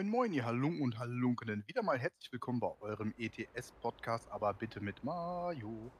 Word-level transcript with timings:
Moin 0.00 0.08
Moin, 0.08 0.32
ihr 0.32 0.46
Halung 0.46 0.80
und 0.80 0.98
Halunkenen. 0.98 1.62
Wieder 1.66 1.82
mal 1.82 1.98
herzlich 1.98 2.32
willkommen 2.32 2.58
bei 2.58 2.72
eurem 2.80 3.12
ETS-Podcast, 3.18 4.30
aber 4.30 4.54
bitte 4.54 4.80
mit 4.80 5.04
Mario. 5.04 5.92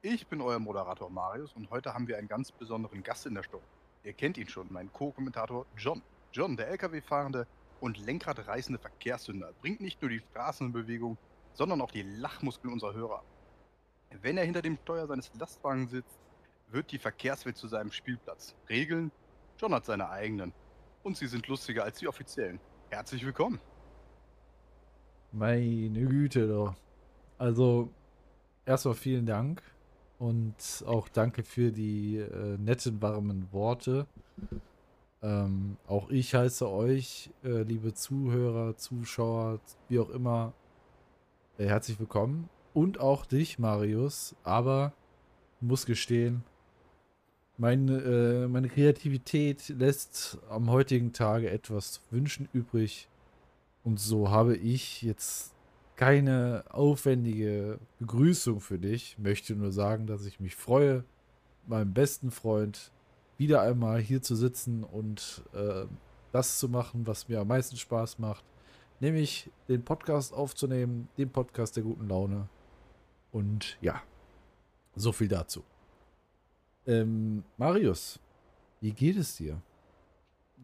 Ich 0.00 0.26
bin 0.26 0.40
euer 0.40 0.58
Moderator 0.58 1.10
Marius 1.10 1.52
und 1.52 1.68
heute 1.68 1.92
haben 1.92 2.08
wir 2.08 2.16
einen 2.16 2.28
ganz 2.28 2.50
besonderen 2.50 3.02
Gast 3.02 3.26
in 3.26 3.34
der 3.34 3.42
Show. 3.42 3.60
Ihr 4.04 4.14
kennt 4.14 4.38
ihn 4.38 4.48
schon, 4.48 4.72
mein 4.72 4.90
Co-Kommentator 4.90 5.66
John. 5.76 6.00
John, 6.32 6.56
der 6.56 6.68
LKW-fahrende 6.68 7.46
und 7.82 7.98
lenkradreißende 7.98 8.80
Verkehrssünder, 8.80 9.52
bringt 9.60 9.82
nicht 9.82 10.00
nur 10.00 10.10
die 10.10 10.20
Straßen 10.30 10.68
in 10.68 10.72
Bewegung, 10.72 11.18
sondern 11.52 11.82
auch 11.82 11.90
die 11.90 12.04
Lachmuskeln 12.04 12.72
unserer 12.72 12.94
Hörer. 12.94 13.22
Wenn 14.22 14.38
er 14.38 14.46
hinter 14.46 14.62
dem 14.62 14.78
Steuer 14.78 15.06
seines 15.06 15.30
Lastwagens 15.34 15.90
sitzt, 15.90 16.18
wird 16.70 16.90
die 16.90 16.98
Verkehrswelt 16.98 17.58
zu 17.58 17.68
seinem 17.68 17.92
Spielplatz. 17.92 18.54
Regeln? 18.70 19.12
John 19.58 19.74
hat 19.74 19.84
seine 19.84 20.08
eigenen. 20.08 20.54
Und 21.02 21.18
sie 21.18 21.26
sind 21.26 21.48
lustiger 21.48 21.84
als 21.84 21.98
die 21.98 22.08
offiziellen. 22.08 22.58
Herzlich 22.92 23.24
willkommen. 23.24 23.58
Meine 25.32 26.04
Güte, 26.04 26.46
doch. 26.46 26.74
Also, 27.38 27.88
erstmal 28.66 28.92
vielen 28.92 29.24
Dank 29.24 29.62
und 30.18 30.54
auch 30.86 31.08
danke 31.08 31.42
für 31.42 31.72
die 31.72 32.18
äh, 32.18 32.58
netten, 32.58 33.00
warmen 33.00 33.50
Worte. 33.50 34.06
Ähm, 35.22 35.78
auch 35.86 36.10
ich 36.10 36.34
heiße 36.34 36.68
euch, 36.68 37.30
äh, 37.42 37.62
liebe 37.62 37.94
Zuhörer, 37.94 38.76
Zuschauer, 38.76 39.60
wie 39.88 39.98
auch 39.98 40.10
immer, 40.10 40.52
äh, 41.56 41.64
herzlich 41.64 41.98
willkommen. 41.98 42.50
Und 42.74 43.00
auch 43.00 43.24
dich, 43.24 43.58
Marius. 43.58 44.36
Aber 44.44 44.92
muss 45.62 45.86
gestehen, 45.86 46.44
meine, 47.58 47.98
äh, 47.98 48.48
meine 48.48 48.68
Kreativität 48.68 49.68
lässt 49.68 50.38
am 50.48 50.70
heutigen 50.70 51.12
Tage 51.12 51.50
etwas 51.50 52.00
wünschen 52.10 52.48
übrig. 52.52 53.08
Und 53.84 54.00
so 54.00 54.30
habe 54.30 54.56
ich 54.56 55.02
jetzt 55.02 55.52
keine 55.96 56.64
aufwendige 56.70 57.78
Begrüßung 57.98 58.60
für 58.60 58.78
dich. 58.78 59.16
Möchte 59.18 59.54
nur 59.54 59.72
sagen, 59.72 60.06
dass 60.06 60.26
ich 60.26 60.40
mich 60.40 60.56
freue, 60.56 61.04
meinem 61.66 61.92
besten 61.92 62.30
Freund 62.30 62.90
wieder 63.38 63.62
einmal 63.62 64.00
hier 64.00 64.22
zu 64.22 64.36
sitzen 64.36 64.84
und 64.84 65.42
äh, 65.52 65.84
das 66.32 66.58
zu 66.58 66.68
machen, 66.68 67.06
was 67.06 67.28
mir 67.28 67.40
am 67.40 67.48
meisten 67.48 67.76
Spaß 67.76 68.18
macht. 68.18 68.44
Nämlich 69.00 69.50
den 69.68 69.84
Podcast 69.84 70.32
aufzunehmen, 70.32 71.08
den 71.18 71.30
Podcast 71.30 71.76
der 71.76 71.82
guten 71.82 72.08
Laune. 72.08 72.48
Und 73.32 73.78
ja, 73.80 74.02
so 74.94 75.12
viel 75.12 75.28
dazu. 75.28 75.64
Ähm, 76.86 77.44
Marius, 77.56 78.18
wie 78.80 78.92
geht 78.92 79.16
es 79.16 79.36
dir? 79.36 79.60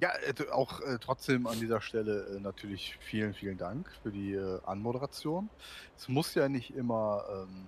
Ja, 0.00 0.10
äh, 0.26 0.50
auch 0.50 0.80
äh, 0.80 0.98
trotzdem 1.00 1.46
an 1.46 1.58
dieser 1.58 1.80
Stelle 1.80 2.36
äh, 2.36 2.40
natürlich 2.40 2.96
vielen, 3.00 3.34
vielen 3.34 3.58
Dank 3.58 3.90
für 4.02 4.10
die 4.10 4.34
äh, 4.34 4.60
Anmoderation. 4.64 5.48
Es 5.96 6.08
muss 6.08 6.34
ja 6.34 6.48
nicht 6.48 6.74
immer 6.74 7.24
ähm, 7.30 7.66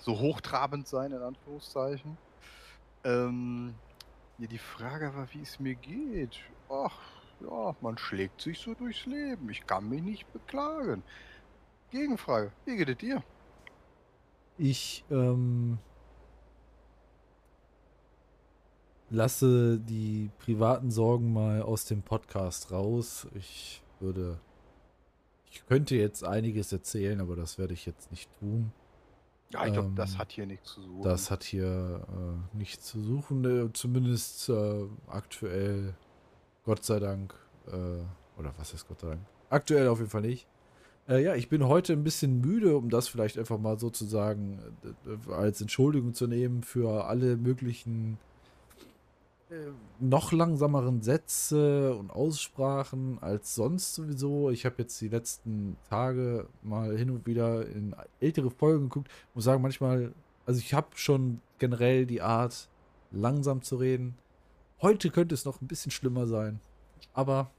so 0.00 0.18
hochtrabend 0.18 0.86
sein, 0.86 1.12
in 1.12 1.22
Anführungszeichen. 1.22 2.16
Ähm, 3.04 3.74
ja, 4.38 4.46
die 4.46 4.58
Frage 4.58 5.14
war, 5.14 5.28
wie 5.32 5.42
es 5.42 5.60
mir 5.60 5.74
geht. 5.74 6.38
Ach, 6.68 6.98
ja, 7.40 7.74
man 7.80 7.98
schlägt 7.98 8.40
sich 8.40 8.58
so 8.58 8.74
durchs 8.74 9.06
Leben. 9.06 9.48
Ich 9.50 9.66
kann 9.66 9.88
mich 9.88 10.02
nicht 10.02 10.32
beklagen. 10.32 11.02
Gegenfrage, 11.90 12.52
wie 12.64 12.76
geht 12.76 12.88
es 12.88 12.98
dir? 12.98 13.22
Ich, 14.58 15.04
ähm, 15.10 15.78
lasse 19.14 19.78
die 19.78 20.30
privaten 20.38 20.90
Sorgen 20.90 21.32
mal 21.32 21.62
aus 21.62 21.86
dem 21.86 22.02
Podcast 22.02 22.70
raus. 22.70 23.26
Ich 23.34 23.82
würde. 24.00 24.38
Ich 25.50 25.64
könnte 25.66 25.94
jetzt 25.94 26.24
einiges 26.24 26.72
erzählen, 26.72 27.20
aber 27.20 27.36
das 27.36 27.58
werde 27.58 27.74
ich 27.74 27.86
jetzt 27.86 28.10
nicht 28.10 28.28
tun. 28.40 28.72
Ja, 29.50 29.66
ich 29.66 29.72
glaube, 29.72 29.88
ähm, 29.88 29.94
das 29.94 30.18
hat 30.18 30.32
hier 30.32 30.46
nichts 30.46 30.74
zu 30.74 30.82
suchen. 30.82 31.02
Das 31.02 31.30
hat 31.30 31.44
hier 31.44 32.04
äh, 32.08 32.56
nichts 32.56 32.86
zu 32.86 33.00
suchen, 33.00 33.44
äh, 33.44 33.72
zumindest 33.72 34.48
äh, 34.48 34.86
aktuell, 35.06 35.94
Gott 36.64 36.84
sei 36.84 36.98
Dank. 36.98 37.34
Äh, 37.68 38.40
oder 38.40 38.52
was 38.58 38.74
ist 38.74 38.88
Gott 38.88 39.00
sei 39.00 39.10
Dank? 39.10 39.20
Aktuell 39.50 39.86
auf 39.86 39.98
jeden 39.98 40.10
Fall 40.10 40.22
nicht. 40.22 40.48
Äh, 41.08 41.22
ja, 41.22 41.36
ich 41.36 41.48
bin 41.48 41.68
heute 41.68 41.92
ein 41.92 42.02
bisschen 42.02 42.40
müde, 42.40 42.76
um 42.76 42.90
das 42.90 43.06
vielleicht 43.06 43.38
einfach 43.38 43.58
mal 43.58 43.78
sozusagen 43.78 44.58
äh, 45.06 45.32
als 45.32 45.60
Entschuldigung 45.60 46.14
zu 46.14 46.26
nehmen 46.26 46.64
für 46.64 47.04
alle 47.04 47.36
möglichen 47.36 48.18
noch 50.00 50.32
langsameren 50.32 51.02
Sätze 51.02 51.94
und 51.94 52.10
Aussprachen 52.10 53.18
als 53.20 53.54
sonst 53.54 53.94
sowieso. 53.94 54.50
Ich 54.50 54.66
habe 54.66 54.76
jetzt 54.78 55.00
die 55.00 55.08
letzten 55.08 55.76
Tage 55.88 56.48
mal 56.62 56.96
hin 56.96 57.10
und 57.10 57.26
wieder 57.26 57.66
in 57.66 57.94
ältere 58.20 58.50
Folgen 58.50 58.88
geguckt. 58.88 59.08
Ich 59.30 59.34
muss 59.34 59.44
sagen, 59.44 59.62
manchmal, 59.62 60.12
also 60.46 60.60
ich 60.60 60.74
habe 60.74 60.88
schon 60.94 61.40
generell 61.58 62.06
die 62.06 62.22
Art, 62.22 62.68
langsam 63.10 63.62
zu 63.62 63.76
reden. 63.76 64.16
Heute 64.82 65.10
könnte 65.10 65.34
es 65.34 65.44
noch 65.44 65.60
ein 65.60 65.68
bisschen 65.68 65.92
schlimmer 65.92 66.26
sein. 66.26 66.60
Aber 67.12 67.50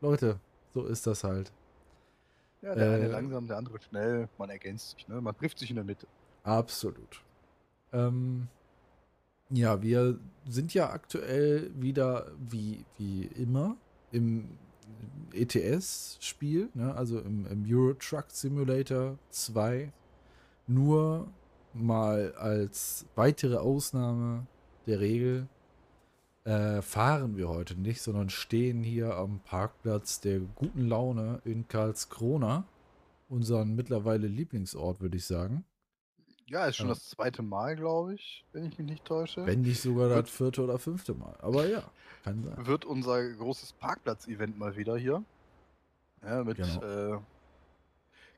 Leute, 0.00 0.38
so 0.72 0.84
ist 0.84 1.06
das 1.06 1.24
halt. 1.24 1.52
Ja, 2.62 2.74
der 2.74 2.86
äh, 2.86 2.94
eine 2.94 3.08
langsam, 3.08 3.46
der 3.46 3.58
andere 3.58 3.80
schnell. 3.80 4.28
Man 4.38 4.50
ergänzt 4.50 4.92
sich, 4.92 5.08
ne? 5.08 5.20
Man 5.20 5.36
trifft 5.36 5.58
sich 5.58 5.70
in 5.70 5.76
der 5.76 5.84
Mitte. 5.84 6.06
Absolut. 6.44 7.22
Ähm, 7.92 8.48
ja, 9.50 9.82
wir 9.82 10.18
sind 10.46 10.74
ja 10.74 10.90
aktuell 10.90 11.70
wieder 11.74 12.30
wie, 12.38 12.84
wie 12.98 13.24
immer 13.36 13.76
im 14.12 14.58
ETS-Spiel, 15.32 16.68
ne? 16.74 16.94
also 16.94 17.18
im, 17.18 17.46
im 17.46 17.64
Euro 17.68 17.94
Truck 17.94 18.26
Simulator 18.28 19.18
2. 19.30 19.92
Nur 20.66 21.28
mal 21.72 22.32
als 22.34 23.06
weitere 23.14 23.56
Ausnahme 23.56 24.46
der 24.86 25.00
Regel 25.00 25.48
äh, 26.44 26.82
fahren 26.82 27.36
wir 27.36 27.48
heute 27.48 27.74
nicht, 27.74 28.02
sondern 28.02 28.30
stehen 28.30 28.82
hier 28.82 29.16
am 29.16 29.40
Parkplatz 29.40 30.20
der 30.20 30.40
guten 30.40 30.86
Laune 30.88 31.40
in 31.44 31.66
Karlskrona, 31.68 32.64
unseren 33.28 33.74
mittlerweile 33.74 34.26
Lieblingsort, 34.26 35.00
würde 35.00 35.16
ich 35.16 35.24
sagen. 35.24 35.64
Ja, 36.46 36.66
ist 36.66 36.76
schon 36.76 36.88
ja. 36.88 36.94
das 36.94 37.08
zweite 37.08 37.42
Mal, 37.42 37.74
glaube 37.76 38.14
ich, 38.14 38.44
wenn 38.52 38.66
ich 38.66 38.78
mich 38.78 38.86
nicht 38.86 39.04
täusche. 39.04 39.46
Wenn 39.46 39.62
nicht 39.62 39.80
sogar 39.80 40.08
das 40.08 40.28
vierte 40.28 40.62
oder 40.62 40.78
fünfte 40.78 41.14
Mal. 41.14 41.34
Aber 41.40 41.66
ja, 41.66 41.82
kann 42.22 42.42
sein. 42.42 42.66
Wird 42.66 42.84
unser 42.84 43.32
großes 43.32 43.72
Parkplatz-Event 43.74 44.58
mal 44.58 44.76
wieder 44.76 44.96
hier. 44.96 45.24
Ja, 46.22 46.44
mit 46.44 46.58
genau. 46.58 47.16
äh, 47.16 47.18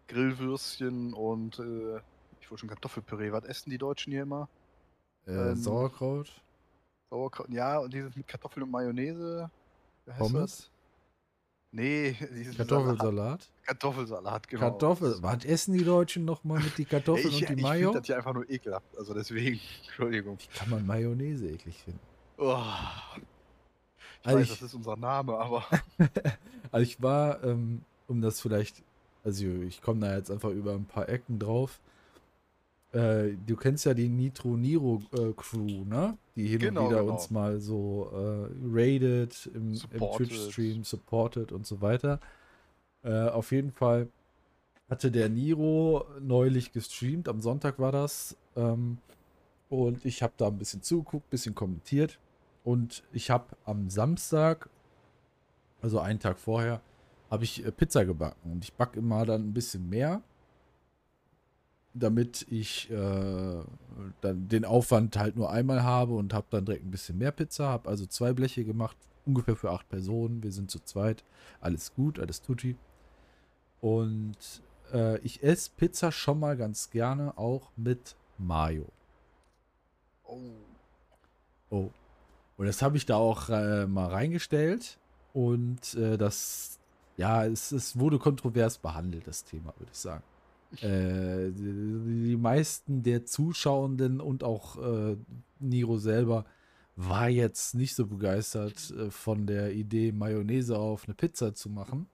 Grillwürstchen 0.08 1.14
und 1.14 1.58
äh, 1.58 1.96
ich 2.40 2.50
wollte 2.50 2.60
schon 2.60 2.68
Kartoffelpüree. 2.68 3.32
Was 3.32 3.44
essen 3.44 3.70
die 3.70 3.78
Deutschen 3.78 4.12
hier 4.12 4.22
immer? 4.22 4.48
Äh, 5.26 5.32
ähm, 5.32 5.56
Sauerkraut. 5.56 6.32
Sauerkraut, 7.10 7.48
ja, 7.50 7.78
und 7.78 7.92
dieses 7.92 8.14
mit 8.14 8.28
Kartoffeln 8.28 8.64
und 8.64 8.70
Mayonnaise. 8.70 9.50
Pommes? 10.18 10.70
Nee, 11.72 12.16
Kartoffelsalat. 12.56 13.50
Kartoffelsalat, 13.64 14.48
genau. 14.48 14.60
Kartoffel. 14.60 15.16
Was 15.20 15.44
essen 15.44 15.74
die 15.74 15.84
Deutschen 15.84 16.24
nochmal 16.24 16.62
mit 16.62 16.78
die 16.78 16.84
Kartoffeln 16.84 17.28
ich, 17.28 17.48
und 17.48 17.58
die 17.58 17.62
Mayo? 17.62 17.74
Ich 17.74 17.84
finde 17.84 18.00
das 18.00 18.08
ja 18.08 18.16
einfach 18.16 18.32
nur 18.32 18.48
ekelhaft. 18.48 18.96
Also 18.96 19.12
deswegen, 19.12 19.60
Entschuldigung. 19.86 20.38
Wie 20.38 20.58
kann 20.58 20.70
man 20.70 20.86
Mayonnaise 20.86 21.46
eklig 21.46 21.82
finden? 21.82 22.00
Oh. 22.38 22.62
Ich 24.22 24.26
also 24.26 24.38
weiß, 24.38 24.44
ich, 24.44 24.58
das 24.58 24.62
ist 24.62 24.74
unser 24.74 24.96
Name, 24.96 25.36
aber. 25.36 25.64
also 26.72 26.82
ich 26.82 27.02
war, 27.02 27.42
ähm, 27.44 27.82
um 28.08 28.22
das 28.22 28.40
vielleicht, 28.40 28.82
also 29.24 29.44
ich 29.44 29.82
komme 29.82 30.00
da 30.00 30.16
jetzt 30.16 30.30
einfach 30.30 30.50
über 30.50 30.72
ein 30.72 30.86
paar 30.86 31.08
Ecken 31.08 31.38
drauf. 31.38 31.80
Äh, 32.96 33.36
du 33.46 33.56
kennst 33.56 33.84
ja 33.84 33.92
die 33.92 34.08
Nitro 34.08 34.56
Niro 34.56 35.02
äh, 35.12 35.32
Crew, 35.36 35.84
ne? 35.84 36.16
Die 36.34 36.46
hin 36.46 36.58
genau, 36.58 36.84
und 36.84 36.90
wieder 36.90 37.00
genau. 37.02 37.12
uns 37.12 37.30
mal 37.30 37.60
so 37.60 38.10
äh, 38.10 38.48
raided 38.72 39.50
im, 39.52 39.78
im 39.90 40.00
Twitch-Stream, 40.00 40.82
supported 40.82 41.52
und 41.52 41.66
so 41.66 41.82
weiter. 41.82 42.20
Äh, 43.02 43.28
auf 43.28 43.52
jeden 43.52 43.70
Fall 43.70 44.08
hatte 44.88 45.10
der 45.10 45.28
Niro 45.28 46.06
neulich 46.22 46.72
gestreamt, 46.72 47.28
am 47.28 47.42
Sonntag 47.42 47.78
war 47.78 47.92
das. 47.92 48.34
Ähm, 48.56 48.96
und 49.68 50.06
ich 50.06 50.22
habe 50.22 50.32
da 50.38 50.46
ein 50.46 50.56
bisschen 50.56 50.80
zugeguckt, 50.80 51.26
ein 51.26 51.30
bisschen 51.30 51.54
kommentiert. 51.54 52.18
Und 52.64 53.02
ich 53.12 53.28
habe 53.28 53.44
am 53.66 53.90
Samstag, 53.90 54.70
also 55.82 56.00
einen 56.00 56.18
Tag 56.18 56.38
vorher, 56.38 56.80
habe 57.30 57.44
ich 57.44 57.62
äh, 57.62 57.70
Pizza 57.72 58.06
gebacken. 58.06 58.52
Und 58.52 58.64
ich 58.64 58.72
backe 58.72 59.00
immer 59.00 59.26
dann 59.26 59.42
ein 59.42 59.52
bisschen 59.52 59.86
mehr 59.86 60.22
damit 61.98 62.46
ich 62.50 62.90
äh, 62.90 63.62
dann 64.20 64.48
den 64.48 64.64
Aufwand 64.64 65.16
halt 65.16 65.36
nur 65.36 65.50
einmal 65.50 65.82
habe 65.82 66.14
und 66.14 66.34
habe 66.34 66.46
dann 66.50 66.64
direkt 66.64 66.84
ein 66.84 66.90
bisschen 66.90 67.18
mehr 67.18 67.32
Pizza. 67.32 67.68
Habe 67.68 67.88
also 67.88 68.06
zwei 68.06 68.32
Bleche 68.32 68.64
gemacht, 68.64 68.96
ungefähr 69.24 69.56
für 69.56 69.70
acht 69.70 69.88
Personen. 69.88 70.42
Wir 70.42 70.52
sind 70.52 70.70
zu 70.70 70.80
zweit. 70.80 71.24
Alles 71.60 71.94
gut, 71.94 72.18
alles 72.18 72.42
tutti. 72.42 72.76
Und 73.80 74.36
äh, 74.92 75.18
ich 75.18 75.42
esse 75.42 75.70
Pizza 75.76 76.12
schon 76.12 76.40
mal 76.40 76.56
ganz 76.56 76.90
gerne 76.90 77.36
auch 77.38 77.70
mit 77.76 78.16
Mayo. 78.38 78.86
Oh. 80.24 80.40
Oh. 81.70 81.90
Und 82.56 82.66
das 82.66 82.82
habe 82.82 82.96
ich 82.96 83.06
da 83.06 83.16
auch 83.16 83.48
äh, 83.48 83.86
mal 83.86 84.08
reingestellt. 84.08 84.98
Und 85.34 85.94
äh, 85.94 86.16
das, 86.16 86.78
ja, 87.16 87.44
es, 87.44 87.72
es 87.72 87.98
wurde 87.98 88.18
kontrovers 88.18 88.78
behandelt, 88.78 89.26
das 89.26 89.44
Thema, 89.44 89.74
würde 89.78 89.92
ich 89.92 89.98
sagen. 89.98 90.22
Äh, 90.82 91.52
die, 91.52 92.36
meisten 92.36 93.02
der 93.02 93.24
Zuschauenden 93.24 94.20
und 94.20 94.44
auch 94.44 94.76
äh, 94.76 95.16
Niro 95.58 95.98
selber 95.98 96.44
war 96.96 97.28
jetzt 97.28 97.74
nicht 97.74 97.94
so 97.94 98.06
begeistert 98.06 98.90
äh, 98.90 99.10
von 99.10 99.46
der 99.46 99.72
Idee, 99.72 100.12
Mayonnaise 100.12 100.78
auf 100.78 101.04
eine 101.06 101.14
Pizza 101.14 101.54
zu 101.54 101.68
machen. 101.68 102.06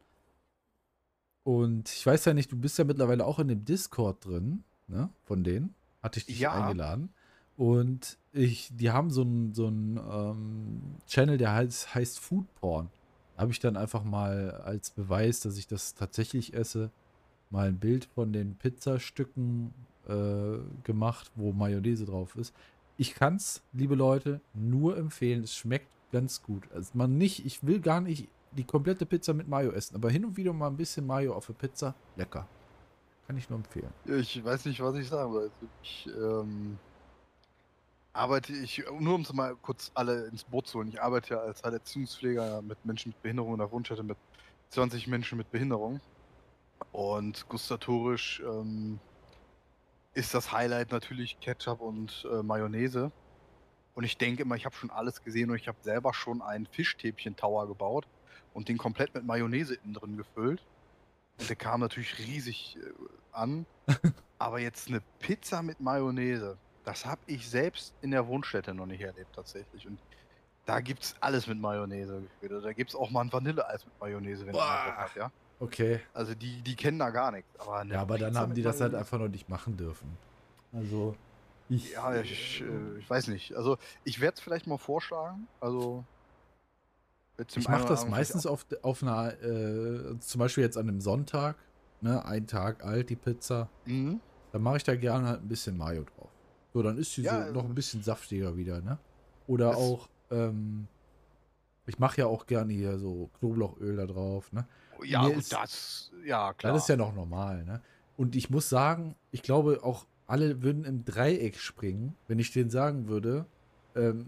Und 1.45 1.89
ich 1.89 2.07
weiß 2.07 2.25
ja 2.25 2.35
nicht, 2.35 2.53
du 2.53 2.57
bist 2.57 2.79
ja 2.79 2.85
mittlerweile 2.85 3.27
auch 3.27 3.39
in 3.39 3.49
dem 3.49 3.65
Discord 3.65 4.25
drin, 4.25 4.65
ne? 4.87 5.09
Von 5.25 5.43
denen. 5.43 5.75
Hatte 6.03 6.19
ich 6.19 6.27
dich 6.27 6.41
Ja. 6.41 6.53
eingeladen. 6.53 7.11
Und 7.57 8.19
ich, 8.33 8.71
die 8.73 8.91
haben 8.91 9.11
so 9.11 9.23
einen 9.23 9.55
so 9.55 9.67
einen, 9.67 9.97
ähm, 9.99 10.81
Channel, 11.07 11.39
der 11.39 11.53
heißt, 11.53 11.95
heißt 11.95 12.19
Food 12.19 12.53
Porn. 12.57 12.91
Da 13.37 13.43
habe 13.43 13.53
ich 13.53 13.61
dann 13.61 13.77
einfach 13.77 14.05
mal 14.05 14.51
als 14.65 14.91
Beweis, 14.91 15.41
dass 15.41 15.57
ich 15.57 15.67
das 15.67 15.95
tatsächlich 15.95 16.55
esse, 16.55 16.91
mal 17.53 17.69
ein 17.69 17.79
Bild 17.79 18.07
von 18.07 18.33
den 18.33 18.57
Pizzastücken 18.57 19.73
äh, 20.09 20.59
gemacht, 20.83 21.31
wo 21.37 21.53
Mayonnaise 21.53 22.07
drauf 22.07 22.35
ist. 22.37 22.55
Ich 22.97 23.15
kann 23.15 23.37
es, 23.37 23.63
liebe 23.73 23.95
Leute, 23.95 24.41
nur 24.55 24.97
empfehlen. 24.97 25.45
Es 25.45 25.55
schmeckt 25.55 25.89
ganz 26.11 26.43
gut. 26.43 26.65
Also 26.75 26.91
man 26.95 27.17
nicht, 27.17 27.47
ich 27.47 27.65
will 27.65 27.81
gar 27.81 28.01
nicht 28.01 28.29
die 28.53 28.65
komplette 28.65 29.07
Pizza 29.07 29.33
mit 29.33 29.49
Mayo 29.49 29.71
essen, 29.73 29.97
aber 29.97 30.11
hin 30.11 30.25
und 30.25 30.37
wieder 30.37 30.53
mal 30.53 30.69
ein 30.69 30.77
bisschen 30.77 31.07
Mayo 31.07 31.35
auf 31.35 31.47
der 31.47 31.55
Pizza, 31.55 31.95
lecker. 32.17 32.47
Kann 33.27 33.37
ich 33.37 33.49
nur 33.49 33.59
empfehlen. 33.59 33.93
Ich 34.05 34.45
weiß 34.45 34.67
nicht, 34.67 34.81
was 34.81 34.97
ich 34.97 35.09
sagen 35.09 35.33
soll. 35.33 35.43
Also 35.45 35.55
Ich 35.83 36.09
ähm, 36.09 36.79
arbeite, 38.13 38.53
ich, 38.53 38.85
nur 38.99 39.15
um 39.15 39.23
es 39.23 39.33
mal 39.33 39.57
kurz 39.57 39.91
alle 39.95 40.27
ins 40.27 40.45
Boot 40.45 40.67
zu 40.67 40.79
holen, 40.79 40.89
ich 40.89 41.01
arbeite 41.01 41.35
ja 41.35 41.41
als 41.41 41.63
Heilerziehungspfleger 41.63 42.63
mit 42.63 42.85
Menschen 42.85 43.11
mit 43.11 43.23
Behinderung 43.23 43.55
in 43.55 43.59
der 43.59 43.71
Wunschstätte 43.71 44.03
mit 44.03 44.19
20 44.71 45.07
Menschen 45.07 45.39
mit 45.39 45.51
Behinderung. 45.51 46.01
Und 46.91 47.49
gustatorisch 47.49 48.43
ähm, 48.45 48.99
ist 50.15 50.35
das 50.35 50.53
Highlight 50.53 50.91
natürlich 50.91 51.39
Ketchup 51.41 51.81
und 51.81 52.27
äh, 52.31 52.43
Mayonnaise. 52.43 53.13
Und 53.95 54.05
ich 54.05 54.17
denke 54.17 54.43
immer, 54.43 54.57
ich 54.57 54.65
habe 54.65 54.75
schon 54.75 54.91
alles 54.91 55.23
gesehen 55.23 55.51
und 55.51 55.57
ich 55.57 55.69
habe 55.69 55.79
selber 55.83 56.15
schon 56.15 56.43
einen 56.43 56.67
Fischstäbchen-Tower 56.67 57.67
gebaut 57.69 58.07
und 58.55 58.69
den 58.69 58.79
komplett 58.79 59.15
mit 59.15 59.25
Mayonnaise 59.25 59.75
innen 59.75 59.95
drin 59.95 60.17
gefüllt. 60.17 60.63
Und 61.39 61.49
der 61.49 61.57
kam 61.57 61.81
natürlich 61.81 62.19
riesig 62.19 62.77
äh, 62.77 62.93
an. 63.33 63.67
Aber 64.39 64.59
jetzt 64.59 64.89
eine 64.89 65.01
Pizza 65.21 65.63
mit 65.63 65.81
Mayonnaise, 65.81 66.57
das 66.85 67.07
habe 67.07 67.21
ich 67.27 67.49
selbst 67.49 67.95
in 68.03 68.11
der 68.11 68.27
Wohnstätte 68.27 68.75
noch 68.75 68.87
nicht 68.87 69.01
erlebt 69.01 69.35
tatsächlich. 69.35 69.87
Und 69.87 70.01
da 70.67 70.81
gibt's 70.81 71.15
alles 71.21 71.47
mit 71.47 71.61
Mayonnaise 71.61 72.23
Da 72.41 72.73
gibt's 72.73 72.95
auch 72.95 73.11
mal 73.11 73.23
ein 73.23 73.33
Vanilleeis 73.33 73.85
mit 73.85 74.01
Mayonnaise, 74.01 74.47
wenn 74.47 74.53
Boah. 74.53 74.85
ihr 74.87 74.93
Bock 74.93 75.17
ja. 75.17 75.33
Okay. 75.63 76.01
Also 76.13 76.35
die, 76.35 76.61
die 76.63 76.75
kennen 76.75 76.99
da 76.99 77.11
gar 77.11 77.31
nichts. 77.31 77.49
Aber 77.61 77.85
Ja, 77.85 78.01
aber 78.03 78.19
dann 78.19 78.37
haben 78.37 78.53
die 78.53 78.63
das 78.63 78.81
halt 78.81 78.95
einfach 78.97 79.19
noch 79.19 79.29
nicht 79.29 79.49
machen 79.49 79.77
dürfen. 79.77 80.19
Also, 80.73 81.15
ich. 81.69 81.93
Ja, 81.93 82.15
ich, 82.21 82.63
äh, 82.63 82.99
ich 82.99 83.09
weiß 83.09 83.29
nicht. 83.29 83.55
Also 83.55 83.79
ich 84.03 84.21
werde 84.21 84.35
es 84.35 84.41
vielleicht 84.41 84.67
mal 84.67 84.77
vorschlagen. 84.79 85.47
Also 85.61 86.05
Ich 87.55 87.69
mache 87.69 87.87
das 87.87 88.09
meistens 88.09 88.45
auf, 88.45 88.67
auf 88.83 89.03
einer, 89.03 89.41
äh, 89.41 90.19
zum 90.19 90.39
Beispiel 90.41 90.65
jetzt 90.65 90.77
an 90.77 90.89
einem 90.89 91.01
Sonntag, 91.01 91.57
ne, 92.01 92.25
ein 92.25 92.47
Tag 92.49 92.85
alt, 92.85 93.09
die 93.11 93.17
Pizza. 93.17 93.69
Mhm. 93.85 94.21
Dann 94.51 94.63
mache 94.63 94.79
ich 94.79 94.85
da 94.85 94.97
gerne 94.97 95.29
halt 95.29 95.43
ein 95.43 95.49
bisschen 95.49 95.77
Mayo 95.77 96.03
drauf. 96.05 96.31
So, 96.75 96.83
dann 96.83 96.99
ist 96.99 97.13
sie 97.15 97.23
Ja, 97.23 97.33
so 97.47 97.53
noch 97.53 97.63
also- 97.63 97.69
ein 97.69 97.75
bisschen 97.75 98.03
saftiger 98.03 98.57
wieder, 98.57 98.81
ne? 98.81 98.99
Oder 99.47 99.77
auch, 99.77 100.09
ähm, 100.31 100.89
ich 101.87 101.99
mache 101.99 102.21
ja 102.21 102.27
auch 102.27 102.47
gerne 102.47 102.73
hier 102.73 102.99
so 102.99 103.31
Knoblauchöl 103.39 103.97
da 103.97 104.07
drauf, 104.07 104.53
ne? 104.53 104.67
Ja, 105.05 105.29
gut, 105.29 105.39
ist- 105.39 105.53
das, 105.53 106.11
ja, 106.25 106.53
klar. 106.53 106.73
Das 106.75 106.83
ist 106.85 106.89
ja 106.89 106.97
noch 106.97 107.15
normal, 107.15 107.65
ne? 107.65 107.81
Und 108.17 108.37
ich 108.37 108.51
muss 108.51 108.69
sagen, 108.69 109.15
ich 109.31 109.43
glaube 109.43 109.81
auch 109.83 110.07
alle 110.27 110.63
würden 110.63 110.85
im 110.85 111.05
Dreieck 111.05 111.57
springen, 111.59 112.15
wenn 112.29 112.39
ich 112.39 112.53
denen 112.53 112.71
sagen 112.71 113.09
würde, 113.09 113.47
ähm, 113.97 114.27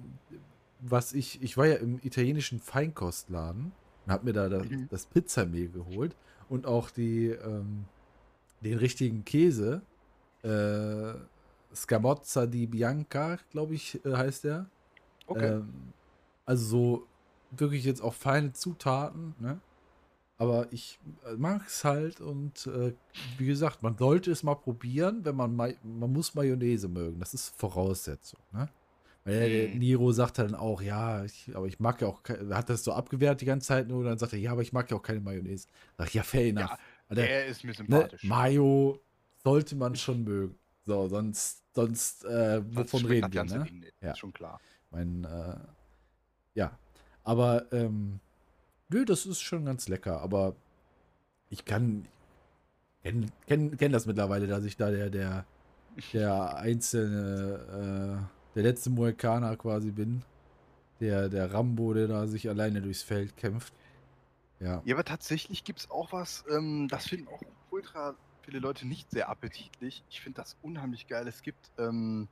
was 0.81 1.12
ich, 1.12 1.43
ich 1.43 1.56
war 1.56 1.67
ja 1.67 1.76
im 1.76 1.99
italienischen 2.03 2.61
Feinkostladen 2.61 3.73
und 4.05 4.12
habe 4.12 4.25
mir 4.25 4.32
da 4.32 4.49
das, 4.49 4.65
Mhm. 4.69 4.88
das 4.91 5.06
Pizzamehl 5.06 5.69
geholt 5.69 6.15
und 6.49 6.67
auch 6.67 6.91
die, 6.91 7.29
ähm, 7.29 7.85
den 8.61 8.79
richtigen 8.79 9.25
Käse, 9.25 9.82
äh, 10.43 11.15
Scamozza 11.75 12.47
di 12.47 12.67
Bianca, 12.67 13.38
glaube 13.50 13.75
ich, 13.75 14.05
äh, 14.05 14.15
heißt 14.15 14.44
der. 14.44 14.67
okay. 15.27 15.53
Ähm, 15.53 15.93
also 16.47 16.65
so 16.67 17.06
wirklich 17.53 17.85
jetzt 17.85 18.03
auch 18.03 18.15
feine 18.15 18.53
Zutaten, 18.53 19.35
ne? 19.41 19.59
Aber 20.37 20.67
ich 20.73 20.99
mag 21.37 21.63
es 21.67 21.85
halt 21.85 22.21
und 22.21 22.67
äh, 22.67 22.93
wie 23.39 23.47
gesagt, 23.47 23.83
man 23.83 23.97
sollte 23.97 24.33
es 24.33 24.43
mal 24.43 24.57
probieren, 24.57 25.25
wenn 25.25 25.37
man 25.37 25.55
man 25.55 26.13
muss 26.13 26.35
Mayonnaise 26.35 26.89
mögen. 26.89 27.21
Das 27.21 27.35
ist 27.35 27.55
Voraussetzung, 27.57 28.41
ne? 28.53 28.69
Weil 29.25 29.69
Mhm. 29.69 29.79
Niro 29.79 30.13
sagt 30.13 30.39
dann 30.39 30.55
auch, 30.55 30.83
ja, 30.83 31.25
ich, 31.25 31.51
aber 31.55 31.67
ich 31.67 31.81
mag 31.81 32.01
ja 32.03 32.09
auch, 32.09 32.21
er 32.29 32.57
hat 32.59 32.69
das 32.69 32.85
so 32.85 32.93
abgewehrt 32.93 33.41
die 33.41 33.47
ganze 33.47 33.69
Zeit 33.69 33.89
nur 33.89 34.01
und 34.01 34.05
dann 34.05 34.19
sagt 34.19 34.35
er, 34.35 34.39
ja, 34.39 34.53
aber 34.53 34.61
ich 34.61 34.73
mag 34.75 34.91
ja 34.91 34.97
auch 34.99 35.03
keine 35.03 35.21
Mayonnaise. 35.21 35.67
Sag 35.97 36.09
ich, 36.09 36.15
ja, 36.15 36.23
fair 36.23 36.47
enough. 36.49 36.69
Ja, 36.69 36.79
Alter, 37.09 37.23
der 37.23 37.47
ist 37.47 37.65
mir 37.65 37.71
ne, 37.71 37.77
sympathisch. 37.77 38.25
Mayo 38.25 39.01
sollte 39.43 39.77
man 39.77 39.97
schon 39.97 40.25
mögen. 40.25 40.59
So, 40.85 41.09
sonst, 41.09 41.63
sonst, 41.75 42.25
äh, 42.27 42.63
wovon 42.77 43.07
reden 43.07 43.33
wir, 43.33 43.45
ne? 43.45 43.65
Ding. 43.65 43.85
Ja. 44.03 44.11
Ist 44.11 44.19
schon 44.19 44.33
klar. 44.35 44.61
Mein, 44.91 45.25
äh, 45.25 45.57
ja. 46.55 46.79
Aber, 47.23 47.73
ähm, 47.73 48.21
nö, 48.89 49.05
das 49.05 49.27
ist 49.27 49.41
schon 49.41 49.65
ganz 49.65 49.89
lecker. 49.89 50.21
Aber 50.21 50.55
ich 51.51 51.65
kann, 51.65 52.07
kenn, 53.03 53.31
kenn, 53.47 53.77
kenn 53.77 53.93
das 53.93 54.07
mittlerweile, 54.07 54.47
dass 54.47 54.65
ich 54.65 54.77
da 54.77 54.91
der, 54.91 55.11
der, 55.11 55.45
der 56.13 56.57
einzelne, 56.57 58.27
äh, 58.27 58.55
der 58.55 58.63
letzte 58.63 58.91
Mohikaner 58.91 59.57
quasi 59.57 59.91
bin. 59.91 60.23
Der, 61.01 61.29
der 61.29 61.53
Rambo, 61.53 61.93
der 61.93 62.07
da 62.07 62.27
sich 62.27 62.49
alleine 62.49 62.81
durchs 62.81 63.03
Feld 63.03 63.37
kämpft. 63.37 63.75
Ja. 64.61 64.81
Ja, 64.85 64.95
aber 64.95 65.05
tatsächlich 65.05 65.65
gibt 65.65 65.81
es 65.81 65.91
auch 65.91 66.13
was, 66.13 66.45
ähm, 66.49 66.89
das 66.89 67.07
finden 67.07 67.29
auch 67.29 67.43
ultra 67.70 68.15
viele 68.44 68.58
Leute 68.58 68.87
nicht 68.87 69.11
sehr 69.11 69.29
appetitlich. 69.29 70.05
Ich 70.08 70.20
finde 70.20 70.41
das 70.41 70.56
unheimlich 70.63 71.06
geil. 71.06 71.27
Es 71.27 71.43
gibt, 71.43 71.70
ähm, 71.79 72.29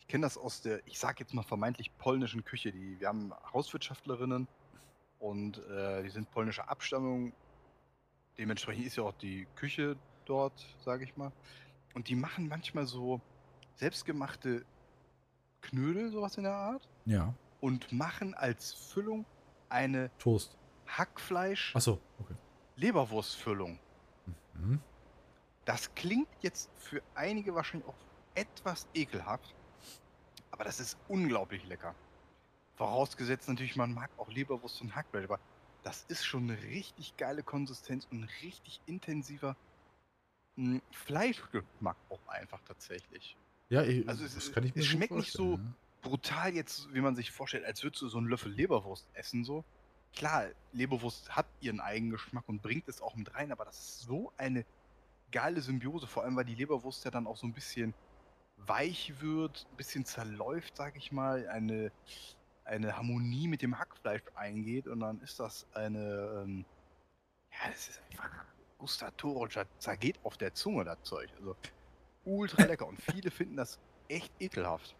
ich 0.00 0.08
kenne 0.08 0.22
das 0.22 0.36
aus 0.36 0.62
der, 0.62 0.80
ich 0.86 0.98
sag 0.98 1.20
jetzt 1.20 1.34
mal 1.34 1.42
vermeintlich 1.42 1.96
polnischen 1.98 2.44
Küche. 2.44 2.72
Die, 2.72 2.98
wir 2.98 3.08
haben 3.08 3.32
Hauswirtschaftlerinnen 3.52 4.48
und 5.20 5.58
äh, 5.68 6.02
die 6.02 6.10
sind 6.10 6.30
polnischer 6.32 6.68
Abstammung. 6.68 7.32
Dementsprechend 8.38 8.86
ist 8.86 8.96
ja 8.96 9.04
auch 9.04 9.14
die 9.14 9.46
Küche 9.54 9.96
dort, 10.24 10.66
sage 10.84 11.04
ich 11.04 11.16
mal. 11.16 11.30
Und 11.94 12.08
die 12.08 12.16
machen 12.16 12.48
manchmal 12.48 12.86
so 12.86 13.20
selbstgemachte 13.74 14.64
Knödel, 15.60 16.10
sowas 16.10 16.36
in 16.36 16.44
der 16.44 16.54
Art, 16.54 16.88
Ja. 17.04 17.34
und 17.60 17.92
machen 17.92 18.34
als 18.34 18.72
Füllung 18.72 19.24
eine 19.68 20.10
Toast. 20.18 20.56
Hackfleisch 20.86 21.76
Achso, 21.76 22.00
okay. 22.18 22.34
Leberwurstfüllung. 22.76 23.78
Mhm. 24.54 24.80
Das 25.66 25.94
klingt 25.94 26.28
jetzt 26.40 26.70
für 26.76 27.02
einige 27.14 27.54
wahrscheinlich 27.54 27.88
auch 27.88 27.94
etwas 28.34 28.88
ekelhaft, 28.94 29.54
aber 30.50 30.64
das 30.64 30.80
ist 30.80 30.98
unglaublich 31.08 31.64
lecker. 31.66 31.94
Vorausgesetzt 32.80 33.46
natürlich, 33.46 33.76
man 33.76 33.92
mag 33.92 34.10
auch 34.16 34.30
Leberwurst 34.30 34.80
und 34.80 34.96
Hackfleisch, 34.96 35.24
aber 35.24 35.38
das 35.82 36.06
ist 36.08 36.24
schon 36.24 36.44
eine 36.44 36.62
richtig 36.62 37.14
geile 37.18 37.42
Konsistenz 37.42 38.06
und 38.06 38.22
ein 38.22 38.30
richtig 38.40 38.80
intensiver 38.86 39.54
mh, 40.56 40.80
Fleischgeschmack 40.90 41.98
auch 42.08 42.26
einfach 42.28 42.62
tatsächlich. 42.62 43.36
Ja, 43.68 43.82
ich, 43.82 44.08
Also 44.08 44.24
es- 44.24 44.34
das 44.34 44.50
kann 44.52 44.64
ich 44.64 44.74
mir 44.74 44.80
es 44.80 44.86
schmeckt 44.86 45.12
nicht 45.12 45.30
so- 45.30 45.58
ne? 45.58 45.74
Brutal 46.00 46.54
jetzt, 46.54 46.88
wie 46.94 47.02
man 47.02 47.14
sich 47.16 47.30
vorstellt, 47.30 47.66
als 47.66 47.82
würdest 47.82 48.00
du 48.00 48.08
so 48.08 48.16
einen 48.16 48.28
Löffel 48.28 48.50
Leberwurst 48.50 49.10
essen, 49.12 49.44
so. 49.44 49.62
Klar, 50.14 50.48
Leberwurst 50.72 51.36
hat 51.36 51.48
ihren 51.60 51.80
eigenen 51.80 52.12
Geschmack 52.12 52.48
und 52.48 52.62
bringt 52.62 52.88
es 52.88 53.02
auch 53.02 53.14
mit 53.14 53.34
rein, 53.34 53.52
aber 53.52 53.66
das 53.66 53.78
ist 53.78 53.98
so 54.00 54.32
eine 54.38 54.64
geile 55.30 55.60
Symbiose, 55.60 56.06
vor 56.06 56.24
allem 56.24 56.34
weil 56.36 56.46
die 56.46 56.54
Leberwurst 56.54 57.04
ja 57.04 57.10
dann 57.10 57.26
auch 57.26 57.36
so 57.36 57.46
ein 57.46 57.52
bisschen 57.52 57.94
weich 58.56 59.20
wird, 59.20 59.66
ein 59.70 59.76
bisschen 59.76 60.06
zerläuft, 60.06 60.76
sag 60.76 60.96
ich 60.96 61.12
mal, 61.12 61.46
eine, 61.48 61.92
eine 62.70 62.96
Harmonie 62.96 63.48
mit 63.48 63.62
dem 63.62 63.78
Hackfleisch 63.78 64.22
eingeht 64.34 64.86
und 64.86 65.00
dann 65.00 65.20
ist 65.20 65.40
das 65.40 65.66
eine, 65.74 66.42
ähm, 66.44 66.64
ja, 67.50 67.70
das 67.70 67.88
ist 67.88 68.02
einfach 68.10 68.30
gustatorisch, 68.78 69.54
das 69.54 69.66
zergeht 69.78 70.18
auf 70.22 70.36
der 70.36 70.54
Zunge, 70.54 70.84
das 70.84 71.02
Zeug. 71.02 71.28
Also 71.38 71.56
ultra 72.24 72.64
lecker 72.64 72.86
und 72.86 73.00
viele 73.00 73.30
finden 73.30 73.56
das 73.56 73.78
echt 74.08 74.32
ekelhaft. 74.40 74.94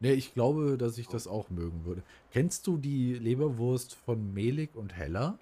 Nee, 0.00 0.12
ich 0.12 0.32
glaube, 0.32 0.78
dass 0.78 0.96
ich 0.98 1.08
das 1.08 1.26
auch 1.26 1.50
mögen 1.50 1.84
würde. 1.84 2.04
Kennst 2.30 2.66
du 2.68 2.78
die 2.78 3.14
Leberwurst 3.14 3.96
von 3.96 4.32
Melik 4.32 4.76
und 4.76 4.94
Heller? 4.94 5.38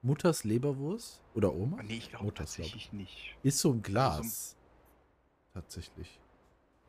Mutters 0.00 0.44
Leberwurst? 0.44 1.20
Oder 1.34 1.52
Oma? 1.54 1.82
Nee, 1.82 1.98
ich 1.98 2.08
glaube 2.08 2.24
Mutters, 2.24 2.54
glaub 2.56 2.64
tatsächlich 2.64 2.92
nicht. 2.94 3.36
Ist 3.42 3.58
so 3.58 3.72
ein 3.72 3.82
Glas. 3.82 4.18
Also 4.18 4.56
Tatsächlich. 5.52 6.18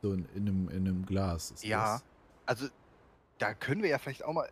So 0.00 0.14
in, 0.14 0.26
in, 0.34 0.48
einem, 0.48 0.68
in 0.70 0.76
einem 0.88 1.06
Glas. 1.06 1.50
Ist 1.50 1.64
Ja, 1.64 1.94
Das. 1.94 2.04
also 2.46 2.68
da 3.38 3.54
können 3.54 3.82
wir 3.82 3.90
ja 3.90 3.98
vielleicht 3.98 4.24
auch 4.24 4.32
mal. 4.32 4.48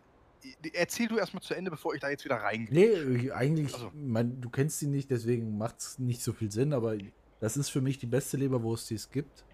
erzähl 0.73 1.07
du 1.07 1.17
erstmal 1.17 1.41
zu 1.41 1.53
Ende, 1.53 1.71
bevor 1.71 1.93
ich 1.95 2.01
da 2.01 2.09
jetzt 2.09 2.25
wieder 2.25 2.35
reingehe. 2.35 3.05
Nee, 3.05 3.31
eigentlich, 3.31 3.73
Also. 3.73 3.91
mein, 3.95 4.41
du 4.41 4.49
kennst 4.49 4.79
sie 4.79 4.87
nicht, 4.87 5.09
deswegen 5.09 5.57
macht 5.57 5.79
es 5.79 5.99
nicht 5.99 6.21
so 6.21 6.33
viel 6.33 6.51
Sinn, 6.51 6.73
aber 6.73 6.97
das 7.39 7.55
ist 7.57 7.69
für 7.69 7.79
mich 7.81 7.97
die 7.97 8.07
beste 8.07 8.35
Leberwurst, 8.37 8.89
die 8.89 8.95
es 8.95 9.09
gibt. 9.09 9.45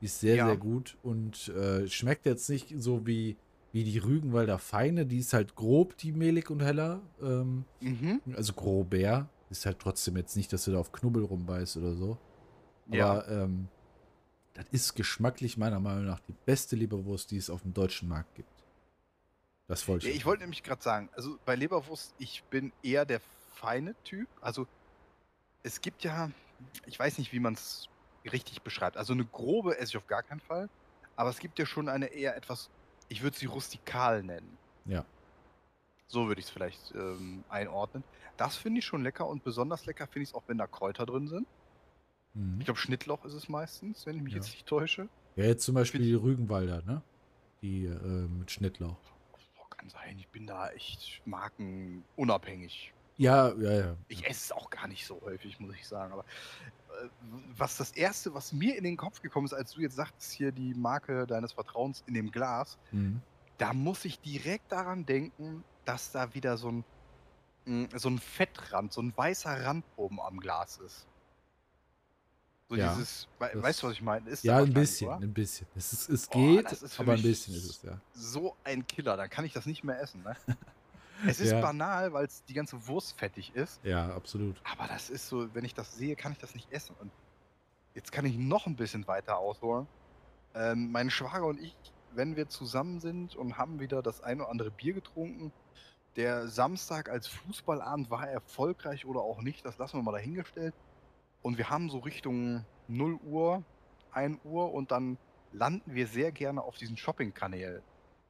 Die 0.00 0.06
ist 0.06 0.20
sehr, 0.20 0.36
Ja. 0.36 0.46
sehr 0.46 0.56
gut 0.56 0.96
und 1.02 1.48
äh, 1.48 1.86
schmeckt 1.88 2.24
jetzt 2.24 2.48
nicht 2.48 2.72
so 2.78 3.06
wie, 3.06 3.36
wie 3.72 3.84
die 3.84 3.98
Rügenwalder 3.98 4.58
Feine. 4.58 5.04
Die 5.06 5.18
ist 5.18 5.32
halt 5.34 5.54
grob, 5.54 5.96
die 5.98 6.12
mehlig 6.12 6.48
und 6.50 6.62
heller. 6.62 7.00
Ähm, 7.20 7.64
Mhm. 7.80 8.20
also 8.34 8.52
grober. 8.54 9.28
Ist 9.50 9.66
halt 9.66 9.78
trotzdem 9.80 10.16
jetzt 10.16 10.36
nicht, 10.36 10.52
dass 10.52 10.64
du 10.66 10.72
da 10.72 10.78
auf 10.78 10.92
Knubbel 10.92 11.24
rumbeißt 11.24 11.76
oder 11.78 11.94
so. 11.94 12.16
Ja. 12.90 13.10
Aber 13.10 13.28
ähm, 13.28 13.68
das 14.54 14.66
ist 14.72 14.94
geschmacklich 14.94 15.56
meiner 15.58 15.80
Meinung 15.80 16.04
nach 16.06 16.20
die 16.20 16.34
beste 16.46 16.76
Leberwurst, 16.76 17.30
die 17.30 17.36
es 17.38 17.50
auf 17.50 17.62
dem 17.62 17.72
deutschen 17.74 18.08
Markt 18.08 18.34
gibt. 18.34 18.48
Das 19.68 19.86
wollte 19.86 20.06
Ja, 20.06 20.10
ich. 20.12 20.18
ich 20.18 20.26
wollte 20.26 20.42
nämlich 20.42 20.62
gerade 20.62 20.82
sagen, 20.82 21.10
also 21.12 21.38
bei 21.44 21.54
Leberwurst, 21.54 22.14
ich 22.18 22.42
bin 22.44 22.72
eher 22.82 23.04
der 23.04 23.20
feine 23.54 23.94
Typ. 24.04 24.28
Also 24.40 24.66
es 25.62 25.80
gibt 25.80 26.02
ja, 26.02 26.30
ich 26.86 26.98
weiß 26.98 27.18
nicht, 27.18 27.32
wie 27.32 27.38
man 27.40 27.54
es 27.54 27.88
richtig 28.32 28.62
beschreibt. 28.62 28.96
Also 28.96 29.12
eine 29.12 29.24
grobe 29.26 29.78
esse 29.78 29.90
ich 29.90 29.96
auf 29.98 30.06
gar 30.06 30.22
keinen 30.22 30.40
Fall. 30.40 30.68
Aber 31.16 31.30
es 31.30 31.38
gibt 31.38 31.58
ja 31.58 31.66
schon 31.66 31.88
eine 31.88 32.06
eher 32.06 32.36
etwas, 32.36 32.70
ich 33.08 33.22
würde 33.22 33.36
sie 33.36 33.46
rustikal 33.46 34.22
nennen. 34.22 34.56
Ja. 34.86 35.04
So 36.06 36.28
würde 36.28 36.40
ich 36.40 36.46
es 36.46 36.50
vielleicht 36.50 36.94
ähm, 36.94 37.44
einordnen. 37.50 38.02
Das 38.38 38.56
finde 38.56 38.78
ich 38.78 38.86
schon 38.86 39.02
lecker 39.02 39.26
und 39.26 39.44
besonders 39.44 39.84
lecker 39.84 40.06
finde 40.06 40.22
ich 40.22 40.28
es 40.30 40.34
auch, 40.34 40.44
wenn 40.46 40.56
da 40.56 40.66
Kräuter 40.66 41.04
drin 41.04 41.28
sind. 41.28 41.46
Mhm. 42.32 42.56
Ich 42.60 42.64
glaube, 42.64 42.80
Schnittlauch 42.80 43.24
ist 43.26 43.34
es 43.34 43.48
meistens, 43.50 44.06
wenn 44.06 44.16
ich 44.16 44.22
mich 44.22 44.32
Ja. 44.32 44.38
jetzt 44.38 44.52
nicht 44.52 44.66
täusche. 44.66 45.08
Ja, 45.36 45.44
jetzt 45.44 45.64
zum 45.64 45.74
Beispiel 45.74 46.00
die 46.00 46.14
Rügenwalder, 46.14 46.80
ne? 46.82 47.02
Die 47.60 47.84
äh, 47.84 48.28
mit 48.28 48.50
Schnittlauch. 48.50 48.96
Kann 49.78 49.88
sein, 49.88 50.18
ich 50.18 50.28
bin 50.28 50.46
da 50.46 50.68
echt 50.70 51.22
markenunabhängig. 51.24 52.92
Ja, 53.16 53.52
ja, 53.54 53.72
ja. 53.72 53.96
Ich 54.08 54.24
esse 54.26 54.44
es 54.46 54.52
auch 54.52 54.70
gar 54.70 54.86
nicht 54.86 55.04
so 55.06 55.20
häufig, 55.22 55.58
muss 55.58 55.74
ich 55.74 55.86
sagen. 55.88 56.12
Aber 56.12 56.22
äh, 56.22 57.08
was 57.56 57.76
das 57.76 57.90
Erste, 57.92 58.32
was 58.34 58.52
mir 58.52 58.76
in 58.76 58.84
den 58.84 58.96
Kopf 58.96 59.20
gekommen 59.22 59.46
ist, 59.46 59.54
als 59.54 59.72
du 59.72 59.80
jetzt 59.80 59.96
sagtest, 59.96 60.32
hier 60.32 60.52
die 60.52 60.74
Marke 60.74 61.26
deines 61.26 61.52
Vertrauens 61.52 62.04
in 62.06 62.14
dem 62.14 62.30
Glas, 62.30 62.78
Mhm. 62.92 63.20
da 63.56 63.72
muss 63.72 64.04
ich 64.04 64.20
direkt 64.20 64.70
daran 64.70 65.04
denken, 65.06 65.64
dass 65.84 66.12
da 66.12 66.32
wieder 66.34 66.56
so 66.56 66.70
ein, 66.70 66.84
mh, 67.64 67.98
so 67.98 68.08
ein 68.08 68.18
Fettrand, 68.18 68.92
so 68.92 69.00
ein 69.02 69.12
weißer 69.16 69.64
Rand 69.64 69.84
oben 69.96 70.20
am 70.20 70.38
Glas 70.38 70.78
ist. 70.78 71.06
So 72.70 72.76
Ja, 72.76 72.78
dieses, 72.78 73.28
we 73.38 73.54
weißt 73.58 73.82
du, 73.82 73.86
was 73.86 73.94
ich 73.94 74.02
meine? 74.02 74.28
Ist 74.30 74.44
Ja, 74.44 74.58
ein 74.58 74.72
bisschen, 74.72 75.22
ein 75.22 75.32
bisschen. 75.34 75.68
Es, 75.74 75.92
ist, 75.92 76.08
es 76.08 76.30
Oh, 76.30 76.60
geht, 76.60 76.70
für 76.70 76.82
aber 76.96 77.14
ein 77.14 77.22
bisschen 77.22 77.54
ist 77.54 77.64
es, 77.64 77.82
ja. 77.82 78.02
So 78.12 78.56
ein 78.64 78.86
Killer, 78.86 79.16
dann 79.16 79.30
kann 79.30 79.44
ich 79.44 79.52
das 79.52 79.66
nicht 79.66 79.84
mehr 79.84 80.00
essen. 80.00 80.22
Ne? 80.22 80.36
es 81.28 81.40
ist 81.40 81.58
Ja. 81.58 81.60
banal, 81.60 82.12
weil 82.12 82.26
es 82.26 82.44
die 82.44 82.54
ganze 82.54 82.86
Wurst 82.88 83.18
fettig 83.18 83.54
ist. 83.54 83.82
Ja, 83.82 84.14
absolut. 84.14 84.64
Aber 84.64 84.88
das 84.88 85.10
ist 85.10 85.28
so, 85.28 85.54
wenn 85.54 85.64
ich 85.64 85.74
das 85.74 85.92
sehe, 85.92 86.16
kann 86.16 86.32
ich 86.32 86.38
das 86.38 86.54
nicht 86.54 86.70
essen. 86.72 86.96
Und 86.96 87.14
jetzt 87.94 88.12
kann 88.12 88.26
ich 88.26 88.38
noch 88.38 88.66
ein 88.66 88.76
bisschen 88.76 89.06
weiter 89.08 89.38
ausholen. 89.38 89.88
Ähm, 90.54 90.90
mein 90.92 91.10
Schwager 91.10 91.46
und 91.46 91.60
ich, 91.60 91.94
wenn 92.10 92.36
wir 92.36 92.48
zusammen 92.48 93.00
sind 93.00 93.36
und 93.36 93.58
haben 93.58 93.80
wieder 93.80 94.02
das 94.02 94.20
ein 94.22 94.40
oder 94.40 94.50
andere 94.50 94.72
Bier 94.72 94.94
getrunken, 94.94 95.52
der 96.16 96.48
Samstag 96.48 97.08
als 97.10 97.28
Fußballabend 97.28 98.10
war 98.10 98.28
erfolgreich 98.28 99.06
oder 99.06 99.22
auch 99.22 99.42
nicht, 99.42 99.64
das 99.66 99.78
lassen 99.78 99.98
wir 99.98 100.02
mal 100.04 100.12
dahingestellt. 100.12 100.76
Und 101.42 101.58
wir 101.58 101.70
haben 101.70 101.88
so 101.90 101.98
Richtung 101.98 102.64
0 102.88 103.14
Uhr, 103.24 103.62
1 104.12 104.38
Uhr 104.44 104.72
und 104.72 104.90
dann 104.90 105.18
landen 105.52 105.94
wir 105.94 106.06
sehr 106.06 106.32
gerne 106.32 106.62
auf 106.62 106.76
diesen 106.76 106.96
Shopping-Kanälen, 106.96 107.82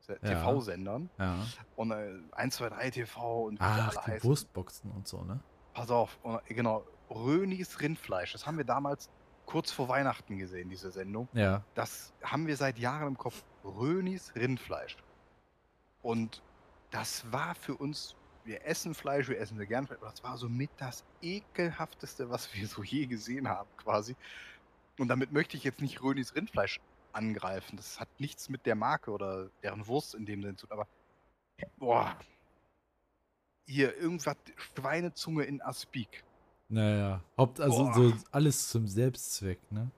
Ja. 0.09 0.15
TV-Sendern. 0.17 1.11
Ja. 1.19 1.37
Und 1.77 1.91
äh, 1.91 2.13
1, 2.33 2.57
2, 2.57 2.69
3 2.71 2.91
TV 2.91 3.43
und 3.45 3.59
Ach, 3.61 3.91
die 4.05 4.13
heißen. 4.13 4.29
Wurstboxen 4.29 4.91
und 4.93 5.07
so, 5.09 5.23
ne? 5.23 5.41
Pass 5.75 5.91
auf, 5.91 6.19
und, 6.23 6.37
äh, 6.49 6.55
genau, 6.55 6.85
Rönis 7.11 7.81
Rindfleisch. 7.81 8.33
Das 8.33 8.47
haben 8.47 8.57
wir 8.59 8.65
damals 8.65 9.09
kurz 9.47 9.71
vor 9.71 9.89
Weihnachten 9.89 10.39
gesehen, 10.39 10.69
diese 10.69 10.91
Sendung. 10.91 11.29
Ja. 11.33 11.63
Das 11.75 12.13
haben 12.23 12.47
wir 12.47 12.57
seit 12.57 12.79
Jahren 12.79 13.09
im 13.09 13.19
Kopf. 13.19 13.43
Rönis 13.65 14.35
Rindfleisch. 14.35 14.97
Und 16.03 16.43
das 16.91 17.31
war 17.33 17.55
für 17.55 17.75
uns, 17.75 18.15
wir 18.49 18.67
essen 18.67 18.95
Fleisch, 18.95 19.29
wir 19.29 19.39
essen 19.39 19.59
sehr 19.59 19.67
gern 19.67 19.87
Fleisch, 19.87 19.99
aber 20.01 20.11
das 20.11 20.25
war 20.25 20.37
so 20.37 20.49
mit 20.49 20.71
das 20.79 21.05
ekelhafteste, 21.23 22.31
was 22.31 22.53
wir 22.55 22.67
so 22.67 22.83
je 22.83 23.07
gesehen 23.07 23.49
haben, 23.49 23.69
quasi. 23.77 24.17
Und 24.99 25.09
damit 25.09 25.33
möchte 25.33 25.57
ich 25.57 25.65
jetzt 25.65 25.81
nicht 25.81 26.03
Rönis 26.03 26.35
Rindfleisch 26.35 26.81
angreifen. 27.13 27.77
Das 27.77 28.01
hat 28.01 28.09
nichts 28.19 28.49
mit 28.49 28.67
der 28.67 28.75
Marke 28.75 29.11
oder 29.13 29.51
deren 29.63 29.87
Wurst 29.87 30.15
in 30.15 30.27
dem 30.27 30.43
Sinne 30.43 30.57
zu 30.57 30.67
tun, 30.67 30.79
aber 30.79 30.89
boah. 31.77 32.17
Hier, 33.67 33.95
irgendwas, 33.99 34.37
Schweinezunge 34.57 35.45
in 35.45 35.61
Aspik. 35.61 36.25
Naja. 36.71 37.23
Haupt, 37.37 37.61
also 37.61 37.85
Boah. 37.85 37.95
so 37.95 38.13
alles 38.31 38.69
zum 38.69 38.87
Selbstzweck, 38.89 39.61
ne? 39.71 39.91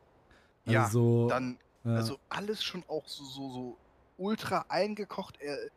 Also 0.66 0.73
Ja, 0.73 0.88
so, 0.88 1.28
Dann 1.28 1.59
ja. 1.85 1.95
Also 1.95 2.19
alles 2.28 2.62
schon 2.62 2.85
auch 2.88 3.07
so, 3.07 3.25
so, 3.25 3.50
so 3.50 3.78
ultra 4.19 4.66
eingekocht. 4.69 5.40
Äh, 5.40 5.71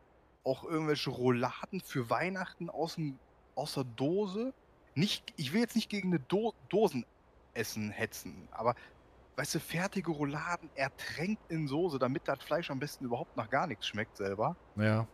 auch 0.44 0.64
irgendwelche 0.64 1.10
Rouladen 1.10 1.80
für 1.80 2.10
Weihnachten 2.10 2.70
aus, 2.70 2.96
dem, 2.96 3.18
aus 3.54 3.74
der 3.74 3.84
Dose. 3.84 4.52
Nicht, 4.94 5.32
ich 5.36 5.52
will 5.52 5.60
jetzt 5.60 5.74
nicht 5.74 5.88
gegen 5.88 6.08
eine 6.08 6.20
Do 6.20 6.54
Dosenessen 6.68 7.90
hetzen, 7.90 8.48
aber 8.52 8.74
weißt 9.36 9.56
du, 9.56 9.60
fertige 9.60 10.12
Rouladen 10.12 10.70
ertränkt 10.76 11.50
in 11.50 11.66
Soße, 11.66 11.98
damit 11.98 12.28
das 12.28 12.42
Fleisch 12.42 12.70
am 12.70 12.78
besten 12.78 13.04
überhaupt 13.04 13.36
nach 13.36 13.50
gar 13.50 13.66
nichts 13.66 13.86
schmeckt 13.86 14.16
selber. 14.16 14.56
ja. 14.76 15.06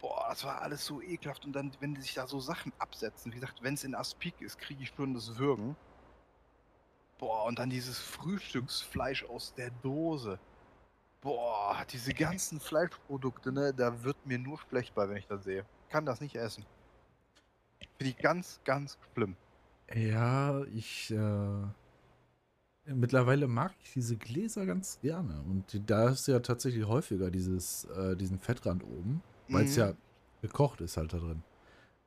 Boah, 0.00 0.26
das 0.30 0.42
war 0.42 0.60
alles 0.60 0.84
so 0.84 1.00
ekelhaft. 1.00 1.44
Und 1.44 1.52
dann, 1.52 1.70
wenn 1.78 1.94
die 1.94 2.00
sich 2.00 2.14
da 2.14 2.26
so 2.26 2.40
Sachen 2.40 2.72
absetzen, 2.80 3.30
wie 3.30 3.36
gesagt, 3.36 3.62
wenn 3.62 3.74
es 3.74 3.84
in 3.84 3.94
Aspik 3.94 4.34
ist, 4.40 4.58
kriege 4.58 4.82
ich 4.82 4.92
schon 4.96 5.14
das 5.14 5.38
Würgen. 5.38 5.76
Boah, 7.18 7.44
und 7.44 7.60
dann 7.60 7.70
dieses 7.70 8.00
Frühstücksfleisch 8.00 9.24
aus 9.24 9.54
der 9.54 9.70
Dose. 9.70 10.40
Boah, 11.22 11.84
diese 11.90 12.12
ganzen 12.12 12.58
Fleischprodukte, 12.60 13.52
ne, 13.52 13.72
da 13.72 14.02
wird 14.02 14.26
mir 14.26 14.38
nur 14.38 14.58
schlecht 14.58 14.94
bei, 14.94 15.08
wenn 15.08 15.16
ich 15.16 15.26
das 15.28 15.44
sehe. 15.44 15.64
Kann 15.88 16.04
das 16.04 16.20
nicht 16.20 16.34
essen. 16.34 16.66
Finde 17.96 18.10
ich 18.10 18.18
ganz, 18.18 18.60
ganz 18.64 18.98
schlimm. 19.14 19.36
Ja, 19.94 20.62
ich, 20.74 21.10
äh, 21.12 21.66
mittlerweile 22.86 23.46
mag 23.46 23.72
ich 23.84 23.92
diese 23.92 24.16
Gläser 24.16 24.66
ganz 24.66 24.98
gerne. 25.00 25.40
Und 25.42 25.72
die, 25.72 25.84
da 25.84 26.08
ist 26.08 26.26
ja 26.26 26.40
tatsächlich 26.40 26.86
häufiger 26.86 27.30
dieses, 27.30 27.84
äh, 27.84 28.16
diesen 28.16 28.38
Fettrand 28.40 28.82
oben, 28.82 29.22
weil 29.48 29.64
es 29.66 29.76
Mhm. 29.76 29.82
ja 29.82 29.92
gekocht 30.40 30.80
ist 30.80 30.96
halt 30.96 31.12
da 31.12 31.18
drin. 31.18 31.44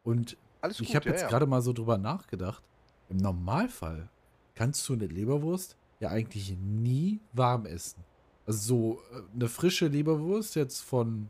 Und 0.04 0.36
Alles 0.62 0.80
ich 0.82 0.94
habe 0.96 1.06
ja, 1.06 1.12
jetzt 1.12 1.22
ja. 1.22 1.28
gerade 1.30 1.46
mal 1.46 1.62
so 1.62 1.72
drüber 1.72 1.98
nachgedacht. 1.98 2.64
Im 3.10 3.18
Normalfall 3.18 4.10
kannst 4.56 4.88
du 4.90 4.94
eine 4.94 5.08
Leberwurst 5.08 5.78
ja 6.02 6.10
eigentlich 6.10 6.58
nie 6.58 7.22
warm 7.32 7.66
essen. 7.66 8.04
Also 8.46 8.60
so 8.60 9.02
äh, 9.18 9.24
eine 9.34 9.50
frische 9.50 9.88
Leberwurst 9.88 10.56
jetzt 10.56 10.82
von 10.82 11.30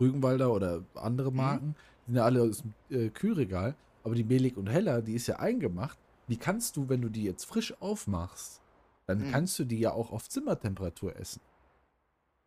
Rügenwalder 0.00 0.52
oder 0.52 0.84
andere 0.94 1.30
Mhm. 1.30 1.36
Marken, 1.36 1.76
die 2.06 2.10
sind 2.12 2.16
ja 2.16 2.24
alle 2.24 2.42
aus 2.42 2.62
dem 2.62 2.74
äh, 2.90 3.10
Kühlregal, 3.10 3.74
aber 4.04 4.14
die 4.14 4.24
Mehlig 4.24 4.56
und 4.56 4.68
Heller, 4.68 5.02
die 5.02 5.14
ist 5.14 5.26
ja 5.26 5.36
eingemacht. 5.36 5.98
Die 6.28 6.36
kannst 6.36 6.76
du, 6.76 6.88
wenn 6.88 7.00
du 7.02 7.08
die 7.08 7.24
jetzt 7.24 7.44
frisch 7.44 7.74
aufmachst, 7.80 8.60
dann 9.06 9.20
Mhm. 9.20 9.30
kannst 9.30 9.58
du 9.58 9.64
die 9.64 9.78
ja 9.80 9.92
auch 9.92 10.12
auf 10.12 10.28
Zimmertemperatur 10.28 11.16
essen. 11.16 11.40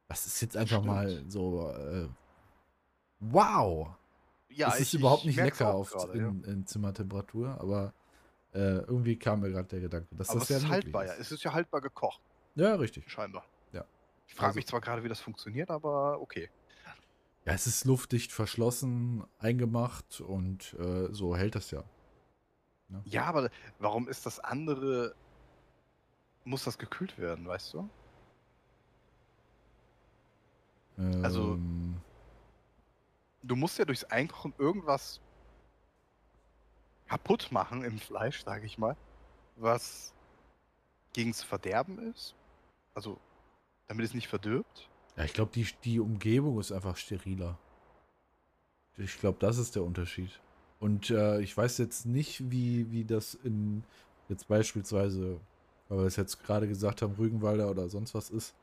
Das 0.07 0.25
ist 0.25 0.41
jetzt 0.41 0.57
einfach 0.57 0.81
Stimmt. 0.81 0.87
mal 0.87 1.23
so, 1.27 1.69
äh, 1.69 2.07
wow. 3.19 3.95
Ja, 4.49 4.69
es 4.73 4.81
ist 4.81 4.93
überhaupt 4.93 5.21
ich 5.21 5.27
nicht 5.27 5.35
lecker 5.37 5.73
auf, 5.73 5.91
gerade, 5.91 6.17
ja. 6.17 6.27
in, 6.29 6.43
in 6.43 6.65
Zimmertemperatur, 6.65 7.59
aber 7.59 7.93
äh, 8.53 8.79
irgendwie 8.79 9.15
kam 9.17 9.41
mir 9.41 9.51
gerade 9.51 9.67
der 9.67 9.79
Gedanke, 9.81 10.15
dass 10.15 10.29
Aber 10.29 10.39
das 10.39 10.49
es 10.49 10.55
ist 10.57 10.63
ja 10.63 10.67
möglich 10.69 10.93
haltbar, 10.93 11.05
ja. 11.05 11.13
Es 11.15 11.31
ist 11.31 11.43
ja 11.43 11.53
haltbar 11.53 11.81
gekocht, 11.81 12.21
Ja, 12.55 12.75
richtig. 12.75 13.09
scheinbar. 13.09 13.45
Ja. 13.71 13.85
Ich 14.27 14.35
frage 14.35 14.47
Also- 14.47 14.57
mich 14.57 14.67
zwar 14.67 14.81
gerade, 14.81 15.03
wie 15.03 15.09
das 15.09 15.19
funktioniert, 15.19 15.69
aber 15.71 16.19
okay. 16.21 16.49
Ja, 17.45 17.53
es 17.53 17.67
ist 17.67 17.85
luftdicht 17.85 18.31
verschlossen, 18.31 19.25
eingemacht 19.39 20.21
und 20.21 20.73
äh, 20.79 21.07
so 21.13 21.35
hält 21.35 21.55
das 21.55 21.71
ja. 21.71 21.83
Ja, 23.05 23.25
aber 23.25 23.49
warum 23.79 24.07
ist 24.07 24.25
das 24.25 24.39
andere. 24.39 25.15
Muss 26.43 26.63
das 26.63 26.77
gekühlt 26.79 27.17
werden, 27.19 27.47
weißt 27.47 27.73
du? 27.73 27.89
Also- 31.23 31.53
Ähm, 31.53 32.01
Du 33.41 33.55
musst 33.55 33.79
ja 33.79 33.85
durchs 33.85 34.03
Einkochen 34.03 34.53
irgendwas 34.57 35.21
kaputt 37.07 37.53
machen 37.53 37.85
im 37.85 37.97
Fleisch, 37.97 38.43
sage 38.43 38.65
ich 38.65 38.77
mal, 38.77 38.97
was 39.55 40.13
gegens 41.13 41.41
Verderben 41.41 41.99
ist. 42.11 42.35
Also, 42.93 43.19
damit 43.87 44.05
es 44.05 44.13
nicht 44.13 44.27
verdirbt. 44.27 44.89
ja, 45.15 45.23
ich 45.23 45.33
glaube, 45.33 45.51
die, 45.53 45.67
die 45.83 45.99
Umgebung 45.99 46.59
ist 46.59 46.71
einfach 46.71 46.97
steriler. 46.97 47.57
Ich 48.97 49.19
glaube, 49.19 49.37
das 49.39 49.57
ist 49.57 49.75
der 49.75 49.83
Unterschied. 49.83 50.39
Und 50.79 51.09
äh, 51.09 51.41
ich 51.41 51.55
weiß 51.55 51.77
jetzt 51.77 52.05
nicht, 52.05 52.51
wie, 52.51 52.91
wie 52.91 53.05
das 53.05 53.33
in 53.33 53.83
jetzt 54.27 54.47
beispielsweise, 54.47 55.39
weil 55.87 55.99
wir 55.99 56.05
es 56.05 56.15
jetzt 56.15 56.43
gerade 56.43 56.67
gesagt 56.67 57.01
haben, 57.01 57.13
Rügenwalder 57.13 57.69
oder 57.69 57.89
sonst 57.89 58.13
was 58.13 58.29
ist, 58.29 58.53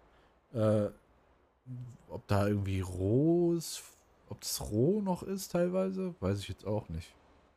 äh, 0.52 0.88
ob 2.08 2.26
da 2.28 2.46
irgendwie 2.46 2.80
rohes 2.80 3.82
ob 4.28 4.40
das 4.40 4.60
roh 4.60 5.00
noch 5.00 5.22
ist 5.22 5.52
teilweise, 5.52 6.14
weiß 6.20 6.40
ich 6.40 6.48
jetzt 6.48 6.66
auch 6.66 6.88
nicht. 6.88 7.14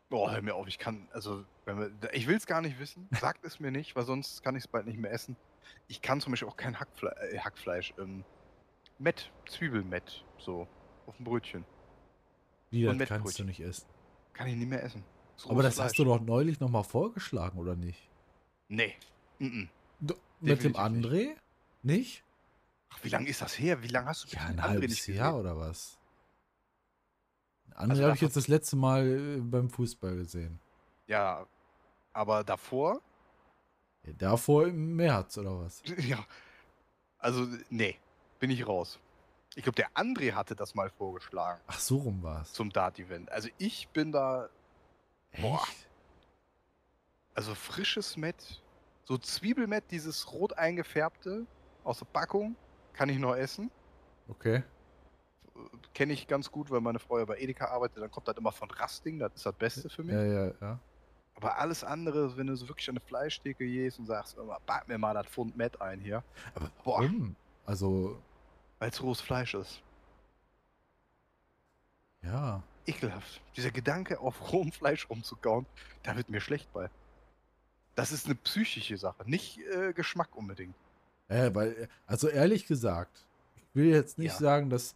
Boah, 0.09 0.31
hör 0.31 0.41
mir 0.41 0.55
auf, 0.55 0.67
ich 0.67 0.79
kann, 0.79 1.07
also, 1.11 1.45
wenn 1.65 1.79
wir, 1.79 2.13
ich 2.13 2.27
will 2.27 2.35
es 2.35 2.47
gar 2.47 2.61
nicht 2.61 2.79
wissen. 2.79 3.07
Sagt 3.19 3.45
es 3.45 3.59
mir 3.59 3.71
nicht, 3.71 3.95
weil 3.95 4.05
sonst 4.05 4.43
kann 4.43 4.55
ich 4.55 4.63
es 4.63 4.67
bald 4.67 4.85
nicht 4.87 4.97
mehr 4.99 5.11
essen. 5.11 5.35
Ich 5.87 6.01
kann 6.01 6.21
zum 6.21 6.31
Beispiel 6.31 6.47
auch 6.47 6.57
kein 6.57 6.79
Hackfle 6.79 7.15
äh, 7.31 7.39
Hackfleisch, 7.39 7.93
ähm, 7.97 8.23
Mett, 8.97 9.31
Zwiebelmett, 9.47 10.25
so, 10.37 10.67
auf 11.05 11.15
dem 11.17 11.25
Brötchen. 11.25 11.65
Wie, 12.69 12.85
So 12.85 12.93
das 12.93 13.07
kannst 13.07 13.39
du 13.39 13.43
nicht 13.43 13.59
essen. 13.59 13.87
Kann 14.33 14.47
ich 14.47 14.55
nicht 14.55 14.69
mehr 14.69 14.83
essen. 14.83 15.03
Ist 15.37 15.49
Aber 15.49 15.63
das 15.63 15.79
hast 15.79 15.95
Fleisch. 15.95 15.97
du 15.97 16.05
doch 16.05 16.19
neulich 16.21 16.59
nochmal 16.59 16.83
vorgeschlagen, 16.83 17.57
oder 17.59 17.75
nicht? 17.75 18.09
Nee. 18.67 18.95
Mm 19.39 19.65
Du, 20.01 20.15
mit 20.39 20.63
dem 20.63 20.73
André? 20.75 21.35
Nicht? 21.81 22.23
Ach, 22.89 23.03
wie 23.03 23.09
lange 23.09 23.29
ist 23.29 23.41
das 23.41 23.57
her? 23.59 23.81
Wie 23.83 23.87
lange 23.87 24.07
hast 24.07 24.23
du 24.25 24.35
Ja, 24.35 24.45
ein 24.45 24.61
halbes 24.61 24.89
nicht 24.89 25.07
Jahr 25.07 25.37
oder 25.37 25.57
was? 25.57 25.97
André 27.75 27.89
Also 27.91 28.03
habe 28.03 28.15
ich 28.15 28.21
jetzt 28.21 28.35
das 28.35 28.47
letzte 28.47 28.75
Mal 28.75 29.37
äh, 29.37 29.41
beim 29.41 29.69
Fußball 29.69 30.15
gesehen. 30.15 30.59
Ja, 31.07 31.47
aber 32.13 32.43
davor, 32.43 33.01
Ja, 34.09 34.15
davor 34.17 34.67
im 34.67 34.95
März 34.95 35.37
oder 35.37 35.59
was? 35.59 35.81
ja, 35.97 36.25
also, 37.17 37.47
nee, 37.69 37.97
bin 38.39 38.49
ich 38.49 38.65
raus. 38.67 38.99
Ich 39.55 39.63
glaube, 39.63 39.75
der 39.75 39.91
André 39.91 40.33
hatte 40.33 40.55
das 40.55 40.75
mal 40.75 40.89
vorgeschlagen 40.89 41.59
Ach, 41.67 41.79
so 41.79 41.97
rum 41.97 42.21
war 42.23 42.43
es. 42.43 42.53
zum 42.53 42.69
Dart-Event. 42.71 43.31
Also 43.31 43.49
ich 43.57 43.89
bin 43.89 44.11
da, 44.11 44.47
Boah. 45.41 45.61
Echt? 45.63 45.87
also 47.33 47.55
frisches 47.55 48.15
Mett, 48.15 48.61
so 49.03 49.17
Zwiebelmett, 49.17 49.85
dieses 49.91 50.31
rot 50.31 50.53
eingefärbte 50.53 51.45
aus 51.83 51.99
der 51.99 52.05
Packung, 52.05 52.55
kann 52.93 53.09
ich 53.09 53.17
noch 53.17 53.35
essen. 53.35 53.71
Okay. 54.27 54.63
Kenne 55.93 56.13
ich 56.13 56.27
ganz 56.27 56.51
gut, 56.51 56.69
weil 56.69 56.79
meine 56.79 56.99
Frau 56.99 57.17
ja 57.17 57.25
bei 57.25 57.37
Edeka 57.37 57.65
arbeitet. 57.65 58.01
Dann 58.01 58.11
kommt 58.11 58.27
das 58.27 58.37
immer 58.37 58.51
von 58.51 58.69
Rasting, 58.71 59.19
das 59.19 59.33
ist 59.35 59.45
das 59.45 59.55
Beste 59.55 59.89
für 59.89 60.03
mich. 60.03 60.13
Ja, 60.13 60.23
ja, 60.23 60.53
ja. 60.61 60.79
Aber 61.39 61.57
alles 61.57 61.85
andere, 61.85 62.35
wenn 62.35 62.47
du 62.47 62.55
so 62.57 62.67
wirklich 62.67 62.89
an 62.89 62.97
eine 62.97 63.05
Fleischtheke 63.05 63.65
gehst 63.65 63.97
und 63.97 64.07
sagst, 64.07 64.37
immer, 64.37 64.59
back 64.65 64.89
mir 64.89 64.97
mal 64.97 65.13
das 65.13 65.25
Pfund 65.27 65.55
Mett 65.55 65.79
ein 65.79 66.01
hier, 66.01 66.21
Aber 66.53 66.69
Boah. 66.83 66.99
warum? 66.99 67.33
Also, 67.65 68.21
weil 68.79 68.89
es 68.89 69.01
rohes 69.01 69.21
Fleisch 69.21 69.53
ist. 69.53 69.81
ja. 72.21 72.61
Ekelhaft. 72.85 73.41
Dieser 73.55 73.71
Gedanke, 73.71 74.19
auf 74.19 74.51
rohem 74.51 74.71
Fleisch 74.71 75.09
rumzukauen, 75.09 75.65
da 76.03 76.15
wird 76.17 76.29
mir 76.29 76.41
schlecht 76.41 76.71
bei. 76.73 76.89
Das 77.95 78.11
ist 78.11 78.25
eine 78.25 78.35
psychische 78.35 78.97
Sache, 78.97 79.23
nicht 79.29 79.59
äh, 79.59 79.93
Geschmack 79.93 80.35
unbedingt. 80.35 80.75
Äh, 81.27 81.53
weil, 81.53 81.87
also 82.07 82.27
ehrlich 82.27 82.65
gesagt, 82.65 83.25
ich 83.55 83.63
will 83.75 83.85
jetzt 83.89 84.17
nicht 84.17 84.33
Ja. 84.33 84.39
sagen, 84.39 84.69
dass 84.69 84.95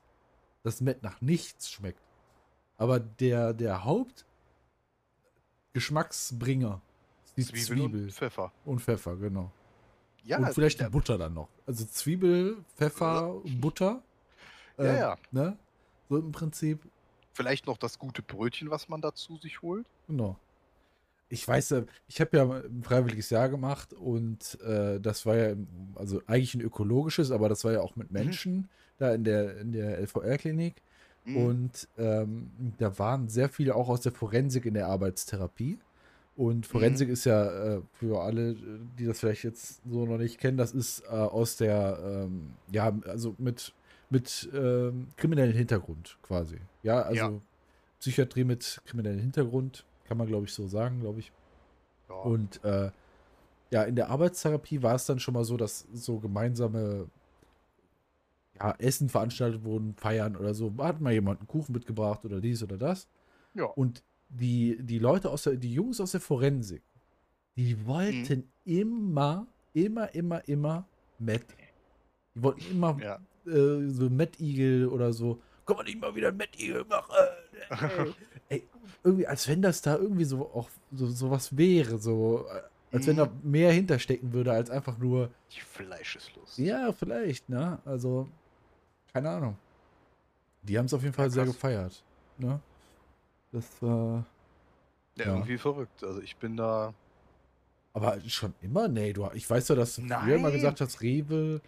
das 0.64 0.82
Met 0.82 1.04
nach 1.04 1.22
nichts 1.22 1.70
schmeckt. 1.72 2.02
Aber 2.78 3.00
der, 3.00 3.54
der 3.54 3.84
Hauptgeschmacksbringer 3.84 4.33
ist 5.74 6.32
die 7.36 7.44
Zwiebeln 7.44 7.66
Zwiebel 7.90 8.04
und 8.04 8.12
Pfeffer. 8.12 8.52
und 8.66 8.80
Pfeffer, 8.82 9.16
genau. 9.18 9.52
Ja, 10.24 10.38
und 10.38 10.54
vielleicht 10.54 10.80
die 10.80 10.86
Butter 10.86 11.18
dann 11.18 11.34
noch. 11.34 11.50
Also 11.66 11.84
Zwiebel, 11.86 12.58
Pfeffer, 12.78 13.42
Butter. 13.60 14.02
Ja, 14.78 14.84
ähm, 14.86 14.96
ja. 14.96 15.18
Ne? 15.32 15.58
So 16.10 16.18
im 16.18 16.32
Prinzip, 16.32 16.80
Vielleicht 17.36 17.66
noch 17.66 17.78
das 17.78 17.98
gute 17.98 18.22
Brötchen, 18.22 18.70
was 18.70 18.88
man 18.90 19.02
dazu 19.02 19.38
sich 19.38 19.62
holt. 19.64 19.86
genau. 20.08 20.38
Ich 21.30 21.48
weiß 21.48 21.72
ja, 21.72 21.84
ich 22.08 22.22
habe 22.22 22.38
ja 22.38 22.44
ein 22.44 22.84
freiwilliges 22.84 23.32
Jahr 23.32 23.50
gemacht 23.50 23.92
und 23.94 24.60
äh, 24.62 25.00
das 25.00 25.26
war 25.26 25.36
ja, 25.36 25.56
also 25.96 26.22
eigentlich 26.28 26.54
ein 26.54 26.62
ökologisches, 26.62 27.32
aber 27.32 27.50
das 27.50 27.64
war 27.64 27.72
ja 27.72 27.82
auch 27.82 27.96
mit 27.96 28.12
Mhm. 28.12 28.20
Menschen 28.20 28.70
da 29.00 29.16
in 29.16 29.24
der, 29.24 29.58
in 29.58 29.72
der 29.72 29.98
LVR-Klinik. 30.00 30.84
Mhm. 31.26 31.38
Und 31.38 31.88
ähm, 31.98 32.52
da 32.78 32.98
waren 33.00 33.30
sehr 33.30 33.50
viele 33.50 33.76
auch 33.76 33.90
aus 33.90 34.02
der 34.02 34.12
Forensik 34.12 34.66
in 34.66 34.74
der 34.74 34.88
Arbeitstherapie. 34.88 35.80
Und 36.36 36.66
Forensik 36.66 37.10
ist 37.10 37.26
ja 37.26 37.76
äh, 37.76 37.82
für 37.94 38.22
alle, 38.22 38.56
die 38.98 39.06
das 39.06 39.20
vielleicht 39.20 39.44
jetzt 39.44 39.82
so 39.88 40.06
noch 40.06 40.18
nicht 40.18 40.40
kennen, 40.40 40.58
das 40.58 40.74
ist 40.74 41.02
äh, 41.02 41.10
aus 41.12 41.58
der, 41.58 42.00
ähm, 42.04 42.54
ja, 42.72 42.92
also 43.06 43.36
mit, 43.38 43.72
mit 44.10 44.50
ähm, 44.54 45.08
kriminellen 45.16 45.56
Hintergrund 45.56 46.18
quasi. 46.24 46.58
Ja, 46.82 47.04
also 47.04 47.26
Ja. 47.26 47.42
Psychiatrie 48.00 48.44
mit 48.44 48.82
kriminellen 48.86 49.20
Hintergrund, 49.20 49.86
kann 50.06 50.18
man 50.18 50.28
glaube 50.28 50.46
ich 50.46 50.54
so 50.54 50.68
sagen, 50.68 51.00
glaube 51.02 51.20
ich. 51.20 51.32
ja. 52.10 52.16
Und 52.16 52.64
äh, 52.64 52.90
ja, 53.70 53.84
in 53.84 53.96
der 53.96 54.10
Arbeitstherapie 54.10 54.82
war 54.82 54.96
es 54.96 55.06
dann 55.06 55.20
schon 55.20 55.34
mal 55.34 55.46
so, 55.46 55.56
dass 55.56 55.88
so 55.94 56.20
gemeinsame 56.20 57.08
ja, 58.60 58.76
Essen 58.78 59.10
veranstaltet 59.10 59.64
wurden, 59.64 59.96
Feiern 59.96 60.36
oder 60.36 60.54
so. 60.54 60.74
Hat 60.80 61.02
mal 61.02 61.14
jemand 61.14 61.40
einen 61.40 61.48
Kuchen 61.48 61.74
mitgebracht 61.74 62.24
oder 62.26 62.40
dies 62.42 62.62
oder 62.64 62.78
das. 62.78 63.08
ja. 63.54 63.66
Und 63.66 64.04
die, 64.30 64.78
die 64.82 64.98
Leute 64.98 65.30
aus 65.30 65.44
der, 65.44 65.56
die 65.58 65.72
Jungs 65.74 66.02
aus 66.02 66.12
der 66.12 66.22
Forensik, 66.22 66.82
die 67.56 67.86
wollten 67.86 68.50
immer, 68.66 69.46
immer, 69.74 70.14
immer, 70.16 70.48
immer 70.48 70.88
Matt. 71.20 71.46
Die 72.34 72.42
wollten 72.42 72.66
immer 72.72 72.98
ja. 73.00 73.20
äh, 73.46 73.88
so 73.90 74.10
Mettigel 74.10 74.88
oder 74.88 75.14
so. 75.14 75.40
Kann 75.68 75.78
man 75.78 75.86
nicht 75.86 76.02
mal 76.02 76.16
wieder 76.16 76.30
ein 76.30 76.38
Mettigel 76.38 76.84
machen? 76.86 77.14
Ey, 77.70 78.08
ey, 78.50 78.68
irgendwie, 79.04 79.28
als 79.28 79.48
wenn 79.48 79.62
das 79.62 79.82
da 79.84 79.98
irgendwie 79.98 80.26
so 80.26 80.42
auch 80.52 80.70
so, 80.92 81.06
so 81.06 81.30
was 81.30 81.56
wäre, 81.56 82.00
so 82.00 82.48
äh, 82.50 82.62
als 82.96 83.06
wenn 83.06 83.16
Mhm. 83.16 83.20
da 83.20 83.32
mehr 83.44 83.72
hinterstecken 83.72 84.34
würde, 84.34 84.52
als 84.52 84.70
einfach 84.72 84.98
nur, 84.98 85.30
Die 85.56 85.62
Fleischeslust. 85.62 86.58
ja, 86.58 86.92
vielleicht, 86.92 87.50
ne? 87.50 87.80
Also, 87.86 88.30
keine 89.14 89.30
Ahnung. 89.30 89.58
Die 90.64 90.78
haben 90.78 90.86
es 90.86 90.94
auf 90.94 91.04
jeden 91.04 91.14
Fall 91.14 91.28
Ja, 91.28 91.32
sehr 91.32 91.46
gefeiert. 91.46 92.04
Ne? 92.38 92.60
Das 93.52 93.66
äh, 93.82 93.86
Ja, 93.86 94.24
Ja. 95.16 95.26
irgendwie 95.36 95.58
verrückt. 95.58 96.04
Also 96.04 96.22
ich 96.22 96.36
bin 96.38 96.58
da. 96.58 96.94
Aber 97.94 98.20
schon 98.22 98.56
immer? 98.62 98.88
Nee, 98.88 99.14
du, 99.14 99.30
ich 99.34 99.48
weiß 99.48 99.68
ja, 99.68 99.76
dass 99.76 99.96
du 99.98 100.02
früher 100.08 100.40
mal 100.40 100.52
gesagt 100.52 100.82
hast, 100.82 101.02
Rewe, 101.02 101.62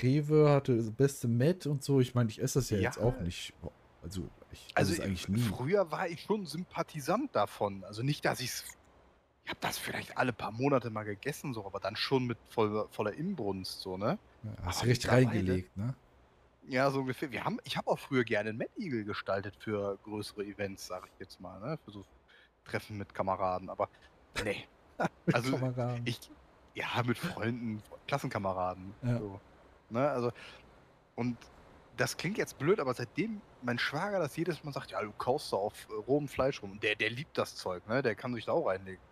Rewe 0.00 0.50
hatte 0.50 0.76
das 0.76 0.92
beste 0.92 1.26
Met 1.26 1.66
und 1.66 1.82
so. 1.82 2.00
Ich 2.00 2.14
meine, 2.14 2.30
ich 2.30 2.40
esse 2.40 2.60
das 2.60 2.70
ja, 2.70 2.76
Ja. 2.76 2.82
jetzt 2.84 2.98
auch 2.98 3.18
nicht. 3.20 3.52
Also, 4.02 4.28
ich 4.52 4.60
esse 4.66 4.76
Also 4.76 4.92
es 4.92 5.00
eigentlich 5.00 5.28
nie. 5.28 5.40
früher 5.40 5.90
war 5.90 6.08
ich 6.08 6.22
schon 6.22 6.46
Sympathisant 6.46 7.34
davon. 7.34 7.82
Also 7.82 8.04
nicht, 8.04 8.24
dass 8.24 8.38
ich 8.38 8.50
es. 8.50 8.64
Ich 9.44 9.50
habe 9.50 9.60
das 9.60 9.78
vielleicht 9.78 10.16
alle 10.16 10.32
paar 10.32 10.52
Monate 10.52 10.90
mal 10.90 11.04
gegessen, 11.04 11.54
so, 11.54 11.64
aber 11.66 11.80
dann 11.80 11.94
schon 11.96 12.26
mit 12.26 12.38
voller, 12.50 12.88
voller 12.90 13.12
Inbrunst, 13.14 13.80
so, 13.80 13.96
ne? 13.96 14.18
Ja, 14.42 14.50
hast 14.64 14.80
aber 14.82 14.88
recht 14.88 15.08
reingelegt, 15.08 15.76
ne? 15.76 15.94
Ja, 16.68 16.90
so 16.90 17.00
ungefähr. 17.00 17.30
Wir 17.30 17.44
haben, 17.44 17.58
ich 17.64 17.76
habe 17.76 17.88
auch 17.88 17.98
früher 17.98 18.24
gerne 18.24 18.50
einen 18.50 18.58
Mad-Eagle 18.58 19.04
gestaltet 19.04 19.54
für 19.56 19.98
größere 20.02 20.44
Events, 20.44 20.86
sag 20.86 21.06
ich 21.06 21.20
jetzt 21.20 21.40
mal, 21.40 21.60
ne? 21.60 21.78
Für 21.84 21.92
so 21.92 22.04
Treffen 22.64 22.98
mit 22.98 23.14
Kameraden, 23.14 23.70
aber 23.70 23.88
nee. 24.44 24.66
Also 25.32 25.58
ich, 26.04 26.30
ja, 26.74 27.02
mit 27.04 27.18
Freunden, 27.18 27.82
Klassenkameraden. 28.06 28.94
Ja. 29.02 29.18
So, 29.18 29.40
ne? 29.90 30.08
Also, 30.08 30.32
und 31.14 31.36
das 31.96 32.16
klingt 32.16 32.38
jetzt 32.38 32.58
blöd, 32.58 32.80
aber 32.80 32.94
seitdem 32.94 33.40
mein 33.62 33.78
Schwager 33.78 34.18
das 34.18 34.36
jedes 34.36 34.62
Mal 34.64 34.72
sagt, 34.72 34.90
ja, 34.90 35.02
du 35.02 35.12
kaufst 35.12 35.52
da 35.52 35.56
auf 35.56 35.88
äh, 35.88 35.94
rohem 36.06 36.28
Fleisch 36.28 36.62
rum, 36.62 36.80
der, 36.80 36.94
der 36.96 37.10
liebt 37.10 37.36
das 37.38 37.56
Zeug, 37.56 37.86
ne? 37.86 38.02
Der 38.02 38.14
kann 38.14 38.34
sich 38.34 38.46
da 38.46 38.52
auch 38.52 38.66
reinlegen. 38.66 39.02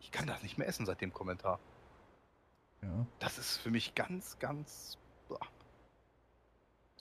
Ich 0.00 0.10
kann 0.10 0.26
das 0.26 0.42
nicht 0.42 0.58
mehr 0.58 0.68
essen 0.68 0.86
seit 0.86 1.00
dem 1.00 1.12
Kommentar. 1.12 1.60
ja. 2.82 3.06
Das 3.18 3.38
ist 3.38 3.58
für 3.58 3.70
mich 3.70 3.94
ganz, 3.94 4.38
ganz. 4.38 4.98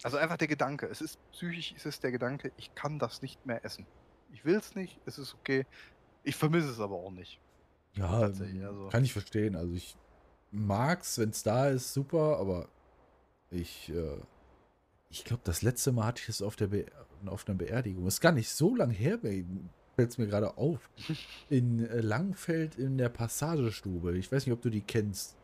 Also 0.02 0.18
einfach 0.18 0.38
der 0.38 0.48
Gedanke. 0.48 0.88
Es 0.88 1.02
ist 1.02 1.20
psychisch, 1.32 1.74
es 1.78 1.86
ist 1.86 2.04
der 2.04 2.12
Gedanke, 2.12 2.52
ich 2.58 2.74
kann 2.76 3.00
das 3.00 3.22
nicht 3.22 3.46
mehr 3.46 3.64
essen. 3.64 3.86
Ich 4.32 4.44
will 4.44 4.56
es 4.56 4.76
nicht, 4.76 5.00
es 5.06 5.18
ist 5.18 5.36
okay. 5.36 5.66
Ich 6.24 6.36
vermisse 6.36 6.70
es 6.70 6.80
aber 6.80 6.96
auch 6.96 7.12
nicht. 7.12 7.40
Ja, 7.94 8.22
Tatsächlich, 8.22 8.64
also. 8.66 8.90
kann 8.90 9.04
ich 9.04 9.14
verstehen. 9.14 9.56
Also 9.56 9.74
ich 9.74 9.96
mag's, 10.52 11.18
wenn 11.20 11.30
es 11.30 11.44
da 11.44 11.68
ist, 11.68 11.94
super, 11.94 12.38
aber 12.40 12.68
ich, 13.52 13.90
äh, 13.90 14.18
ich 15.10 15.24
glaube, 15.26 15.42
das 15.44 15.62
letzte 15.62 15.92
Mal 15.92 16.08
hatte 16.08 16.22
ich 16.24 16.30
es 16.30 16.42
auf 16.42 16.56
der 16.56 16.68
Be 16.68 16.86
auf 17.26 17.48
einer 17.48 17.58
Beerdigung. 17.58 18.06
Ist 18.06 18.20
gar 18.20 18.34
nicht 18.34 18.50
so 18.50 18.76
lang 18.76 18.90
her, 18.90 19.18
fällt 19.20 20.10
es 20.10 20.18
mir 20.18 20.28
gerade 20.28 20.58
auf. 20.58 20.90
In 21.50 21.88
äh, 21.88 22.02
Langfeld 22.02 22.76
in 22.76 22.98
der 22.98 23.08
Passagestube. 23.10 24.18
Ich 24.18 24.30
weiß 24.30 24.46
nicht, 24.46 24.54
ob 24.54 24.62
du 24.62 24.70
die 24.70 24.82
kennst. 24.82 25.38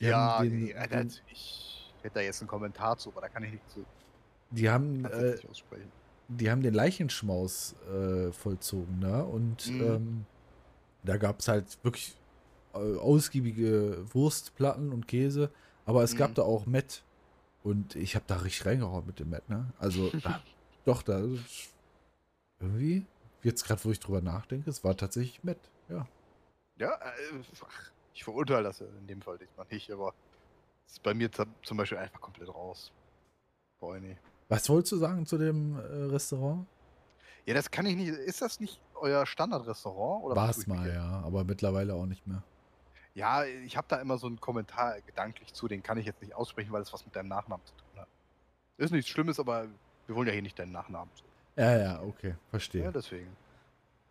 Die 0.00 0.06
ja, 0.06 0.40
den, 0.40 0.64
nee, 0.64 0.74
Alter, 0.74 1.04
den, 1.04 1.12
ich 1.30 1.77
hätte 2.04 2.14
da 2.14 2.20
jetzt 2.20 2.40
einen 2.40 2.48
Kommentar 2.48 2.96
zu, 2.98 3.10
aber 3.10 3.20
da 3.22 3.28
kann 3.28 3.42
ich 3.42 3.52
nicht 3.52 3.68
zu 3.70 3.84
die 4.50 4.68
haben, 4.70 5.04
äh, 5.04 5.32
nicht 5.32 5.48
aussprechen. 5.48 5.92
die 6.28 6.50
haben 6.50 6.62
den 6.62 6.74
Leichenschmaus 6.74 7.74
äh, 7.82 8.32
vollzogen, 8.32 8.98
ne? 8.98 9.24
Und 9.24 9.64
Mhm. 9.66 9.80
ähm, 9.80 10.26
da 11.02 11.16
gab 11.16 11.40
es 11.40 11.48
halt 11.48 11.82
wirklich 11.84 12.20
äh, 12.74 12.96
ausgiebige 12.96 14.04
Wurstplatten 14.14 14.92
und 14.92 15.06
Käse, 15.08 15.52
aber 15.84 16.02
es 16.02 16.16
gab 16.16 16.30
Mhm. 16.30 16.34
da 16.34 16.42
auch 16.42 16.66
Met. 16.66 17.04
Und 17.62 17.96
ich 17.96 18.14
habe 18.14 18.24
da 18.26 18.36
richtig 18.36 18.66
reingehauen 18.66 19.06
mit 19.06 19.18
dem 19.20 19.30
Met, 19.30 19.48
ne? 19.48 19.72
Also, 19.78 20.10
da, 20.22 20.42
doch, 20.84 21.02
da 21.02 21.20
irgendwie, 22.60 23.06
jetzt 23.42 23.64
gerade, 23.64 23.84
wo 23.84 23.90
ich 23.90 24.00
drüber 24.00 24.20
nachdenke, 24.20 24.70
es 24.70 24.84
war 24.84 24.96
tatsächlich 24.96 25.42
Met, 25.44 25.70
ja. 25.88 26.06
Ja, 26.76 26.94
äh, 26.94 27.42
ich 28.12 28.24
verurteile 28.24 28.64
das 28.64 28.80
in 28.80 29.06
dem 29.06 29.22
Fall 29.22 29.38
diesmal 29.38 29.66
nicht, 29.70 29.90
aber 29.90 30.14
es 30.88 30.94
ist 30.94 31.02
bei 31.02 31.14
mir 31.14 31.30
zum 31.30 31.76
Beispiel 31.76 31.98
einfach 31.98 32.20
komplett 32.20 32.48
raus. 32.48 32.90
Boah, 33.78 33.98
nee. 34.00 34.16
Was 34.48 34.68
wolltest 34.68 34.92
du 34.92 34.96
sagen 34.96 35.26
zu 35.26 35.36
dem 35.38 35.76
äh, 35.78 35.82
Restaurant? 36.10 36.66
Ja, 37.44 37.54
das 37.54 37.70
kann 37.70 37.86
ich 37.86 37.94
nicht. 37.96 38.08
Ist 38.08 38.42
das 38.42 38.58
nicht 38.58 38.80
euer 38.94 39.24
Standardrestaurant? 39.26 40.34
War 40.34 40.50
es 40.50 40.66
mal, 40.66 40.92
ja, 40.92 41.20
aber 41.24 41.44
mittlerweile 41.44 41.94
auch 41.94 42.06
nicht 42.06 42.26
mehr. 42.26 42.42
Ja, 43.14 43.44
ich 43.44 43.76
habe 43.76 43.86
da 43.88 43.96
immer 44.00 44.16
so 44.18 44.26
einen 44.26 44.40
Kommentar 44.40 45.00
gedanklich 45.02 45.52
zu, 45.52 45.68
den 45.68 45.82
kann 45.82 45.98
ich 45.98 46.06
jetzt 46.06 46.20
nicht 46.22 46.34
aussprechen, 46.34 46.72
weil 46.72 46.82
es 46.82 46.92
was 46.92 47.04
mit 47.04 47.14
deinem 47.14 47.28
Nachnamen 47.28 47.64
zu 47.66 47.74
tun 47.74 48.00
hat. 48.00 48.08
Ist 48.78 48.90
nichts 48.92 49.10
Schlimmes, 49.10 49.38
aber 49.40 49.66
wir 50.06 50.14
wollen 50.16 50.26
ja 50.26 50.32
hier 50.32 50.42
nicht 50.42 50.58
deinen 50.58 50.72
Nachnamen. 50.72 51.10
Ja, 51.56 51.76
ja, 51.76 52.02
okay, 52.02 52.30
Ja, 52.30 52.36
verstehe. 52.50 52.92
deswegen. 52.92 53.36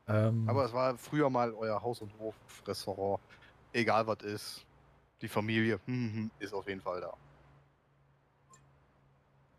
Ähm, 0.08 0.48
Aber 0.48 0.66
es 0.66 0.74
war 0.74 0.98
früher 0.98 1.30
mal 1.30 1.54
euer 1.54 1.82
Haus- 1.82 2.02
und 2.02 2.12
Hof-Restaurant. 2.20 3.20
Egal 3.74 4.06
was 4.08 4.20
ist. 4.24 4.66
Die 5.22 5.28
Familie 5.28 5.80
hm, 5.86 6.14
hm, 6.14 6.32
ist 6.40 6.54
auf 6.54 6.68
jeden 6.68 6.82
Fall 6.82 7.02
da. 7.02 7.14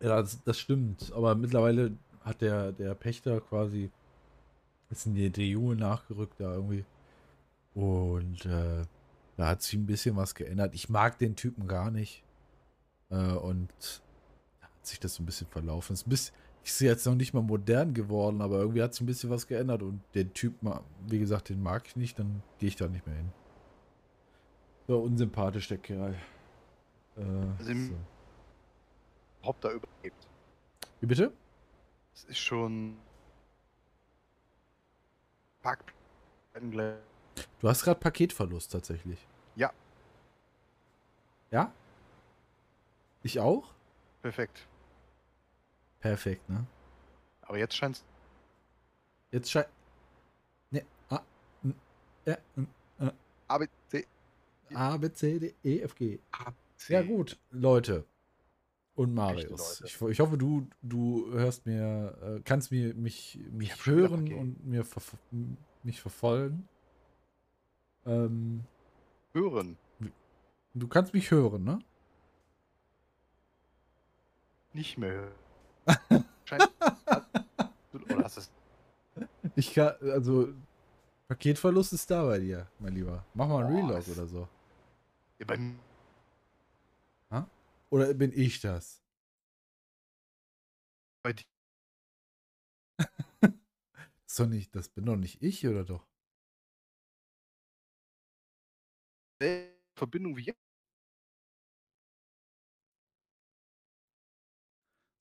ja, 0.01 0.21
das, 0.21 0.41
das 0.43 0.59
stimmt. 0.59 1.11
Aber 1.13 1.35
mittlerweile 1.35 1.91
hat 2.21 2.41
der, 2.41 2.71
der 2.71 2.95
Pächter 2.95 3.41
quasi, 3.41 3.91
ist 4.89 5.05
in 5.05 5.15
die, 5.15 5.51
Junge 5.51 5.75
nachgerückt 5.75 6.39
da 6.39 6.53
irgendwie. 6.53 6.85
Und 7.73 8.45
äh, 8.45 8.85
da 9.37 9.47
hat 9.47 9.61
sich 9.61 9.73
ein 9.75 9.85
bisschen 9.85 10.15
was 10.15 10.35
geändert. 10.35 10.73
Ich 10.73 10.89
mag 10.89 11.17
den 11.17 11.35
Typen 11.35 11.67
gar 11.67 11.91
nicht. 11.91 12.23
Äh, 13.09 13.15
und 13.15 13.69
da 14.59 14.67
hat 14.67 14.85
sich 14.85 14.99
das 14.99 15.15
so 15.15 15.23
ein 15.23 15.25
bisschen 15.25 15.47
verlaufen. 15.47 15.93
Ist 15.93 16.07
ein 16.07 16.09
bisschen, 16.09 16.35
ist 16.63 16.81
jetzt 16.81 17.05
noch 17.05 17.15
nicht 17.15 17.33
mal 17.33 17.41
modern 17.41 17.93
geworden, 17.93 18.41
aber 18.41 18.59
irgendwie 18.59 18.81
hat 18.81 18.93
sich 18.93 19.01
ein 19.01 19.07
bisschen 19.07 19.29
was 19.29 19.47
geändert. 19.47 19.81
Und 19.83 20.01
den 20.15 20.33
Typ, 20.33 20.55
wie 21.07 21.19
gesagt, 21.19 21.49
den 21.49 21.61
mag 21.61 21.87
ich 21.87 21.95
nicht, 21.95 22.19
dann 22.19 22.41
gehe 22.57 22.69
ich 22.69 22.75
da 22.75 22.87
nicht 22.87 23.05
mehr 23.05 23.15
hin. 23.15 23.31
So 24.89 25.01
unsympathisch, 25.01 25.67
der 25.67 25.77
Kerl. 25.77 26.15
Äh, 27.15 27.21
Also 27.59 27.69
im- 27.71 27.89
so. 27.89 27.95
Haupt 29.45 29.63
da 29.63 29.69
überlebt. 29.69 30.27
Wie 30.99 31.05
bitte? 31.05 31.31
Es 32.15 32.23
ist 32.23 32.39
schon. 32.39 32.97
Pack. 35.61 35.93
Du 37.59 37.69
hast 37.69 37.83
gerade 37.83 37.99
Paketverlust 37.99 38.71
tatsächlich. 38.71 39.27
Ja. 39.55 39.71
Ja? 41.51 41.71
Ich 43.21 43.39
auch? 43.39 43.71
Perfekt. 44.23 44.65
Perfekt, 45.99 46.49
ne? 46.49 46.65
Aber 47.43 47.59
jetzt 47.59 47.75
scheint 47.75 47.97
es. 47.97 48.03
Jetzt 49.29 49.51
scheint. 49.51 49.67
Ne, 50.71 50.83
A, 51.11 51.19
N, 51.63 51.75
R, 52.25 52.39
N, 52.55 52.67
A, 53.47 53.57
B, 53.59 53.67
C, 53.67 53.71
A, 54.73 54.97
B, 54.97 55.11
C, 55.11 55.39
D, 55.39 55.55
E, 55.63 55.79
F, 55.81 55.95
G. 55.95 56.19
A, 56.31 56.51
C. 56.77 56.93
Ja, 56.93 57.01
gut, 57.01 57.37
Leute. 57.51 58.05
Und 58.95 59.13
Marius. 59.13 59.81
Leute. 59.81 59.85
Ich, 59.85 60.01
ich 60.11 60.19
hoffe, 60.19 60.37
du, 60.37 60.67
du 60.81 61.31
hörst 61.31 61.65
mir, 61.65 62.17
äh, 62.21 62.41
kannst 62.43 62.71
mir 62.71 62.93
mich, 62.95 63.39
mich 63.51 63.85
hören 63.85 64.31
und 64.33 64.65
mir 64.65 64.83
verf 64.83 65.15
mich 65.83 66.01
verfolgen. 66.01 66.67
Ähm, 68.05 68.65
Hören. 69.33 69.77
du 70.73 70.87
kannst 70.87 71.13
mich 71.13 71.31
hören, 71.31 71.63
ne? 71.63 71.79
Nicht 74.73 74.97
mehr 74.97 75.11
hören. 75.11 76.25
scheint. 76.45 76.69
Oder 77.93 78.23
hast 78.23 78.37
es. 78.37 78.51
Ich 79.55 79.73
kann, 79.73 79.93
also, 80.01 80.49
Paketverlust 81.27 81.93
ist 81.93 82.09
da 82.09 82.25
bei 82.25 82.39
dir, 82.39 82.67
mein 82.79 82.93
Lieber. 82.93 83.25
Mach 83.33 83.47
mal 83.47 83.65
einen 83.65 83.87
das- 83.87 84.09
oder 84.09 84.27
so. 84.27 84.47
Ja, 85.39 85.45
bei 85.45 85.57
mir 85.57 85.79
Oder 87.89 88.13
bin 88.15 88.31
ich 88.33 88.61
das? 88.61 89.03
bei 91.23 91.33
dir. 91.33 91.45
Doch 94.37 94.47
nicht, 94.47 94.75
das 94.75 94.89
bin 94.89 95.05
doch 95.05 95.17
nicht 95.17 95.41
ich, 95.43 95.67
oder 95.67 95.83
doch? 95.85 96.07
Verbindung 99.95 100.37
wie 100.37 100.43
jetzt. 100.43 100.59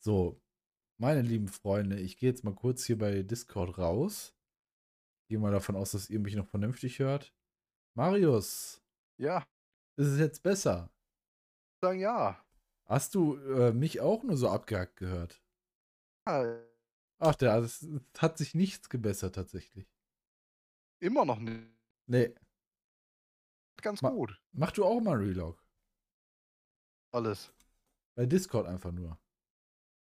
So, 0.00 0.40
meine 0.98 1.22
lieben 1.22 1.48
Freunde, 1.48 2.00
ich 2.00 2.16
gehe 2.18 2.30
jetzt 2.30 2.44
mal 2.44 2.54
kurz 2.54 2.84
hier 2.86 2.98
bei 2.98 3.22
Discord 3.22 3.78
raus. 3.78 4.34
Gehe 5.28 5.38
mal 5.40 5.52
davon 5.52 5.76
aus, 5.76 5.92
dass 5.92 6.10
ihr 6.10 6.20
mich 6.20 6.36
noch 6.36 6.48
vernünftig 6.48 6.98
hört. 7.00 7.34
Marius, 7.94 8.82
Ja, 9.18 9.46
ist 9.98 10.06
es 10.08 10.18
jetzt 10.18 10.42
besser? 10.42 10.90
sagen 11.82 12.00
ja. 12.00 12.42
Hast 12.86 13.14
du 13.14 13.36
äh, 13.36 13.72
mich 13.72 14.00
auch 14.00 14.22
nur 14.22 14.36
so 14.36 14.48
abgehackt 14.48 14.96
gehört? 14.96 15.42
ja. 16.26 16.64
Ach, 17.20 17.34
der, 17.34 17.56
es 17.56 17.84
hat 18.16 18.38
sich 18.38 18.54
nichts 18.54 18.88
gebessert 18.88 19.34
tatsächlich. 19.34 19.92
Immer 21.00 21.24
noch 21.24 21.40
nicht. 21.40 21.66
Nee, 22.06 22.34
Ganz 23.82 24.02
Ma- 24.02 24.10
gut. 24.10 24.40
mach 24.52 24.72
du 24.72 24.84
auch 24.84 25.00
mal 25.00 25.16
Relog. 25.16 25.62
Alles. 27.12 27.52
Bei 28.14 28.26
Discord 28.26 28.66
einfach 28.66 28.92
nur. 28.92 29.18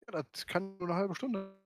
Ja, 0.08 0.22
das 0.24 0.46
kann 0.48 0.78
nur 0.78 0.88
eine 0.88 0.96
halbe 0.96 1.16
Stunde. 1.16 1.60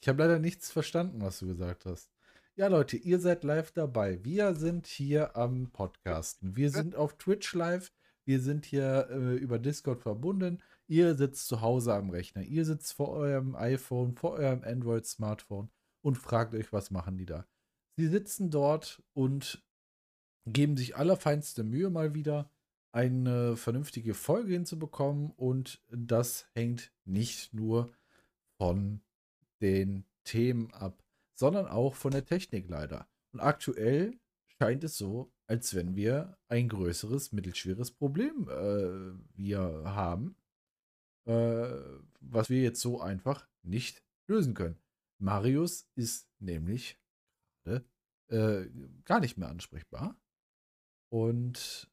Ich 0.00 0.08
habe 0.08 0.22
leider 0.22 0.38
nichts 0.38 0.70
verstanden, 0.70 1.20
was 1.20 1.38
du 1.40 1.46
gesagt 1.46 1.84
hast. 1.86 2.10
Ja, 2.58 2.66
Leute, 2.66 2.96
ihr 2.96 3.20
seid 3.20 3.44
live 3.44 3.70
dabei. 3.70 4.24
Wir 4.24 4.52
sind 4.56 4.88
hier 4.88 5.36
am 5.36 5.70
Podcasten. 5.70 6.56
Wir 6.56 6.72
sind 6.72 6.96
auf 6.96 7.16
Twitch 7.16 7.54
live. 7.54 7.92
Wir 8.24 8.40
sind 8.40 8.66
hier 8.66 9.06
äh, 9.12 9.36
über 9.36 9.60
Discord 9.60 10.02
verbunden. 10.02 10.60
Ihr 10.88 11.14
sitzt 11.14 11.46
zu 11.46 11.60
Hause 11.60 11.94
am 11.94 12.10
Rechner. 12.10 12.42
Ihr 12.42 12.64
sitzt 12.64 12.94
vor 12.94 13.10
eurem 13.10 13.54
iPhone, 13.54 14.16
vor 14.16 14.32
eurem 14.32 14.64
Android-Smartphone 14.64 15.70
und 16.02 16.16
fragt 16.16 16.52
euch, 16.52 16.72
was 16.72 16.90
machen 16.90 17.16
die 17.16 17.26
da? 17.26 17.46
Sie 17.96 18.08
sitzen 18.08 18.50
dort 18.50 19.04
und 19.14 19.64
geben 20.44 20.76
sich 20.76 20.96
allerfeinste 20.96 21.62
Mühe 21.62 21.90
mal 21.90 22.12
wieder, 22.12 22.50
eine 22.90 23.56
vernünftige 23.56 24.14
Folge 24.14 24.54
hinzubekommen. 24.54 25.30
Und 25.36 25.80
das 25.92 26.48
hängt 26.54 26.90
nicht 27.04 27.54
nur 27.54 27.92
von 28.56 29.00
den 29.60 30.06
Themen 30.24 30.72
ab, 30.74 31.04
sondern 31.38 31.66
auch 31.66 31.94
von 31.94 32.10
der 32.10 32.24
Technik 32.24 32.68
leider. 32.68 33.08
Und 33.32 33.40
aktuell 33.40 34.18
scheint 34.60 34.82
es 34.82 34.98
so, 34.98 35.32
als 35.46 35.74
wenn 35.74 35.94
wir 35.94 36.36
ein 36.48 36.68
größeres, 36.68 37.32
mittelschweres 37.32 37.92
Problem 37.92 38.48
äh, 38.48 39.36
wir 39.36 39.60
haben, 39.84 40.36
äh, 41.26 41.68
was 42.20 42.50
wir 42.50 42.60
jetzt 42.60 42.80
so 42.80 43.00
einfach 43.00 43.46
nicht 43.62 44.02
lösen 44.26 44.54
können. 44.54 44.78
Marius 45.18 45.88
ist 45.94 46.28
nämlich 46.40 46.98
gerade 47.64 47.84
äh, 48.28 48.68
gar 49.04 49.20
nicht 49.20 49.38
mehr 49.38 49.48
ansprechbar. 49.48 50.16
Und 51.10 51.90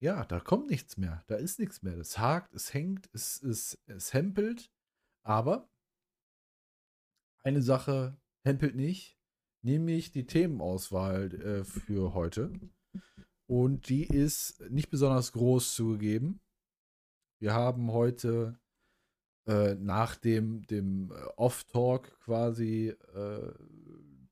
ja, 0.00 0.24
da 0.24 0.40
kommt 0.40 0.68
nichts 0.68 0.96
mehr. 0.96 1.22
Da 1.28 1.36
ist 1.36 1.58
nichts 1.58 1.82
mehr. 1.82 1.96
Es 1.96 2.18
hakt, 2.18 2.54
es 2.54 2.74
hängt, 2.74 3.08
es, 3.12 3.40
es, 3.42 3.78
es 3.86 4.12
hempelt. 4.12 4.70
Aber 5.22 5.68
eine 7.42 7.62
Sache 7.62 8.16
hempelt 8.44 8.74
nicht, 8.74 9.18
nämlich 9.62 10.12
die 10.12 10.26
Themenauswahl 10.26 11.34
äh, 11.34 11.64
für 11.64 12.14
heute. 12.14 12.52
Und 13.46 13.88
die 13.88 14.04
ist 14.04 14.60
nicht 14.70 14.90
besonders 14.90 15.32
groß 15.32 15.74
zugegeben. 15.74 16.40
Wir 17.40 17.52
haben 17.52 17.90
heute 17.90 18.60
äh, 19.46 19.74
nach 19.74 20.16
dem, 20.16 20.66
dem 20.66 21.10
äh, 21.10 21.14
Off-Talk 21.36 22.20
quasi 22.20 22.94
äh, 23.14 23.52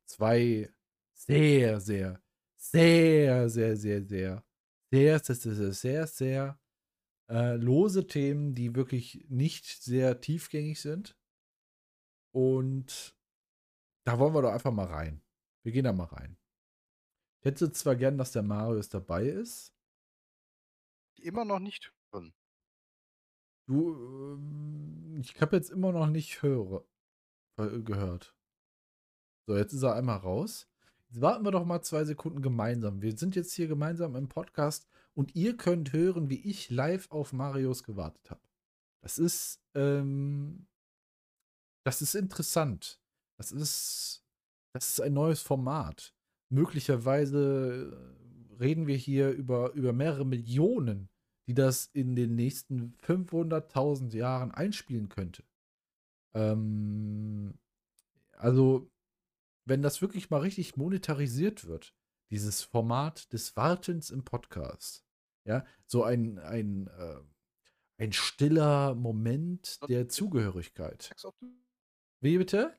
zwei 0.05 0.71
sehr, 1.15 1.81
sehr, 1.81 2.23
sehr, 2.57 3.49
sehr, 3.49 3.77
sehr, 3.77 4.03
sehr, 4.03 4.43
sehr, 4.91 5.21
sehr, 5.21 5.21
sehr, 5.21 5.55
sehr, 5.55 5.73
sehr, 5.73 6.07
sehr 6.07 6.61
äh, 7.29 7.57
lose 7.57 8.07
Themen, 8.07 8.55
die 8.55 8.75
wirklich 8.75 9.27
nicht 9.29 9.67
sehr 9.67 10.21
tiefgängig 10.21 10.81
sind. 10.81 11.17
Und 12.33 13.18
da 14.09 14.19
wollen 14.19 14.33
wir 14.33 14.41
doch 14.41 14.53
einfach 14.53 14.73
mal 14.73 14.87
rein. 14.87 15.21
Wir 15.63 15.73
gehen 15.73 15.85
da 15.85 15.93
mal 15.93 16.05
rein. 16.05 16.39
Ich 17.41 17.45
hätte 17.45 17.71
zwar 17.73 17.95
gern, 17.95 18.17
dass 18.17 18.33
der 18.33 18.43
Marius 18.43 18.89
dabei 18.89 19.27
ist. 19.27 19.75
Immer 21.21 21.45
noch 21.45 21.59
nicht 21.59 21.93
hören. 22.11 22.33
Du, 23.67 23.93
ähm, 23.93 25.19
ich 25.21 25.39
habe 25.43 25.57
jetzt 25.57 25.69
immer 25.69 25.93
noch 25.93 26.07
nicht 26.07 26.41
höre, 26.41 26.87
äh, 27.59 27.81
gehört. 27.81 28.35
So, 29.47 29.59
jetzt 29.59 29.75
ist 29.75 29.83
er 29.83 29.95
einmal 29.95 30.17
raus. 30.17 30.67
Jetzt 31.11 31.21
warten 31.21 31.45
wir 31.45 31.51
doch 31.51 31.67
mal 31.67 31.83
zwei 31.83 32.07
Sekunden 32.07 32.41
gemeinsam. 32.41 33.03
Wir 33.03 33.15
sind 33.15 33.37
jetzt 33.37 33.53
hier 33.53 33.69
gemeinsam 33.69 34.17
im 34.17 34.31
Podcast 34.31 34.89
und 35.13 35.35
ihr 35.35 35.55
könnt 35.59 35.93
hören, 35.93 36.31
wie 36.31 36.49
ich 36.49 36.71
live 36.71 37.11
auf 37.11 37.35
Marius 37.35 37.83
gewartet 37.83 38.31
habe. 38.31 38.41
Das 39.03 39.19
ist, 39.19 39.63
ähm, 39.75 40.67
das 41.85 42.01
ist 42.01 42.15
interessant. 42.15 43.03
Das 43.39 43.53
ist, 43.53 44.25
das 44.73 44.91
ist 44.91 45.01
ein 45.01 45.15
neues 45.15 45.41
Format. 45.41 46.15
Möglicherweise 46.51 47.93
äh, 48.53 48.55
reden 48.57 48.87
wir 48.87 48.97
hier 48.97 49.31
über, 49.31 49.73
über 49.73 49.93
mehrere 49.93 50.27
Millionen, 50.27 51.09
die 51.47 51.55
das 51.55 51.87
in 51.87 52.17
den 52.17 52.35
nächsten 52.35 52.95
500.000 52.99 54.15
Jahren 54.15 54.51
einspielen 54.51 55.09
könnte. 55.09 55.45
Ähm, 56.35 57.59
also, 58.33 58.91
wenn 59.65 59.83
das 59.83 60.03
wirklich 60.03 60.31
mal 60.31 60.41
richtig 60.41 60.77
monetarisiert 60.77 61.67
wird, 61.67 61.95
dieses 62.31 62.63
Format 62.63 63.33
des 63.33 63.57
Wartens 63.57 64.11
im 64.11 64.25
Podcast, 64.25 65.05
ja, 65.45 65.65
so 65.87 66.05
ein, 66.05 66.39
ein, 66.39 66.89
äh, 66.89 67.21
ein 67.99 68.13
stiller 68.13 68.95
Moment 68.95 69.79
der 69.89 70.09
Zugehörigkeit. 70.09 71.11
Wie 72.21 72.37
bitte? 72.37 72.77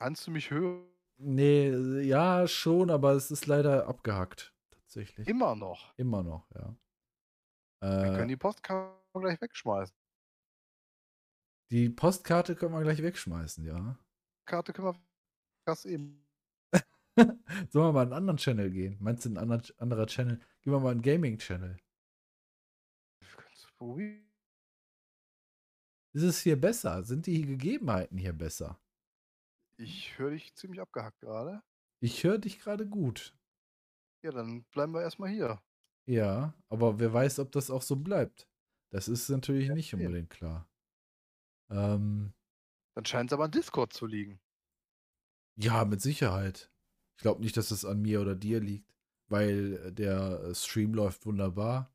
Kannst 0.00 0.26
du 0.26 0.30
mich 0.30 0.50
hören? 0.50 0.86
Nee, 1.20 1.70
ja, 2.02 2.46
schon, 2.46 2.90
aber 2.90 3.12
es 3.12 3.30
ist 3.30 3.46
leider 3.46 3.88
abgehackt. 3.88 4.54
Tatsächlich. 4.70 5.26
Immer 5.28 5.56
noch. 5.56 5.92
Immer 5.98 6.22
noch, 6.22 6.48
ja. 6.54 6.76
Wir 7.80 7.88
Äh, 7.90 8.16
können 8.16 8.28
die 8.28 8.36
Postkarte 8.36 8.96
gleich 9.20 9.40
wegschmeißen. 9.40 9.96
die 11.70 11.90
Postkarte 11.90 12.54
können 12.56 12.72
wir 12.74 12.82
gleich 12.82 13.02
wegschmeißen, 13.02 13.64
ja. 13.64 13.98
Karte 14.46 14.72
können 14.72 14.88
wir 14.88 15.00
das 15.66 15.84
eben. 15.84 16.24
Sollen 17.70 17.86
wir 17.88 17.92
mal 17.92 18.02
in 18.02 18.08
einen 18.08 18.12
anderen 18.12 18.36
Channel 18.38 18.70
gehen? 18.70 18.96
Meinst 19.00 19.24
du 19.24 19.30
ein 19.30 19.36
anderer, 19.36 20.06
Channel? 20.06 20.38
Gehen 20.62 20.72
wir 20.72 20.80
mal 20.80 20.92
einen 20.92 21.02
Gaming-Channel. 21.02 21.76
Wir. 23.80 24.20
Ist 26.14 26.22
es 26.22 26.40
hier 26.40 26.60
besser? 26.60 27.04
Sind 27.04 27.26
die 27.26 27.42
Gegebenheiten 27.42 28.18
hier 28.18 28.32
besser? 28.32 28.80
Ich 29.78 30.18
höre 30.18 30.30
dich 30.32 30.54
ziemlich 30.54 30.80
abgehackt 30.80 31.20
gerade. 31.20 31.62
Ich 32.00 32.24
höre 32.24 32.38
dich 32.38 32.58
gerade 32.58 32.88
gut. 32.88 33.36
Ja, 34.22 34.30
dann 34.30 34.62
bleiben 34.70 34.94
wir 34.94 35.02
erstmal 35.02 35.30
hier. 35.30 35.60
Ja, 36.06 36.54
aber 36.68 36.98
wer 36.98 37.12
weiß, 37.12 37.38
ob 37.38 37.52
das 37.52 37.70
auch 37.70 37.82
so 37.82 37.94
bleibt. 37.96 38.48
Das 38.90 39.06
ist 39.08 39.28
natürlich 39.28 39.68
Ja, 39.68 39.74
nicht 39.74 39.94
unbedingt 39.94 40.30
klar. 40.30 40.68
Ähm, 41.70 42.32
Dann 42.94 43.06
scheint 43.06 43.30
es 43.30 43.32
aber 43.32 43.44
an 43.44 43.50
Discord 43.50 43.94
zu 43.94 44.04
liegen. 44.04 44.40
ja, 45.56 45.84
mit 45.84 46.00
Sicherheit. 46.00 46.70
Ich 47.16 47.22
glaube 47.22 47.40
nicht, 47.42 47.56
dass 47.56 47.70
es 47.70 47.84
an 47.84 48.00
mir 48.02 48.20
oder 48.20 48.34
dir 48.34 48.60
liegt, 48.60 48.94
weil 49.28 49.74
äh, 49.86 49.92
der 49.92 50.40
äh, 50.44 50.54
Stream 50.54 50.94
läuft 50.94 51.26
wunderbar. 51.26 51.92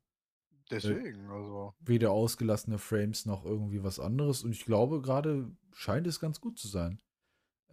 Deswegen, 0.70 1.30
also. 1.30 1.74
Weder 1.78 2.10
ausgelassene 2.10 2.78
Frames 2.78 3.26
noch 3.26 3.44
irgendwie 3.44 3.84
was 3.84 4.00
anderes. 4.00 4.42
Und 4.42 4.52
ich 4.52 4.64
glaube, 4.64 5.00
gerade 5.02 5.50
scheint 5.72 6.06
es 6.06 6.18
ganz 6.20 6.40
gut 6.40 6.58
zu 6.58 6.66
sein. 6.68 7.00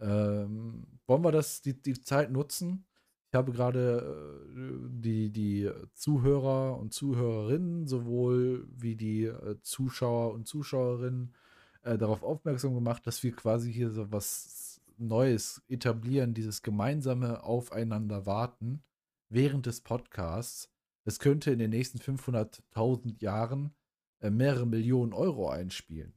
Ähm, 0.00 0.86
wollen 1.06 1.24
wir 1.24 1.32
das, 1.32 1.62
die, 1.62 1.80
die 1.80 2.00
Zeit 2.00 2.30
nutzen? 2.30 2.86
Ich 3.28 3.34
habe 3.34 3.52
gerade 3.52 4.44
äh, 4.54 4.88
die, 4.90 5.30
die 5.30 5.70
Zuhörer 5.94 6.78
und 6.78 6.92
Zuhörerinnen, 6.92 7.86
sowohl 7.86 8.68
wie 8.76 8.94
die 8.96 9.24
äh, 9.24 9.56
Zuschauer 9.62 10.34
und 10.34 10.46
Zuschauerinnen, 10.46 11.34
äh, 11.82 11.96
darauf 11.98 12.22
aufmerksam 12.22 12.74
gemacht, 12.74 13.06
dass 13.06 13.22
wir 13.22 13.32
quasi 13.32 13.72
hier 13.72 13.90
so 13.90 14.10
was 14.12 14.80
Neues 14.98 15.62
etablieren, 15.68 16.34
dieses 16.34 16.62
gemeinsame 16.62 17.42
Aufeinander 17.42 18.26
warten 18.26 18.82
während 19.28 19.66
des 19.66 19.80
Podcasts. 19.80 20.70
Das 21.04 21.18
könnte 21.18 21.50
in 21.50 21.58
den 21.58 21.70
nächsten 21.70 21.98
500.000 21.98 23.20
Jahren 23.20 23.74
äh, 24.20 24.30
mehrere 24.30 24.66
Millionen 24.66 25.12
Euro 25.12 25.48
einspielen, 25.48 26.14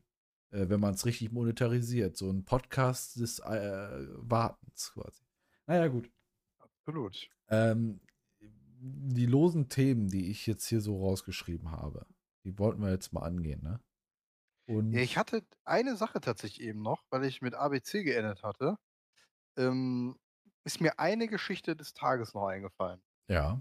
äh, 0.55 0.69
wenn 0.69 0.79
man 0.79 0.93
es 0.93 1.05
richtig 1.05 1.31
monetarisiert. 1.31 2.17
So 2.17 2.29
ein 2.29 2.45
Podcast 2.45 3.19
des 3.19 3.39
äh, 3.39 4.07
Wartens 4.17 4.91
quasi. 4.93 5.23
Naja, 5.67 5.87
gut. 5.87 6.09
Absolut. 6.59 7.29
Ähm, 7.49 7.99
die 8.79 9.25
losen 9.25 9.69
Themen, 9.69 10.07
die 10.09 10.29
ich 10.29 10.45
jetzt 10.47 10.67
hier 10.67 10.81
so 10.81 10.99
rausgeschrieben 10.99 11.71
habe, 11.71 12.05
die 12.43 12.57
wollten 12.59 12.81
wir 12.81 12.91
jetzt 12.91 13.13
mal 13.13 13.23
angehen, 13.23 13.61
ne? 13.63 13.79
Und 14.67 14.91
Ja, 14.93 15.01
ich 15.01 15.17
hatte 15.17 15.43
eine 15.63 15.95
Sache 15.95 16.21
tatsächlich 16.21 16.67
eben 16.67 16.81
noch, 16.81 17.03
weil 17.09 17.23
ich 17.25 17.41
mit 17.41 17.53
ABC 17.53 18.03
geendet 18.03 18.43
hatte. 18.43 18.77
Ähm, 19.57 20.17
ist 20.63 20.81
mir 20.81 20.99
eine 20.99 21.27
Geschichte 21.27 21.75
des 21.75 21.93
Tages 21.93 22.33
noch 22.33 22.47
eingefallen. 22.47 23.01
ja, 23.27 23.59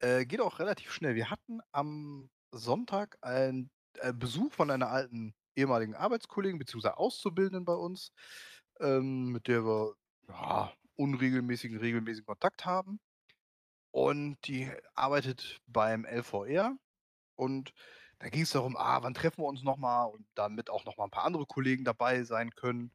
Äh, 0.00 0.26
geht 0.26 0.40
auch 0.40 0.58
relativ 0.58 0.90
schnell. 0.92 1.14
Wir 1.14 1.30
hatten 1.30 1.60
am 1.70 2.30
Sonntag 2.50 3.16
einen 3.22 3.70
äh, 4.00 4.12
Besuch 4.12 4.52
von 4.52 4.70
einer 4.70 4.88
alten 4.88 5.34
ehemaligen 5.56 5.94
Arbeitskollegin 5.94 6.58
bzw. 6.58 6.88
Auszubildenden 6.88 7.64
bei 7.64 7.74
uns, 7.74 8.12
ähm, 8.80 9.32
mit 9.32 9.48
der 9.48 9.64
wir 9.64 9.94
ja, 10.28 10.72
unregelmäßigen, 10.96 11.78
regelmäßigen 11.78 12.26
Kontakt 12.26 12.64
haben. 12.64 13.00
Und 13.90 14.38
die 14.46 14.70
arbeitet 14.94 15.60
beim 15.66 16.04
LVR. 16.04 16.76
Und 17.36 17.72
da 18.18 18.28
ging 18.28 18.42
es 18.42 18.50
darum, 18.52 18.76
ah, 18.76 19.02
wann 19.02 19.14
treffen 19.14 19.42
wir 19.42 19.48
uns 19.48 19.62
nochmal 19.62 20.08
und 20.08 20.26
damit 20.34 20.70
auch 20.70 20.84
nochmal 20.84 21.08
ein 21.08 21.10
paar 21.10 21.24
andere 21.24 21.46
Kollegen 21.46 21.84
dabei 21.84 22.24
sein 22.24 22.50
können. 22.54 22.92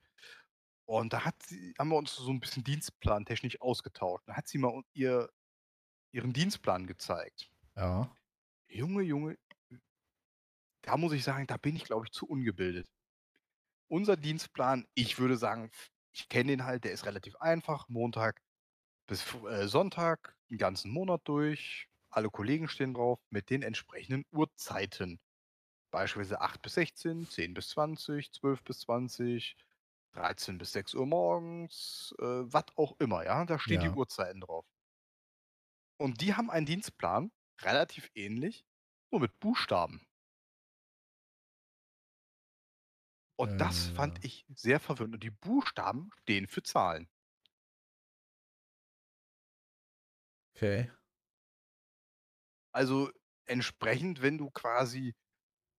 Und 0.86 1.14
da 1.14 1.24
sie, 1.44 1.74
haben 1.78 1.90
wir 1.90 1.98
uns 1.98 2.16
so 2.16 2.32
ein 2.32 2.40
bisschen 2.40 2.64
Dienstplan 2.64 3.26
technisch 3.26 3.60
ausgetauscht. 3.62 4.24
Da 4.28 4.36
hat 4.38 4.48
sie 4.48 4.58
mal 4.58 4.82
ihr, 4.94 5.30
ihren 6.12 6.34
Dienstplan 6.34 6.88
gezeigt. 6.88 7.50
ja, 7.76 8.10
Junge, 8.70 9.02
Junge, 9.04 9.38
da 10.88 10.98
muss 10.98 11.14
ich 11.14 11.24
sagen, 11.24 11.48
da 11.48 11.58
bin 11.58 11.76
ich, 11.76 11.86
glaube 11.86 12.06
ich, 12.08 12.12
zu 12.14 12.28
ungebildet. 12.28 12.88
Unser 13.90 14.18
Dienstplan, 14.18 14.88
ich 14.96 15.18
würde 15.20 15.38
sagen, 15.38 15.72
ich 16.14 16.30
kenne 16.30 16.52
den 16.52 16.64
halt, 16.66 16.84
der 16.84 16.92
ist 16.92 17.06
relativ 17.06 17.36
einfach. 17.38 17.88
Montag 17.90 18.42
bis 19.08 19.34
äh, 19.46 19.68
Sonntag, 19.68 20.36
den 20.52 20.58
ganzen 20.60 20.92
Monat 20.92 21.22
durch. 21.26 21.88
Alle 22.10 22.30
Kollegen 22.30 22.70
stehen 22.70 22.94
drauf 22.96 23.20
mit 23.32 23.50
den 23.50 23.64
entsprechenden 23.64 24.26
Uhrzeiten. 24.32 25.20
Beispielsweise 25.92 26.42
8 26.42 26.62
bis 26.64 26.76
16, 26.76 27.30
10 27.30 27.54
bis 27.56 27.70
20, 27.70 28.34
12 28.34 28.64
bis 28.64 28.82
20, 28.82 29.58
13 30.14 30.58
bis 30.60 30.74
6 30.74 30.96
Uhr 30.96 31.08
morgens, 31.08 32.16
äh, 32.20 32.24
was 32.26 32.66
auch 32.78 32.96
immer, 33.00 33.26
ja. 33.26 33.46
Da 33.46 33.60
stehen 33.60 33.80
Ja. 33.80 33.82
die 33.82 33.92
Uhrzeiten 33.92 34.42
drauf. 34.42 34.66
Und 36.00 36.22
die 36.22 36.34
haben 36.34 36.50
einen 36.50 36.66
Dienstplan, 36.66 37.32
relativ 37.62 38.10
ähnlich, 38.16 38.66
nur 39.12 39.22
mit 39.22 39.40
Buchstaben. 39.40 40.07
Und 43.38 43.58
das 43.58 43.88
fand 43.88 44.18
Äh. 44.18 44.26
ich 44.26 44.46
sehr 44.54 44.80
verwirrend. 44.82 45.16
Und 45.16 45.24
die 45.24 45.32
Buchstaben 45.32 46.12
stehen 46.22 46.48
für 46.48 46.64
Zahlen. 46.64 47.10
okay. 50.56 50.90
Also 52.72 53.12
entsprechend, 53.46 54.22
wenn 54.22 54.38
du 54.38 54.50
quasi, 54.52 55.16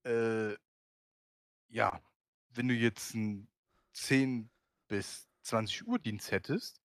äh, 0.04 0.56
ja, 1.68 2.00
wenn 2.50 2.68
du 2.68 2.74
jetzt 2.74 3.14
einen 3.14 3.50
10 3.92 4.50
bis 4.88 5.28
20 5.42 5.86
Uhr 5.86 5.98
Dienst 5.98 6.30
hättest, 6.30 6.80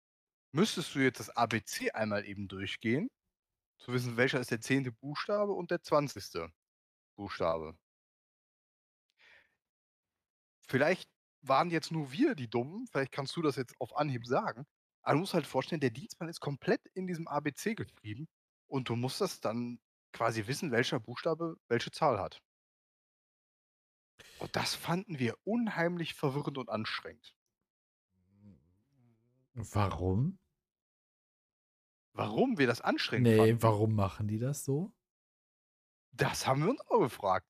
müsstest 0.53 0.95
du 0.95 1.01
jetzt 1.01 1.21
das 1.21 1.31
ABC 1.31 1.93
einmal 1.93 2.27
eben 2.27 2.49
durchgehen, 2.49 3.11
zu 3.79 3.93
wissen, 3.95 4.17
welcher 4.19 4.41
ist 4.41 4.51
der 4.53 4.61
zehnte 4.63 4.93
Buchstabe 4.93 5.53
und 5.53 5.71
der 5.71 5.83
20. 5.83 6.53
Buchstabe. 7.17 7.79
Vielleicht 10.67 11.09
waren 11.43 11.71
jetzt 11.71 11.91
nur 11.93 12.13
wir 12.13 12.35
die 12.35 12.49
Dummen, 12.51 12.87
vielleicht 12.87 13.13
kannst 13.13 13.37
du 13.37 13.43
das 13.43 13.57
jetzt 13.57 13.75
auf 13.81 13.97
Anhieb 13.97 14.27
sagen, 14.27 14.65
aber 15.03 15.15
du 15.15 15.21
musst 15.21 15.35
halt 15.35 15.47
vorstellen, 15.47 15.81
der 15.81 15.91
Dienstplan 15.91 16.29
ist 16.29 16.41
komplett 16.41 16.81
in 16.95 17.07
diesem 17.07 17.27
ABC 17.29 17.75
geschrieben 17.75 18.29
und 18.69 18.89
du 18.89 18.97
musst 18.97 19.21
das 19.21 19.41
dann 19.41 19.81
quasi 20.13 20.47
wissen, 20.47 20.71
welcher 20.71 21.01
Buchstabe 21.01 21.57
welche 21.69 21.91
Zahl 21.91 22.19
hat. 22.21 22.41
Und 24.37 24.57
das 24.57 24.75
fanden 24.75 25.19
wir 25.19 25.39
unheimlich 25.43 26.13
verwirrend 26.13 26.59
und 26.59 26.69
anstrengend. 26.69 27.35
Warum? 29.55 30.39
Warum 32.15 32.57
wir 32.57 32.67
das 32.67 32.81
anstrengend 32.81 33.29
Nee, 33.29 33.37
fanden, 33.37 33.63
warum 33.63 33.95
machen 33.95 34.29
die 34.29 34.39
das 34.39 34.65
so? 34.65 34.93
das 36.13 36.47
haben 36.47 36.63
wir 36.63 36.71
uns 36.71 36.81
auch 36.89 37.01
gefragt. 37.01 37.47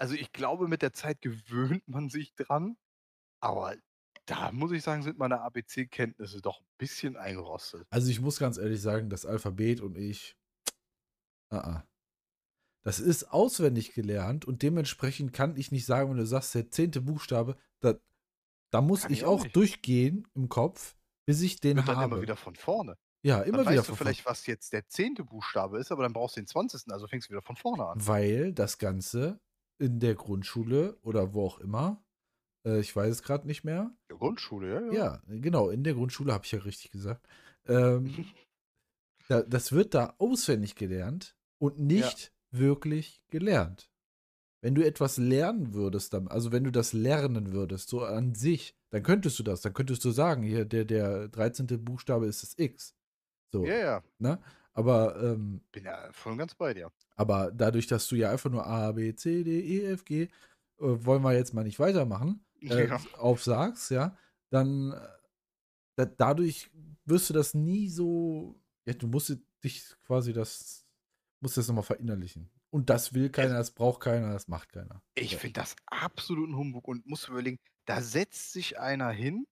Also 0.00 0.14
ich 0.14 0.32
glaube, 0.32 0.68
mit 0.68 0.82
der 0.82 0.92
Zeit 0.92 1.20
gewöhnt 1.22 1.86
man 1.88 2.08
sich 2.08 2.34
dran, 2.34 2.76
aber 3.40 3.76
da 4.26 4.52
muss 4.52 4.72
ich 4.72 4.82
sagen, 4.82 5.02
sind 5.02 5.18
meine 5.18 5.40
ABC-Kenntnisse 5.40 6.40
doch 6.42 6.60
ein 6.60 6.66
bisschen 6.78 7.16
eingerostet. 7.16 7.86
Also 7.90 8.10
ich 8.10 8.20
muss 8.20 8.38
ganz 8.38 8.58
ehrlich 8.58 8.80
sagen, 8.80 9.10
das 9.10 9.26
Alphabet 9.26 9.80
und 9.80 9.96
ich, 9.96 10.36
ah, 11.50 11.58
ah. 11.58 11.88
das 12.84 13.00
ist 13.00 13.24
auswendig 13.32 13.94
gelernt 13.94 14.44
und 14.44 14.62
dementsprechend 14.62 15.32
kann 15.32 15.56
ich 15.56 15.72
nicht 15.72 15.86
sagen, 15.86 16.10
wenn 16.10 16.18
du 16.18 16.26
sagst, 16.26 16.54
der 16.54 16.70
zehnte 16.70 17.00
Buchstabe, 17.00 17.56
da, 17.80 17.94
da 18.70 18.82
muss 18.82 19.04
ich 19.06 19.10
ich 19.10 19.24
auch 19.24 19.42
nicht. 19.44 19.56
durchgehen 19.56 20.28
im 20.34 20.48
Kopf, 20.48 20.96
bis 21.26 21.40
ich 21.40 21.60
den 21.60 21.78
Und 21.78 21.88
dann 21.88 21.96
habe. 21.96 22.14
immer 22.16 22.22
wieder 22.22 22.36
von 22.36 22.54
vorne. 22.54 22.96
ja, 23.24 23.42
Dann 23.44 23.48
immer 23.48 23.58
weißt 23.64 23.70
wieder 23.70 23.82
du 23.82 23.94
von 23.94 23.96
vielleicht, 23.96 24.26
was 24.26 24.46
jetzt 24.46 24.72
der 24.74 24.86
zehnte 24.88 25.24
Buchstabe 25.24 25.78
ist, 25.78 25.90
aber 25.90 26.02
dann 26.02 26.12
brauchst 26.12 26.36
du 26.36 26.40
den 26.42 26.46
20. 26.46 26.92
Also 26.92 27.06
fängst 27.08 27.28
du 27.28 27.32
wieder 27.32 27.42
von 27.42 27.56
vorne 27.56 27.86
an. 27.86 28.06
Weil 28.06 28.52
das 28.52 28.78
Ganze 28.78 29.40
in 29.78 30.00
der 30.00 30.14
Grundschule 30.14 30.98
oder 31.02 31.34
wo 31.34 31.44
auch 31.46 31.58
immer, 31.60 32.02
äh, 32.66 32.80
ich 32.80 32.94
weiß 32.94 33.10
es 33.10 33.22
gerade 33.22 33.46
nicht 33.46 33.64
mehr, 33.64 33.94
Der 34.10 34.16
Grundschule, 34.18 34.74
ja, 34.74 34.80
ja. 34.92 34.92
Ja, 34.92 35.22
genau, 35.28 35.70
in 35.70 35.84
der 35.84 35.94
Grundschule 35.94 36.32
habe 36.32 36.44
ich 36.44 36.52
ja 36.52 36.60
richtig 36.60 36.90
gesagt. 36.90 37.26
Ähm, 37.66 38.26
da, 39.28 39.42
das 39.42 39.72
wird 39.72 39.94
da 39.94 40.14
auswendig 40.18 40.74
gelernt 40.74 41.36
und 41.58 41.78
nicht 41.78 42.32
wirklich 42.50 43.22
gelernt. 43.28 43.90
wenn 44.60 44.74
du 44.74 44.84
etwas 44.84 45.18
lernen 45.18 45.72
würdest, 45.74 46.14
dann, 46.14 46.28
also 46.28 46.50
wenn 46.52 46.64
du 46.64 46.72
das 46.72 46.92
lernen 46.92 47.52
würdest, 47.52 47.88
so 47.88 48.04
an 48.04 48.34
sich, 48.34 48.74
dann 48.90 49.02
könntest 49.02 49.38
du 49.38 49.42
das. 49.44 49.60
Dann 49.60 49.72
könntest 49.74 50.04
du 50.04 50.10
sagen, 50.10 50.42
hier, 50.42 50.64
der, 50.64 50.84
der 50.84 51.28
13. 51.28 51.66
Buchstabe 51.84 52.26
ist 52.26 52.42
das 52.42 52.54
X. 52.58 52.94
So. 53.52 53.64
Ja, 53.66 53.78
ja. 53.78 54.04
Ne? 54.18 54.40
Aber, 54.72 55.20
ähm, 55.22 55.60
Bin 55.72 55.84
ja 55.84 56.10
voll 56.12 56.32
und 56.32 56.38
ganz 56.38 56.54
bei 56.54 56.74
dir. 56.74 56.90
Aber 57.18 57.50
dadurch, 57.52 57.86
dass 57.86 58.08
du 58.08 58.16
ja 58.16 58.30
einfach 58.30 58.48
nur 58.50 58.66
A, 58.66 58.92
B, 58.92 59.14
C, 59.14 59.42
D, 59.44 59.60
E, 59.60 59.84
F, 59.92 60.04
G, 60.04 60.22
äh, 60.22 60.28
wollen 60.78 61.22
wir 61.22 61.34
jetzt 61.34 61.52
mal 61.52 61.64
nicht 61.64 61.78
weitermachen, 61.78 62.44
äh, 62.62 62.88
Ja. 62.88 63.00
aufsagst, 63.18 63.90
ja, 63.90 64.16
dann 64.50 64.92
äh, 64.92 65.08
da, 65.96 66.04
dadurch 66.06 66.70
wirst 67.04 67.28
du 67.28 67.34
das 67.34 67.54
nie 67.54 67.88
so, 67.88 68.58
ja, 68.86 68.94
du 68.94 69.08
musst 69.08 69.36
dich 69.64 69.84
quasi 70.06 70.32
das, 70.32 70.86
musst 71.40 71.56
das 71.56 71.66
nochmal 71.68 71.84
verinnerlichen. 71.84 72.48
Und 72.70 72.90
das 72.90 73.14
will 73.14 73.30
keiner, 73.30 73.54
das 73.54 73.70
braucht 73.72 74.00
keiner, 74.00 74.32
das 74.32 74.46
macht 74.46 74.72
keiner. 74.72 75.02
Ich 75.14 75.32
Ja. 75.32 75.38
finde 75.38 75.54
das 75.60 75.74
absolut 75.86 76.48
ein 76.50 76.56
Humbug 76.56 76.86
und 76.86 77.06
muss 77.06 77.26
überlegen, 77.28 77.58
da 77.86 78.00
setzt 78.02 78.52
sich 78.52 78.78
einer 78.78 79.10
hin 79.10 79.46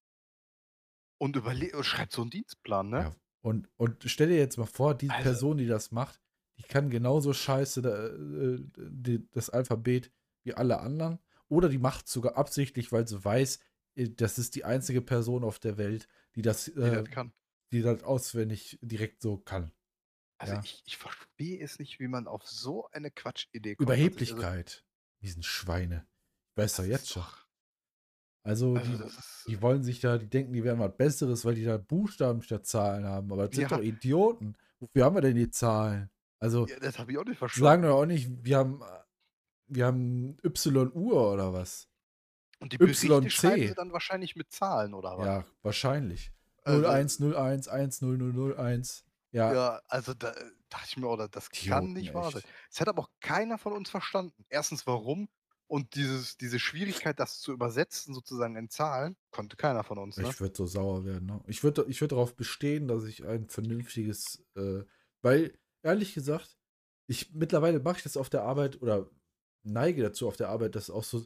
und 1.18 1.36
und 1.38 1.84
schreibt 1.84 2.12
so 2.12 2.22
einen 2.22 2.30
Dienstplan, 2.30 2.90
ne? 2.90 2.98
Ja. 3.00 3.16
Und, 3.40 3.68
und 3.76 4.02
stell 4.06 4.28
dir 4.28 4.36
jetzt 4.36 4.58
mal 4.58 4.66
vor, 4.66 4.94
die 4.94 5.08
Also- 5.10 5.22
Person, 5.22 5.56
die 5.58 5.66
das 5.66 5.90
macht, 5.92 6.20
die 6.58 6.62
kann 6.64 6.90
genauso 6.90 7.32
scheiße 7.32 7.82
da, 7.82 8.06
äh, 8.08 8.58
die, 8.76 9.28
das 9.30 9.50
Alphabet 9.50 10.10
wie 10.44 10.54
alle 10.54 10.80
anderen. 10.80 11.18
Oder 11.48 11.68
die 11.68 11.78
macht 11.78 12.06
es 12.06 12.12
sogar 12.12 12.36
absichtlich, 12.36 12.90
weil 12.92 13.06
sie 13.06 13.22
weiß, 13.24 13.60
äh, 13.96 14.08
das 14.10 14.38
ist 14.38 14.54
die 14.54 14.64
einzige 14.64 15.02
Person 15.02 15.44
auf 15.44 15.58
der 15.58 15.76
Welt, 15.78 16.08
die 16.34 16.42
das, 16.42 16.64
Die 16.66 16.72
äh, 16.80 17.02
das 17.02 17.10
kann. 17.10 17.32
die 17.72 17.82
das 17.82 18.02
auswendig 18.02 18.78
direkt 18.82 19.22
so 19.22 19.38
kann. 19.38 19.72
Also 20.38 20.54
ja. 20.54 20.60
ich, 20.64 20.82
ich 20.86 20.96
verstehe 20.98 21.62
es 21.62 21.78
nicht, 21.78 21.98
wie 21.98 22.08
man 22.08 22.26
auf 22.26 22.46
so 22.46 22.88
eine 22.90 23.10
Quatschidee 23.10 23.76
kommt. 23.76 23.88
Also, 23.88 24.00
Überheblichkeit. 24.02 24.84
Diesen 25.22 25.42
Schweine. 25.42 26.06
Ich 26.52 26.62
weiß 26.62 26.78
Also, 26.78 26.82
doch 26.82 26.88
das 26.92 27.00
jetzt 27.00 27.10
schon. 27.12 27.22
doch- 27.22 27.46
Also, 28.42 28.74
Also 28.76 28.92
die, 28.98 29.04
ist, 29.04 29.44
die 29.48 29.62
wollen 29.62 29.82
sich 29.82 30.00
da, 30.00 30.18
die 30.18 30.28
denken, 30.28 30.52
die 30.52 30.62
wären 30.62 30.78
was 30.78 30.96
Besseres, 30.96 31.44
weil 31.44 31.54
die 31.54 31.64
da 31.64 31.78
Buchstaben 31.78 32.42
statt 32.42 32.66
Zahlen 32.66 33.04
haben. 33.04 33.32
Aber 33.32 33.46
das 33.48 33.56
sind 33.56 33.70
Ja. 33.70 33.76
doch 33.76 33.82
Idioten. 33.82 34.56
Wofür 34.78 35.04
haben 35.06 35.16
wir 35.16 35.22
denn 35.22 35.36
die 35.36 35.50
Zahlen? 35.50 36.10
Also, 36.38 36.66
ja, 36.66 36.78
das 36.80 36.98
habe 36.98 37.12
ich 37.12 37.18
auch 37.18 37.24
nicht 37.24 37.38
verstanden. 37.38 37.64
sagen 37.64 37.82
doch 37.82 37.96
auch 37.96 38.06
nicht, 38.06 38.28
wir 38.44 38.58
haben, 38.58 38.82
wir 39.68 39.86
haben 39.86 40.36
Y-Uhr 40.44 41.32
oder 41.32 41.52
was. 41.52 41.88
Und 42.58 42.72
die 42.72 42.78
Berichte 42.78 43.06
YC. 43.06 43.30
schreiben 43.30 43.68
sie 43.68 43.74
dann 43.74 43.92
wahrscheinlich 43.92 44.36
mit 44.36 44.50
Zahlen 44.52 44.94
oder 44.94 45.18
was? 45.18 45.26
Ja, 45.26 45.44
wahrscheinlich. 45.62 46.32
Also- 46.62 46.86
01, 46.86 47.20
01, 47.20 47.68
10001. 47.68 49.04
Ja, 49.32 49.52
Ja, 49.52 49.82
also 49.88 50.14
da 50.14 50.30
äh, 50.30 50.44
dachte 50.68 50.86
ich 50.88 50.96
mir, 50.96 51.08
oder 51.08 51.28
das 51.28 51.50
kann 51.50 51.92
nicht 51.92 52.14
wahr 52.14 52.30
sein. 52.30 52.42
Es 52.70 52.80
hat 52.80 52.88
aber 52.88 53.02
auch 53.02 53.10
keiner 53.20 53.58
von 53.58 53.72
uns 53.72 53.90
verstanden. 53.90 54.44
Erstens, 54.48 54.86
warum? 54.86 55.28
Und 55.68 55.94
dieses, 55.96 56.36
diese 56.38 56.58
Schwierigkeit, 56.60 57.18
das 57.18 57.40
zu 57.40 57.52
übersetzen, 57.52 58.14
sozusagen 58.14 58.56
in 58.56 58.70
Zahlen, 58.70 59.16
konnte 59.30 59.56
keiner 59.56 59.82
von 59.82 59.98
uns. 59.98 60.16
Ne? 60.16 60.28
Ich 60.28 60.40
würde 60.40 60.54
so 60.56 60.64
sauer 60.64 61.04
werden. 61.04 61.26
Ne? 61.26 61.40
Ich 61.48 61.64
würde 61.64 61.84
ich 61.88 62.00
würd 62.00 62.12
darauf 62.12 62.36
bestehen, 62.36 62.86
dass 62.88 63.04
ich 63.04 63.26
ein 63.26 63.48
vernünftiges, 63.48 64.44
äh, 64.54 64.84
weil 65.22 65.58
ehrlich 65.86 66.14
gesagt, 66.14 66.58
ich 67.08 67.32
mittlerweile 67.34 67.80
mache 67.80 67.98
ich 67.98 68.02
das 68.02 68.16
auf 68.16 68.28
der 68.30 68.42
Arbeit 68.42 68.82
oder 68.82 69.10
neige 69.64 70.02
dazu 70.02 70.28
auf 70.28 70.36
der 70.36 70.48
Arbeit, 70.50 70.74
dass 70.74 70.90
auch 70.90 71.04
so, 71.04 71.24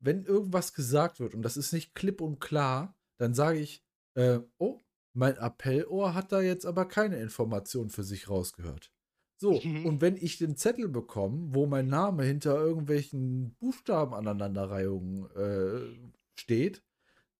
wenn 0.00 0.24
irgendwas 0.24 0.74
gesagt 0.74 1.20
wird 1.20 1.34
und 1.34 1.42
das 1.42 1.56
ist 1.56 1.72
nicht 1.72 1.94
klipp 1.94 2.20
und 2.20 2.40
klar, 2.40 2.96
dann 3.18 3.34
sage 3.34 3.58
ich, 3.60 3.84
äh, 4.14 4.40
oh, 4.58 4.80
mein 5.14 5.38
Appellohr 5.38 6.14
hat 6.14 6.32
da 6.32 6.40
jetzt 6.40 6.66
aber 6.66 6.86
keine 6.86 7.18
Information 7.20 7.90
für 7.90 8.02
sich 8.04 8.28
rausgehört. 8.30 8.92
So, 9.40 9.60
Mhm. 9.60 9.86
und 9.86 10.00
wenn 10.00 10.16
ich 10.16 10.38
den 10.38 10.56
Zettel 10.56 10.88
bekomme, 10.88 11.54
wo 11.54 11.66
mein 11.66 11.88
Name 11.88 12.24
hinter 12.24 12.54
irgendwelchen 12.56 13.56
Buchstabenaneinanderreihungen 13.58 15.30
äh, 15.32 16.12
steht, 16.38 16.82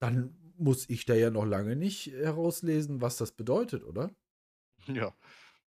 dann 0.01 0.37
muss 0.57 0.89
ich 0.91 1.07
da 1.07 1.15
ja 1.15 1.31
noch 1.31 1.47
lange 1.47 1.77
nicht 1.77 2.09
herauslesen, 2.09 3.01
was 3.01 3.17
das 3.17 3.33
bedeutet, 3.33 3.85
oder? 3.85 4.11
Ja. 4.87 5.15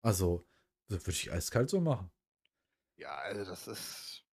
Also, 0.02 0.44
das 0.88 1.02
würde 1.02 1.16
ich 1.16 1.32
eiskalt 1.32 1.70
so 1.70 1.80
machen. 1.80 2.10
Ja, 2.96 3.16
also 3.16 3.44
das 3.44 3.66
ist. 3.66 4.24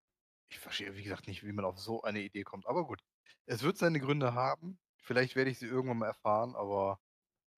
Ich 0.49 0.59
verstehe, 0.59 0.97
wie 0.97 1.05
gesagt, 1.05 1.29
nicht, 1.29 1.45
wie 1.45 1.53
man 1.53 1.65
auf 1.65 1.79
so 1.79 2.03
eine 2.03 2.21
Idee 2.21 2.43
kommt. 2.43 2.67
Aber 2.67 2.85
gut. 2.85 3.01
Es 3.47 3.63
wird 3.63 3.79
seine 3.79 4.01
Gründe 4.01 4.35
haben. 4.35 4.79
Vielleicht 4.99 5.37
werde 5.37 5.51
ich 5.51 5.59
sie 5.59 5.67
irgendwann 5.67 5.99
mal 5.99 6.07
erfahren, 6.07 6.55
aber 6.57 7.01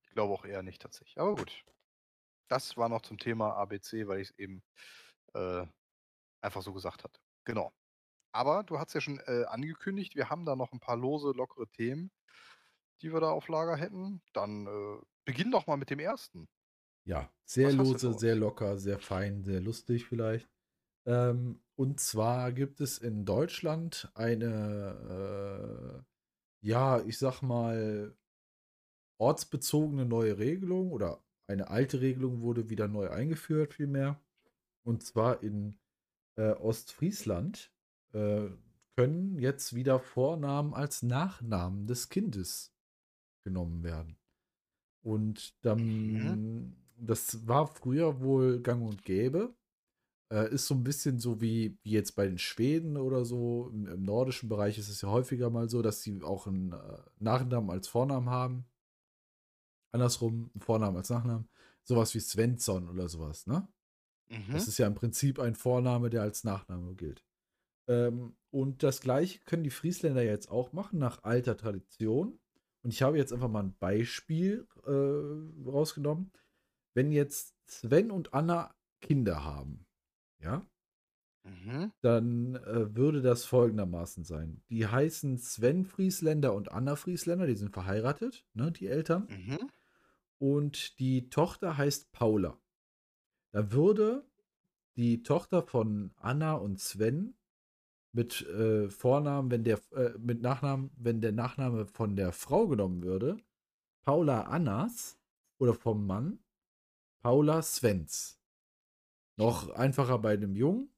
ich 0.03 0.11
glaube 0.11 0.33
auch 0.35 0.45
eher 0.45 0.63
nicht 0.63 0.81
tatsächlich. 0.81 1.19
Aber 1.19 1.35
gut. 1.35 1.65
Das 2.49 2.77
war 2.77 2.89
noch 2.89 3.03
zum 3.03 3.19
Thema 3.19 3.55
ABC, 3.57 4.07
weil 4.07 4.21
ich 4.21 4.31
es 4.31 4.39
eben 4.39 4.63
äh, 5.35 5.67
einfach 6.43 6.63
so 6.63 6.73
gesagt 6.73 7.03
hatte. 7.03 7.21
Genau. 7.45 7.73
Aber 8.33 8.63
du 8.63 8.79
hast 8.79 8.95
ja 8.95 9.01
schon 9.01 9.21
äh, 9.21 9.45
angekündigt, 9.45 10.17
wir 10.17 10.31
haben 10.31 10.45
da 10.45 10.57
noch 10.57 10.73
ein 10.73 10.81
paar 10.81 10.97
lose, 10.97 11.33
lockere 11.33 11.69
Themen, 11.69 12.11
die 13.01 13.13
wir 13.13 13.21
da 13.21 13.31
auf 13.31 13.49
Lager 13.49 13.77
hätten. 13.77 14.23
Dann 14.33 14.67
äh, 14.67 15.03
beginn 15.25 15.51
doch 15.51 15.67
mal 15.67 15.77
mit 15.77 15.91
dem 15.91 15.99
ersten. 15.99 16.49
Ja, 17.05 17.31
sehr 17.45 17.73
lose, 17.73 18.15
sehr 18.19 18.37
locker, 18.37 18.79
sehr 18.79 18.99
fein, 18.99 19.43
sehr 19.45 19.61
lustig 19.61 20.07
vielleicht. 20.07 20.49
Ähm, 21.05 21.61
und 21.75 22.01
zwar 22.01 22.53
gibt 22.53 22.81
es 22.81 22.99
in 22.99 23.25
Deutschland 23.25 24.11
eine, 24.15 26.05
äh, 26.63 26.67
ja, 26.67 27.01
ich 27.03 27.19
sag 27.19 27.43
mal, 27.43 28.15
ortsbezogene 29.19 30.05
neue 30.05 30.39
Regelung 30.39 30.93
oder 30.93 31.23
eine 31.47 31.69
alte 31.69 32.01
Regelung 32.01 32.41
wurde 32.41 32.71
wieder 32.71 32.89
neu 32.89 33.11
eingeführt, 33.11 33.75
vielmehr. 33.75 34.21
Und 34.85 35.03
zwar 35.05 35.43
in 35.43 35.79
äh, 36.37 36.53
Ostfriesland 36.53 37.73
äh, 38.13 38.49
können 38.97 39.39
jetzt 39.39 39.75
wieder 39.75 39.99
Vornamen 39.99 40.75
als 40.75 41.03
Nachnamen 41.03 41.87
des 41.87 42.09
Kindes 42.09 42.73
genommen 43.45 43.83
werden. 43.83 44.17
Und 45.03 45.55
dann, 45.65 46.77
das 46.97 47.47
war 47.47 47.67
früher 47.67 48.21
wohl 48.21 48.61
gang 48.61 48.83
und 48.83 49.05
gäbe. 49.05 49.55
Äh, 50.33 50.53
ist 50.55 50.67
so 50.67 50.75
ein 50.75 50.85
bisschen 50.85 51.19
so 51.19 51.41
wie, 51.41 51.79
wie 51.83 51.91
jetzt 51.91 52.17
bei 52.17 52.27
den 52.27 52.39
Schweden 52.39 52.97
oder 52.97 53.25
so. 53.25 53.71
Im, 53.73 53.87
Im 53.87 54.03
nordischen 54.03 54.49
Bereich 54.49 54.79
ist 54.79 54.89
es 54.89 55.03
ja 55.03 55.09
häufiger 55.09 55.51
mal 55.51 55.69
so, 55.69 55.83
dass 55.83 56.03
sie 56.03 56.23
auch 56.23 56.47
einen 56.47 56.73
äh, 56.73 56.99
Nachnamen 57.19 57.71
als 57.71 57.89
Vornamen 57.89 58.31
haben. 58.31 58.65
Andersrum, 59.93 60.51
einen 60.55 60.63
Vornamen 60.63 60.97
als 60.97 61.11
Nachnamen. 61.11 61.49
Sowas 61.85 62.15
wie 62.15 62.21
Svensson 62.21 62.89
oder 62.89 63.09
sowas, 63.09 63.47
ne? 63.47 63.69
Mhm. 64.31 64.53
Das 64.53 64.69
ist 64.69 64.79
ja 64.79 64.87
im 64.87 64.95
Prinzip 64.95 65.39
ein 65.39 65.55
Vorname, 65.55 66.09
der 66.09 66.23
als 66.23 66.45
Nachname 66.45 66.95
gilt. 66.95 67.25
Ähm, 67.89 68.37
und 68.51 68.83
das 68.83 69.01
gleiche 69.01 69.41
können 69.45 69.65
die 69.65 69.71
Friesländer 69.71 70.23
jetzt 70.23 70.51
auch 70.51 70.73
machen, 70.73 70.99
nach 70.99 71.25
alter 71.25 71.57
Tradition. 71.57 72.39
Und 72.83 72.93
ich 72.93 73.03
habe 73.03 73.19
jetzt 73.19 73.33
einfach 73.33 73.49
mal 73.49 73.63
ein 73.63 73.77
Beispiel 73.79 74.67
äh, 74.87 75.69
rausgenommen. 75.69 76.33
Wenn 76.95 77.13
jetzt 77.13 77.55
Sven 77.67 78.11
und 78.11 78.35
Anna 78.35 78.75
Kinder 79.01 79.45
haben, 79.45 79.87
ja, 80.41 80.67
Mhm. 81.45 81.91
dann 82.03 82.55
äh, 82.55 82.95
würde 82.95 83.21
das 83.21 83.45
folgendermaßen 83.45 84.25
sein. 84.25 84.63
Die 84.71 84.87
heißen 84.87 85.39
Sven 85.39 85.85
Friesländer 85.85 86.55
und 86.55 86.71
Anna 86.71 86.95
Friesländer, 86.95 87.47
die 87.47 87.57
sind 87.57 87.73
verheiratet, 87.73 88.45
ne, 88.55 88.71
die 88.71 88.87
Eltern 88.87 89.27
Mhm. 89.29 89.71
und 90.39 90.99
die 91.01 91.31
Tochter 91.31 91.77
heißt 91.77 92.13
Paula. 92.13 92.59
Da 93.53 93.73
würde 93.73 94.25
die 94.97 95.23
Tochter 95.23 95.63
von 95.63 96.13
Anna 96.17 96.55
und 96.55 96.81
Sven 96.81 97.35
mit 98.13 98.43
äh, 98.43 98.91
Vornamen, 98.91 99.51
wenn 99.51 99.65
der 99.65 99.81
äh, 99.93 100.19
mit 100.19 100.43
Nachnamen, 100.43 100.91
wenn 100.97 101.21
der 101.21 101.33
Nachname 101.33 101.87
von 101.87 102.17
der 102.17 102.33
Frau 102.33 102.69
genommen 102.69 103.03
würde, 103.03 103.39
Paula 104.05 104.43
Annas 104.43 105.19
oder 105.59 105.75
vom 105.75 106.07
Mann 106.07 106.39
Paula 107.23 107.63
Svens. 107.63 108.39
Noch 109.37 109.71
einfacher 109.71 110.19
bei 110.19 110.37
dem 110.37 110.57
Jungen. 110.57 110.91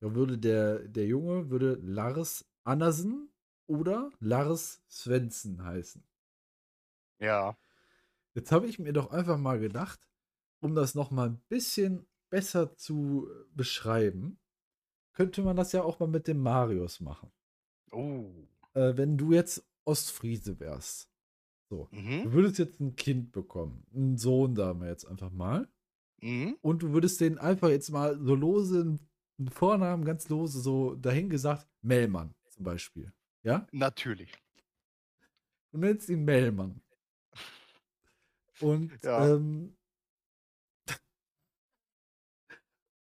Da 0.00 0.14
würde 0.14 0.38
der, 0.38 0.80
der 0.80 1.06
Junge 1.06 1.50
würde 1.50 1.78
Lars 1.82 2.44
Andersen 2.64 3.30
oder 3.66 4.10
Lars 4.20 4.82
Svensson 4.88 5.64
heißen. 5.64 6.04
Ja. 7.18 7.56
Jetzt 8.34 8.52
habe 8.52 8.66
ich 8.66 8.78
mir 8.78 8.92
doch 8.92 9.10
einfach 9.10 9.38
mal 9.38 9.58
gedacht, 9.58 10.06
um 10.60 10.74
das 10.74 10.94
noch 10.94 11.10
mal 11.10 11.30
ein 11.30 11.42
bisschen 11.48 12.06
besser 12.28 12.76
zu 12.76 13.28
beschreiben, 13.54 14.38
könnte 15.12 15.42
man 15.42 15.56
das 15.56 15.72
ja 15.72 15.82
auch 15.82 16.00
mal 16.00 16.08
mit 16.08 16.26
dem 16.26 16.40
Marius 16.40 17.00
machen. 17.00 17.32
Oh. 17.90 18.30
Äh, 18.74 18.96
wenn 18.96 19.16
du 19.16 19.32
jetzt 19.32 19.64
Ostfriese 19.84 20.58
wärst, 20.60 21.13
Mhm. 21.70 22.24
du 22.24 22.32
würdest 22.32 22.58
jetzt 22.58 22.80
ein 22.80 22.94
Kind 22.96 23.32
bekommen, 23.32 23.84
einen 23.94 24.16
Sohn, 24.18 24.54
sagen 24.56 24.80
wir 24.80 24.88
jetzt 24.88 25.04
einfach 25.06 25.30
mal, 25.30 25.68
Mhm. 26.22 26.56
und 26.62 26.82
du 26.82 26.92
würdest 26.92 27.20
den 27.20 27.38
einfach 27.38 27.68
jetzt 27.68 27.90
mal 27.90 28.18
so 28.18 28.34
lose, 28.34 28.98
einen 29.38 29.48
Vornamen 29.50 30.04
ganz 30.04 30.28
lose, 30.28 30.60
so 30.60 30.94
dahin 30.94 31.28
gesagt, 31.28 31.66
Mellmann 31.82 32.34
zum 32.50 32.64
Beispiel. 32.64 33.12
Ja? 33.42 33.66
Natürlich. 33.72 34.32
Du 35.72 35.78
nennst 35.78 36.08
ihn 36.08 36.24
Mellmann. 36.24 36.80
Und, 38.60 38.92
Ja. 39.04 39.34
ähm, 39.34 39.74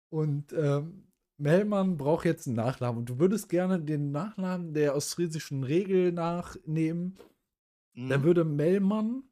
und 0.09 0.51
ähm, 0.53 1.07
Mellmann 1.37 1.97
braucht 1.97 2.25
jetzt 2.25 2.47
einen 2.47 2.57
Nachnamen 2.57 2.99
und 2.99 3.09
du 3.09 3.19
würdest 3.19 3.47
gerne 3.47 3.79
den 3.79 4.11
Nachnamen 4.11 4.73
der 4.73 4.95
ostfriesischen 4.95 5.63
Regel 5.63 6.11
nachnehmen, 6.11 7.17
dann 8.07 8.23
Mhm. 8.23 8.23
würde 8.23 8.43
Mellmann 8.45 9.23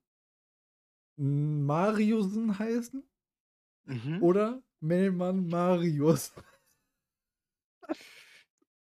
Mariusen 1.17 2.57
heißen 2.57 3.03
Mhm. 3.85 4.19
oder 4.19 4.61
Mellmann 4.79 5.47
Marius. 5.49 6.33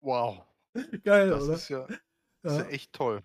Wow. 0.02 0.46
Geil, 1.04 1.32
Das 1.32 1.48
oder? 1.48 1.62
ist 1.62 1.70
ja, 1.70 1.90
das 2.44 2.54
ist 2.54 2.60
ja 2.60 2.66
Ja, 2.66 2.74
echt 2.74 2.94
toll, 2.94 3.24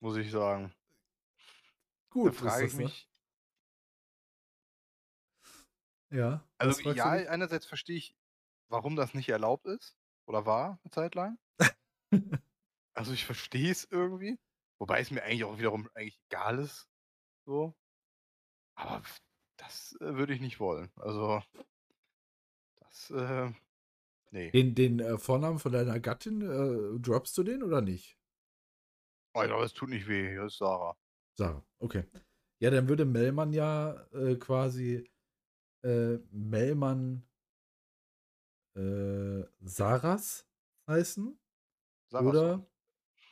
muss 0.00 0.16
ich 0.18 0.30
sagen. 0.30 0.74
Da 2.22 2.32
gut 2.32 2.40
ist 2.42 2.42
frage 2.42 2.66
ich 2.66 2.72
ne? 2.72 2.74
mich, 2.74 3.08
Ja, 6.10 6.46
also 6.58 6.80
ja, 6.90 7.10
einerseits 7.10 7.66
verstehe 7.66 7.96
ich, 7.96 8.16
warum 8.68 8.96
das 8.96 9.14
nicht 9.14 9.28
erlaubt 9.30 9.66
ist 9.66 9.96
oder 10.26 10.46
war 10.46 10.80
eine 10.84 10.90
Zeit 10.92 11.14
lang. 11.14 11.38
Also 12.94 13.12
ich 13.12 13.24
verstehe 13.26 13.70
es 13.70 13.84
irgendwie, 13.90 14.38
wobei 14.82 14.98
es 14.98 15.12
mir 15.12 15.22
eigentlich 15.22 15.44
auch 15.44 15.58
wiederum 15.58 15.88
eigentlich 15.94 16.20
egal 16.28 16.58
ist, 16.58 16.88
so. 17.46 17.72
Aber 18.74 19.00
das 19.56 19.96
äh, 20.00 20.16
würde 20.16 20.34
ich 20.34 20.40
nicht 20.40 20.58
wollen. 20.58 20.90
Also 20.96 21.40
das, 22.80 23.10
äh, 23.10 23.52
nee. 24.32 24.50
Den, 24.50 24.74
den 24.74 24.98
äh, 24.98 25.18
Vornamen 25.18 25.60
von 25.60 25.70
deiner 25.70 26.00
Gattin, 26.00 26.42
äh, 26.42 26.98
droppst 26.98 27.38
du 27.38 27.44
den 27.44 27.62
oder 27.62 27.80
nicht? 27.80 28.18
Oh, 29.34 29.42
ich 29.42 29.46
glaube, 29.46 29.64
es 29.64 29.72
tut 29.72 29.88
nicht 29.88 30.08
weh. 30.08 30.30
Hier 30.30 30.46
ist 30.46 30.58
Sarah. 30.58 30.96
Sarah, 31.38 31.64
okay. 31.78 32.02
Ja, 32.58 32.70
dann 32.70 32.88
würde 32.88 33.04
Mellmann 33.04 33.52
ja 33.52 34.04
äh, 34.12 34.34
quasi 34.34 35.08
äh, 35.84 36.16
Mellmann 36.32 37.22
äh, 38.74 39.44
Saras 39.60 40.44
heißen. 40.88 41.38
Sarah 42.10 42.28
Oder? 42.28 42.66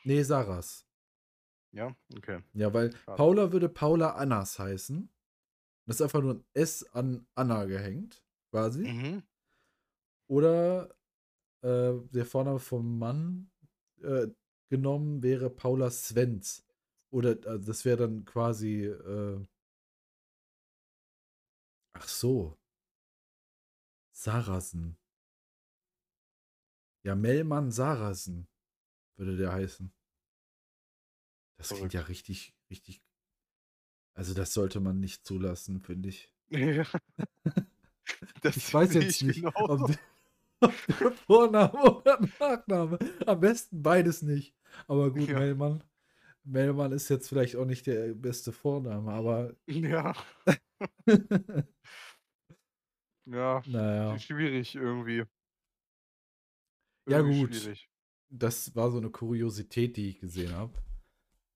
Nee, 0.05 0.23
Saras. 0.23 0.87
Ja, 1.73 1.95
okay. 2.17 2.43
Ja, 2.55 2.73
weil 2.75 2.93
Schade. 2.93 3.17
Paula 3.17 3.53
würde 3.53 3.69
Paula 3.69 4.11
Annas 4.17 4.59
heißen. 4.59 5.09
Das 5.87 5.97
ist 5.97 6.03
einfach 6.03 6.21
nur 6.21 6.35
ein 6.35 6.45
S 6.53 6.85
an 6.95 7.27
Anna 7.35 7.65
gehängt, 7.65 8.23
quasi. 8.51 8.87
Mhm. 8.87 9.23
Oder 10.29 10.95
äh, 11.63 11.93
der 12.11 12.27
Vorname 12.27 12.61
vom 12.61 12.99
Mann 12.99 13.51
äh, 14.03 14.29
genommen 14.69 15.23
wäre 15.23 15.51
Paula 15.51 15.91
Svens. 15.91 16.65
Oder 17.11 17.37
also 17.47 17.67
das 17.67 17.85
wäre 17.85 17.97
dann 17.97 18.25
quasi. 18.25 18.85
Äh, 18.85 19.45
ach 21.95 22.09
so. 22.09 22.57
Sarasen. 24.13 24.97
Ja, 27.03 27.15
Melman 27.15 27.71
Sarasen 27.71 28.47
würde 29.17 29.37
der 29.37 29.53
heißen. 29.53 29.93
Das 31.61 31.75
klingt 31.75 31.93
Verrückt. 31.93 31.95
ja 31.95 32.01
richtig, 32.03 32.55
richtig. 32.71 33.03
Also, 34.15 34.33
das 34.35 34.55
sollte 34.55 34.81
man 34.81 34.99
nicht 34.99 35.27
zulassen, 35.27 35.81
finde 35.83 36.09
ich. 36.09 36.33
Ja. 36.53 36.85
Das 38.43 38.57
Ich 38.57 38.73
weiß 38.75 38.91
sehe 38.91 39.03
jetzt 39.03 39.23
ich 39.23 39.23
nicht, 39.23 39.43
genauso. 39.43 39.85
ob, 39.85 39.99
ob 40.61 40.75
der 40.99 41.13
Vorname 41.13 41.73
oder 41.97 42.21
Nachname. 42.41 42.99
Am 43.27 43.41
besten 43.41 43.83
beides 43.83 44.23
nicht. 44.23 44.55
Aber 44.89 45.13
gut, 45.13 45.29
Ja. 45.29 45.39
Melman. 45.39 45.85
Melman 46.45 46.93
ist 46.93 47.09
jetzt 47.11 47.29
vielleicht 47.29 47.57
auch 47.57 47.67
nicht 47.67 47.87
der 47.87 48.15
beste 48.15 48.53
Vorname, 48.53 49.13
aber 49.13 49.55
Ja, 49.69 50.15
ja, 53.27 53.63
naja. 53.67 54.19
schwierig 54.19 54.75
irgendwie. 54.75 55.25
Ja, 57.09 57.21
gut. 57.21 57.55
Schwierig. 57.55 57.91
Das 58.31 58.75
war 58.77 58.91
so 58.91 58.99
eine 58.99 59.11
Kuriosität, 59.11 59.97
die 59.97 60.09
ich 60.11 60.21
gesehen 60.21 60.53
habe. 60.55 60.73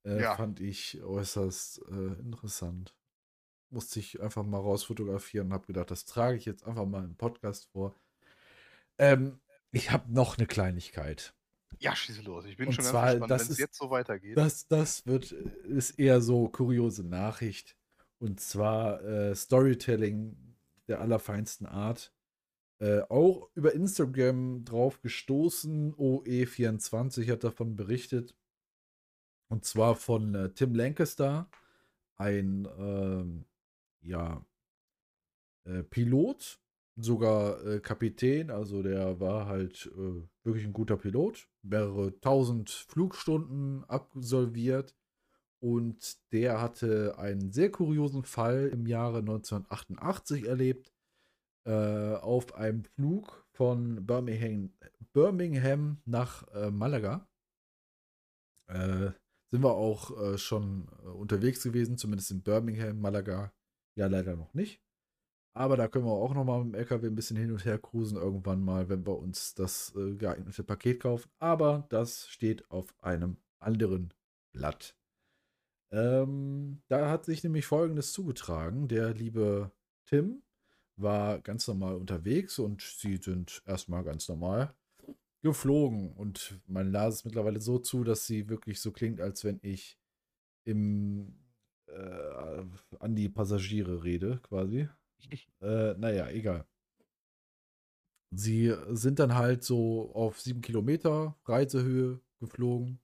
Äh, 0.05 0.23
Ja. 0.23 0.37
Fand 0.37 0.61
ich 0.61 1.03
äußerst 1.03 1.83
äh, 1.91 2.21
interessant. 2.21 2.95
Musste 3.71 3.99
ich 4.01 4.21
einfach 4.21 4.45
mal 4.45 4.59
rausfotografieren 4.61 5.49
und 5.49 5.53
habe 5.55 5.67
gedacht, 5.67 5.91
das 5.91 6.05
trage 6.05 6.37
ich 6.37 6.45
jetzt 6.45 6.65
einfach 6.65 6.87
mal 6.87 7.05
im 7.05 7.17
Podcast 7.17 7.67
vor. 7.73 7.95
Ähm, 8.99 9.41
ich 9.73 9.91
habe 9.91 10.13
noch 10.13 10.39
eine 10.39 10.47
Kleinigkeit. 10.47 11.35
Ja, 11.81 11.97
schieße 11.97 12.23
los. 12.23 12.45
Ich 12.45 12.57
bin 12.57 12.69
Und 12.69 12.75
schon 12.75 12.85
zwar, 12.85 13.07
ganz 13.07 13.21
gespannt, 13.21 13.41
wenn 13.41 13.53
es 13.53 13.59
jetzt 13.59 13.77
so 13.79 13.91
weitergeht. 13.91 14.37
Das, 14.37 14.69
das 14.69 15.07
wird, 15.07 15.33
ist 15.33 15.99
eher 15.99 16.21
so 16.21 16.49
kuriose 16.49 17.03
Nachricht. 17.05 17.77
Und 18.19 18.41
zwar 18.41 19.03
äh, 19.03 19.35
Storytelling 19.35 20.37
der 20.87 21.01
allerfeinsten 21.01 21.67
Art. 21.67 22.13
Äh, 22.79 23.01
auch 23.09 23.51
über 23.55 23.75
Instagram 23.75 24.65
drauf 24.65 25.01
gestoßen. 25.01 25.95
OE24 25.95 27.31
hat 27.33 27.45
davon 27.45 27.77
berichtet. 27.77 28.37
Und 29.49 29.65
zwar 29.65 29.97
von 29.97 30.35
äh, 30.35 30.51
Tim 30.51 30.75
Lancaster, 30.75 31.49
ein 32.17 32.69
ähm, 32.79 33.45
ja, 34.01 34.45
äh, 35.65 35.83
Pilot, 35.83 36.61
sogar 36.97 37.65
äh, 37.67 37.81
Kapitän. 37.81 38.51
Also 38.51 38.83
der 38.83 39.21
war 39.21 39.47
halt 39.47 39.91
äh, 39.97 40.23
wirklich 40.45 40.65
ein 40.65 40.73
guter 40.73 40.97
Pilot. 40.97 41.49
Mehrere 41.63 42.19
tausend 42.21 42.71
Flugstunden 42.71 43.85
absolviert. 43.85 44.95
Und 45.61 46.19
der 46.33 46.61
hatte 46.61 47.19
einen 47.19 47.51
sehr 47.51 47.71
kuriosen 47.71 48.23
Fall 48.25 48.69
im 48.69 48.87
Jahre 48.87 49.19
1988 49.19 50.47
erlebt. 50.47 50.93
Äh, 51.67 52.17
auf 52.17 52.55
einem 52.55 52.85
Flug 52.85 53.47
von 53.53 54.05
Birmingham, 54.05 54.75
Birmingham 55.15 56.03
nach 56.05 56.47
äh, 56.49 56.71
Malaga. 56.71 57.27
Äh, 58.67 59.13
sind 59.55 59.63
wir 59.63 59.77
auch 59.77 60.21
äh, 60.21 60.37
schon 60.37 60.89
äh, 61.05 61.07
unterwegs 61.11 61.63
gewesen, 61.63 61.97
zumindest 61.97 62.33
in 62.33 62.43
Birmingham, 62.43 63.01
Malaga. 63.01 63.53
Ja, 63.97 64.09
leider 64.09 64.35
noch 64.35 64.53
nicht. 64.53 64.83
Aber 65.57 65.77
da 65.77 65.87
können 65.87 66.07
wir 66.07 66.11
auch 66.11 66.35
noch 66.35 66.43
mal 66.43 66.65
mit 66.65 66.75
dem 66.75 66.81
LKW 66.81 67.07
ein 67.07 67.15
bisschen 67.15 67.37
hin 67.37 67.53
und 67.53 67.65
her 67.65 67.79
cruisen 67.79 68.17
irgendwann 68.17 68.65
mal, 68.65 68.89
wenn 68.89 69.07
wir 69.07 69.17
uns 69.17 69.55
das 69.55 69.95
äh, 69.95 70.17
geeignete 70.17 70.65
Paket 70.65 70.99
kaufen. 70.99 71.31
Aber 71.39 71.87
das 71.91 72.27
steht 72.27 72.69
auf 72.69 72.93
einem 73.01 73.37
anderen 73.61 74.13
Blatt. 74.51 74.97
Ähm, 75.93 76.83
da 76.89 77.09
hat 77.09 77.25
sich 77.25 77.45
nämlich 77.45 77.65
Folgendes 77.65 78.13
zugetragen. 78.13 78.89
Der 78.89 79.15
liebe 79.15 79.71
Tim 80.07 80.43
war 80.97 81.39
ganz 81.39 81.69
normal 81.69 81.95
unterwegs 81.95 82.59
und 82.59 82.83
sie 82.83 83.19
sind 83.19 83.63
erstmal 83.67 84.03
ganz 84.03 84.29
normal 84.29 84.75
geflogen. 85.45 86.13
Und 86.15 86.61
man 86.67 86.91
las 86.91 87.17
es 87.17 87.25
mittlerweile 87.25 87.61
so 87.61 87.79
zu, 87.79 88.03
dass 88.03 88.27
sie 88.27 88.49
wirklich 88.49 88.81
so 88.81 88.91
klingt, 88.91 89.21
als 89.21 89.45
wenn 89.45 89.61
ich 89.63 89.99
im, 90.65 91.39
äh, 91.87 92.65
an 92.99 93.15
die 93.15 93.29
Passagiere 93.29 94.03
rede, 94.03 94.41
quasi. 94.43 94.89
Äh, 95.63 95.95
naja, 95.95 96.29
egal. 96.29 96.67
Sie 98.31 98.75
sind 98.91 99.19
dann 99.19 99.35
halt 99.35 99.65
so 99.65 100.13
auf 100.15 100.39
sieben 100.39 100.61
Kilometer 100.61 101.39
Reisehöhe 101.47 102.21
geflogen 102.39 103.01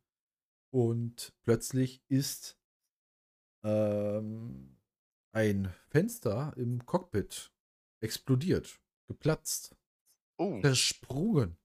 und 0.71 1.33
plötzlich 1.43 2.03
ist 2.09 2.59
ähm, 3.65 4.77
ein 5.33 5.73
Fenster 5.89 6.53
im 6.59 6.85
Cockpit 6.85 7.51
explodiert, 8.03 8.79
geplatzt, 9.09 9.75
Oh, 10.37 10.61
versprungen. 10.61 11.57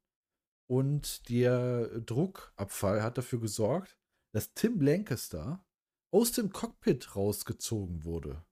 Und 0.68 1.30
der 1.30 1.88
Druckabfall 2.02 3.04
hat 3.04 3.18
dafür 3.18 3.40
gesorgt, 3.40 3.98
dass 4.34 4.54
Tim 4.54 4.82
Lancaster 4.82 5.64
aus 6.12 6.32
dem 6.32 6.52
Cockpit 6.52 7.16
rausgezogen 7.16 8.04
wurde. 8.04 8.44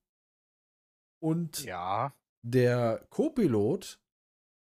Und 1.22 1.64
ja. 1.64 2.14
der 2.42 3.08
Co-Pilot 3.10 4.00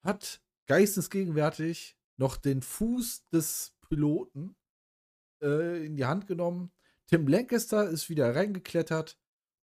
hat 0.03 0.41
geistesgegenwärtig 0.67 1.97
noch 2.17 2.37
den 2.37 2.61
Fuß 2.61 3.27
des 3.29 3.75
Piloten 3.87 4.55
äh, 5.41 5.85
in 5.85 5.95
die 5.95 6.05
Hand 6.05 6.27
genommen. 6.27 6.71
Tim 7.07 7.27
Lancaster 7.27 7.89
ist 7.89 8.09
wieder 8.09 8.35
reingeklettert 8.35 9.19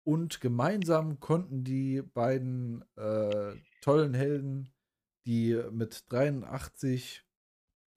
und 0.06 0.42
gemeinsam 0.42 1.20
konnten 1.20 1.64
die 1.64 2.02
beiden 2.02 2.84
äh, 2.96 3.56
tollen 3.82 4.14
Helden, 4.14 4.74
die 5.26 5.62
mit 5.72 6.06
83, 6.10 6.94
ich 6.94 7.27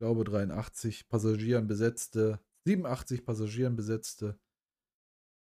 glaube 0.01 0.25
83 0.25 1.09
Passagieren 1.09 1.67
besetzte, 1.67 2.41
87 2.65 3.25
Passagieren 3.25 3.77
besetzte 3.77 4.41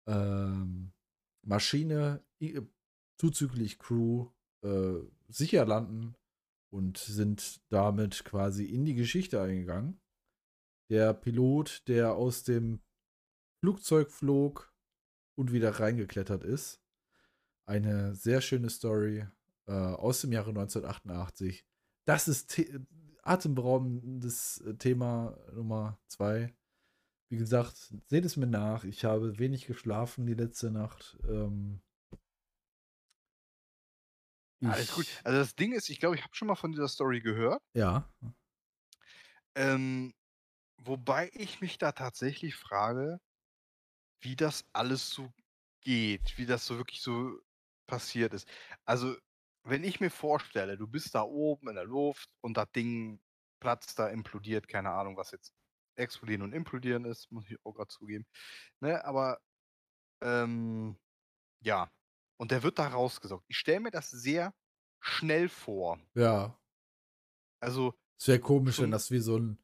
ähm, 0.07 0.93
Maschine 1.41 2.23
zuzüglich 3.17 3.79
Crew 3.79 4.27
äh, 4.63 4.99
sicher 5.27 5.65
landen 5.65 6.15
und 6.71 6.99
sind 6.99 7.61
damit 7.69 8.23
quasi 8.23 8.65
in 8.65 8.85
die 8.85 8.93
Geschichte 8.93 9.41
eingegangen. 9.41 9.99
Der 10.91 11.15
Pilot, 11.15 11.87
der 11.87 12.13
aus 12.13 12.43
dem 12.43 12.81
Flugzeug 13.61 14.11
flog 14.11 14.75
und 15.35 15.51
wieder 15.53 15.71
reingeklettert 15.79 16.43
ist. 16.43 16.83
Eine 17.67 18.13
sehr 18.13 18.41
schöne 18.41 18.69
Story 18.69 19.25
äh, 19.65 19.71
aus 19.71 20.21
dem 20.21 20.31
Jahre 20.31 20.49
1988. 20.49 21.65
das 22.05 22.27
ist 22.27 22.61
atemberaubendes 23.25 24.61
äh, 24.61 24.75
Thema 24.75 25.37
Nummer 25.53 25.99
zwei. 26.07 26.53
Wie 27.29 27.37
gesagt, 27.37 27.93
seht 28.07 28.23
es 28.23 28.37
mir 28.37 28.47
nach. 28.47 28.83
Ich 28.83 29.03
habe 29.03 29.39
wenig 29.39 29.65
geschlafen 29.65 30.25
die 30.25 30.35
letzte 30.35 30.71
Nacht. 30.71 31.17
Ähm, 31.27 31.81
Alles 34.63 34.93
gut. 34.93 35.07
Also 35.23 35.39
das 35.39 35.55
Ding 35.55 35.73
ist, 35.73 35.89
ich 35.89 35.99
glaube, 35.99 36.15
ich 36.15 36.23
habe 36.23 36.35
schon 36.35 36.47
mal 36.47 36.55
von 36.55 36.71
dieser 36.71 36.87
Story 36.87 37.19
gehört. 37.21 37.61
ja, 37.73 38.07
Ähm, 39.55 40.13
wobei 40.77 41.31
ich 41.33 41.61
mich 41.61 41.77
da 41.77 41.91
tatsächlich 41.93 42.55
frage, 42.55 43.19
wie 44.21 44.35
das 44.35 44.65
alles 44.73 45.09
so 45.09 45.31
geht, 45.81 46.37
wie 46.37 46.45
das 46.45 46.65
so 46.65 46.77
wirklich 46.77 47.01
so 47.01 47.39
passiert 47.87 48.33
ist. 48.33 48.47
Also, 48.85 49.15
wenn 49.65 49.83
ich 49.83 49.99
mir 49.99 50.11
vorstelle, 50.11 50.77
du 50.77 50.87
bist 50.87 51.15
da 51.15 51.23
oben 51.23 51.69
in 51.69 51.75
der 51.75 51.85
Luft 51.85 52.29
und 52.41 52.57
das 52.57 52.71
Ding 52.75 53.21
platzt 53.59 53.99
da, 53.99 54.09
implodiert, 54.09 54.67
keine 54.67 54.91
Ahnung, 54.91 55.17
was 55.17 55.31
jetzt 55.31 55.53
explodieren 55.95 56.43
und 56.43 56.53
implodieren 56.53 57.05
ist, 57.05 57.31
muss 57.31 57.49
ich 57.49 57.57
auch 57.65 57.73
gerade 57.73 57.87
zugeben. 57.89 58.25
Ne, 58.81 59.03
aber 59.05 59.39
ähm, 60.21 60.97
ja, 61.61 61.91
und 62.37 62.51
der 62.51 62.63
wird 62.63 62.79
da 62.79 62.87
rausgesaugt. 62.89 63.45
Ich 63.49 63.57
stelle 63.57 63.81
mir 63.81 63.91
das 63.91 64.11
sehr 64.11 64.53
schnell 65.01 65.49
vor. 65.49 65.99
ja. 66.15 66.57
Also 67.61 67.93
Es 68.19 68.27
wäre 68.27 68.39
komisch, 68.39 68.81
wenn 68.81 68.91
das 68.91 69.11
wie 69.11 69.19
so 69.19 69.37
ein 69.37 69.57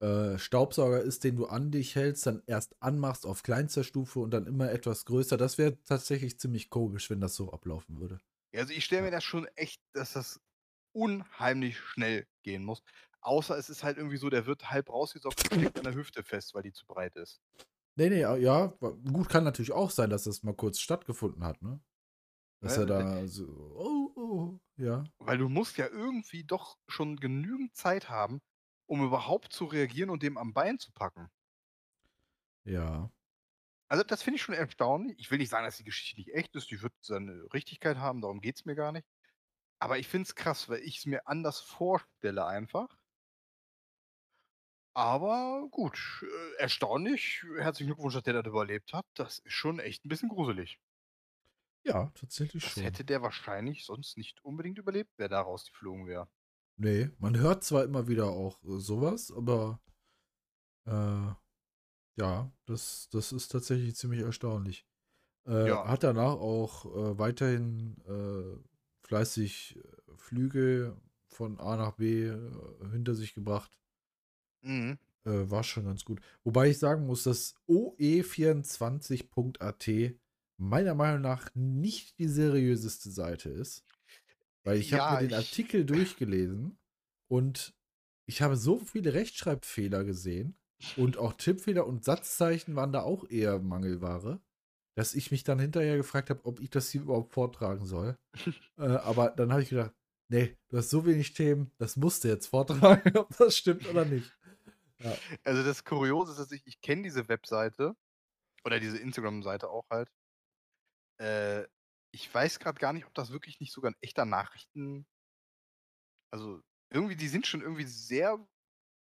äh, 0.00 0.38
Staubsauger 0.38 1.02
ist, 1.02 1.24
den 1.24 1.36
du 1.36 1.46
an 1.46 1.70
dich 1.72 1.96
hältst, 1.96 2.26
dann 2.26 2.42
erst 2.46 2.76
anmachst 2.82 3.26
auf 3.26 3.42
kleinster 3.44 3.84
Stufe 3.84 4.20
und 4.20 4.32
dann 4.32 4.46
immer 4.46 4.70
etwas 4.72 5.04
größer. 5.06 5.36
Das 5.38 5.58
wäre 5.58 5.82
tatsächlich 5.84 6.38
ziemlich 6.40 6.70
komisch, 6.70 7.10
wenn 7.10 7.20
das 7.20 7.36
so 7.36 7.52
ablaufen 7.52 8.00
würde. 8.00 8.20
Also 8.56 8.72
ich 8.72 8.84
stelle 8.84 9.02
mir 9.02 9.10
das 9.10 9.24
schon 9.24 9.46
echt, 9.56 9.80
dass 9.92 10.12
das 10.14 10.40
unheimlich 10.92 11.78
schnell 11.80 12.26
gehen 12.42 12.64
muss. 12.64 12.82
Außer 13.20 13.58
es 13.58 13.70
ist 13.70 13.84
halt 13.84 13.96
irgendwie 13.98 14.18
so, 14.18 14.30
der 14.30 14.46
wird 14.46 14.70
halb 14.70 14.90
rausgesaugt 14.90 15.40
und 15.40 15.52
steckt 15.52 15.78
an 15.78 15.84
der 15.84 15.94
Hüfte 15.94 16.24
fest, 16.24 16.54
weil 16.54 16.62
die 16.62 16.72
zu 16.72 16.86
breit 16.86 17.16
ist. 17.16 17.40
Nee, 17.96 18.08
nee, 18.10 18.20
ja, 18.20 18.66
gut, 18.80 19.28
kann 19.28 19.44
natürlich 19.44 19.72
auch 19.72 19.90
sein, 19.90 20.10
dass 20.10 20.24
das 20.24 20.42
mal 20.42 20.54
kurz 20.54 20.80
stattgefunden 20.80 21.44
hat, 21.44 21.62
ne? 21.62 21.80
Dass 22.60 22.76
Ne? 22.76 22.78
er 22.78 22.86
da 22.86 23.26
so, 23.28 23.46
oh, 23.46 24.12
oh, 24.16 24.60
ja. 24.76 25.04
Weil 25.18 25.38
du 25.38 25.48
musst 25.48 25.76
ja 25.76 25.88
irgendwie 25.88 26.44
doch 26.44 26.78
schon 26.86 27.16
genügend 27.16 27.74
Zeit 27.74 28.08
haben, 28.10 28.40
um 28.86 29.04
überhaupt 29.04 29.52
zu 29.52 29.64
reagieren 29.64 30.08
und 30.10 30.22
dem 30.22 30.38
am 30.38 30.54
Bein 30.54 30.78
zu 30.78 30.92
packen. 30.92 31.30
Ja. 32.64 33.10
Also 33.88 34.02
das 34.04 34.22
finde 34.22 34.36
ich 34.36 34.42
schon 34.42 34.54
erstaunlich. 34.54 35.18
Ich 35.18 35.30
will 35.30 35.38
nicht 35.38 35.50
sagen, 35.50 35.64
dass 35.64 35.76
die 35.76 35.84
Geschichte 35.84 36.18
nicht 36.20 36.34
echt 36.34 36.54
ist, 36.56 36.70
die 36.70 36.82
wird 36.82 36.92
seine 37.00 37.46
Richtigkeit 37.52 37.96
haben, 37.98 38.20
darum 38.20 38.40
geht 38.40 38.56
es 38.56 38.64
mir 38.64 38.74
gar 38.74 38.92
nicht. 38.92 39.06
Aber 39.80 39.98
ich 39.98 40.08
finde 40.08 40.24
es 40.28 40.34
krass, 40.36 40.68
weil 40.68 40.80
ich 40.80 40.98
es 40.98 41.06
mir 41.06 41.28
anders 41.28 41.60
vorstelle 41.60 42.46
einfach. 42.46 42.98
Aber 44.96 45.68
gut, 45.70 46.24
äh, 46.24 46.60
erstaunlich. 46.62 47.44
Herzlichen 47.58 47.88
Glückwunsch, 47.90 48.14
dass 48.14 48.22
der 48.24 48.34
das 48.42 48.46
überlebt 48.46 48.92
hat. 48.92 49.06
Das 49.14 49.38
ist 49.40 49.52
schon 49.52 49.78
echt 49.80 50.04
ein 50.04 50.08
bisschen 50.08 50.28
gruselig. 50.28 50.78
Ja, 51.86 52.10
tatsächlich 52.14 52.62
Das 52.64 52.72
schon. 52.72 52.82
hätte 52.82 53.04
der 53.04 53.22
wahrscheinlich 53.22 53.84
sonst 53.84 54.16
nicht 54.18 54.44
unbedingt 54.44 54.78
überlebt, 54.78 55.12
wer 55.18 55.28
da 55.28 55.40
rausgeflogen 55.40 56.06
wäre. 56.08 56.28
Nee, 56.76 57.10
man 57.18 57.36
hört 57.36 57.64
zwar 57.64 57.82
immer 57.84 58.06
wieder 58.08 58.30
auch 58.30 58.62
äh, 58.64 58.78
sowas, 58.80 59.32
aber 59.32 59.80
äh, 60.86 61.34
ja, 62.16 62.52
das, 62.66 63.08
das 63.10 63.32
ist 63.32 63.48
tatsächlich 63.48 63.96
ziemlich 63.96 64.20
erstaunlich. 64.20 64.86
Äh, 65.46 65.68
Ja. 65.68 65.86
Hat 65.88 66.02
danach 66.04 66.34
auch 66.34 66.84
äh, 66.86 67.18
weiterhin 67.18 67.96
äh, 68.06 68.56
fleißig 69.06 69.78
äh, 69.78 69.82
Flüge 70.16 70.96
von 71.26 71.58
A 71.60 71.76
nach 71.76 71.92
B 71.92 72.26
äh, 72.28 72.38
hinter 72.92 73.14
sich 73.14 73.34
gebracht. 73.34 73.78
Mhm. 74.62 74.98
Äh, 75.24 75.50
war 75.50 75.64
schon 75.64 75.84
ganz 75.84 76.04
gut. 76.04 76.20
Wobei 76.44 76.70
ich 76.70 76.78
sagen 76.78 77.06
muss, 77.06 77.24
dass 77.24 77.54
oe24.at 77.68 79.90
meiner 80.56 80.94
Meinung 80.94 81.20
nach 81.22 81.50
nicht 81.54 82.18
die 82.18 82.28
seriöseste 82.28 83.10
Seite 83.10 83.50
ist. 83.50 83.84
Weil 84.62 84.78
ich 84.78 84.92
habe 84.92 85.02
Ja, 85.02 85.10
mir 85.14 85.20
den 85.28 85.30
ich- 85.30 85.36
Artikel 85.36 85.84
durchgelesen 85.84 86.78
und 87.28 87.74
ich 88.26 88.40
habe 88.40 88.56
so 88.56 88.78
viele 88.78 89.12
Rechtschreibfehler 89.12 90.04
gesehen 90.04 90.56
und 90.96 91.18
auch 91.18 91.34
Tippfehler 91.34 91.86
und 91.86 92.04
Satzzeichen 92.04 92.76
waren 92.76 92.92
da 92.92 93.02
auch 93.02 93.28
eher 93.28 93.58
Mangelware, 93.58 94.40
dass 94.96 95.14
ich 95.14 95.30
mich 95.30 95.44
dann 95.44 95.58
hinterher 95.58 95.96
gefragt 95.96 96.30
habe, 96.30 96.44
ob 96.44 96.60
ich 96.60 96.70
das 96.70 96.90
hier 96.90 97.02
überhaupt 97.02 97.32
vortragen 97.32 97.86
soll. 97.86 98.18
äh, 98.78 98.82
aber 98.82 99.30
dann 99.30 99.52
habe 99.52 99.62
ich 99.62 99.70
gedacht, 99.70 99.92
nee, 100.28 100.56
du 100.68 100.78
hast 100.78 100.90
so 100.90 101.06
wenig 101.06 101.32
Themen, 101.34 101.72
das 101.78 101.96
musst 101.96 102.24
du 102.24 102.28
jetzt 102.28 102.46
vortragen, 102.46 103.16
ob 103.18 103.36
das 103.36 103.56
stimmt 103.56 103.88
oder 103.88 104.04
nicht. 104.04 104.36
Also 105.42 105.62
das 105.62 105.84
Kuriose 105.84 106.32
ist, 106.32 106.38
dass 106.38 106.52
ich, 106.52 106.66
ich 106.66 106.80
kenne 106.80 107.02
diese 107.02 107.28
Webseite 107.28 107.94
oder 108.64 108.80
diese 108.80 108.98
Instagram-Seite 108.98 109.68
auch 109.68 109.88
halt. 109.90 110.10
Äh, 111.20 111.66
ich 112.12 112.32
weiß 112.32 112.58
gerade 112.58 112.78
gar 112.78 112.92
nicht, 112.92 113.06
ob 113.06 113.14
das 113.14 113.30
wirklich 113.30 113.60
nicht 113.60 113.72
sogar 113.72 113.90
ein 113.90 113.96
echter 114.00 114.24
Nachrichten. 114.24 115.06
Also 116.32 116.62
irgendwie, 116.90 117.16
die 117.16 117.28
sind 117.28 117.46
schon 117.46 117.60
irgendwie 117.60 117.84
sehr 117.84 118.38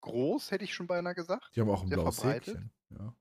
groß, 0.01 0.51
hätte 0.51 0.63
ich 0.63 0.73
schon 0.73 0.87
beinahe 0.87 1.15
gesagt. 1.15 1.51
Die 1.55 1.61
haben 1.61 1.69
auch 1.69 1.83
ein 1.83 1.89
blaues. 1.89 2.23
Häkchen. 2.23 2.71
Ja. 2.89 3.15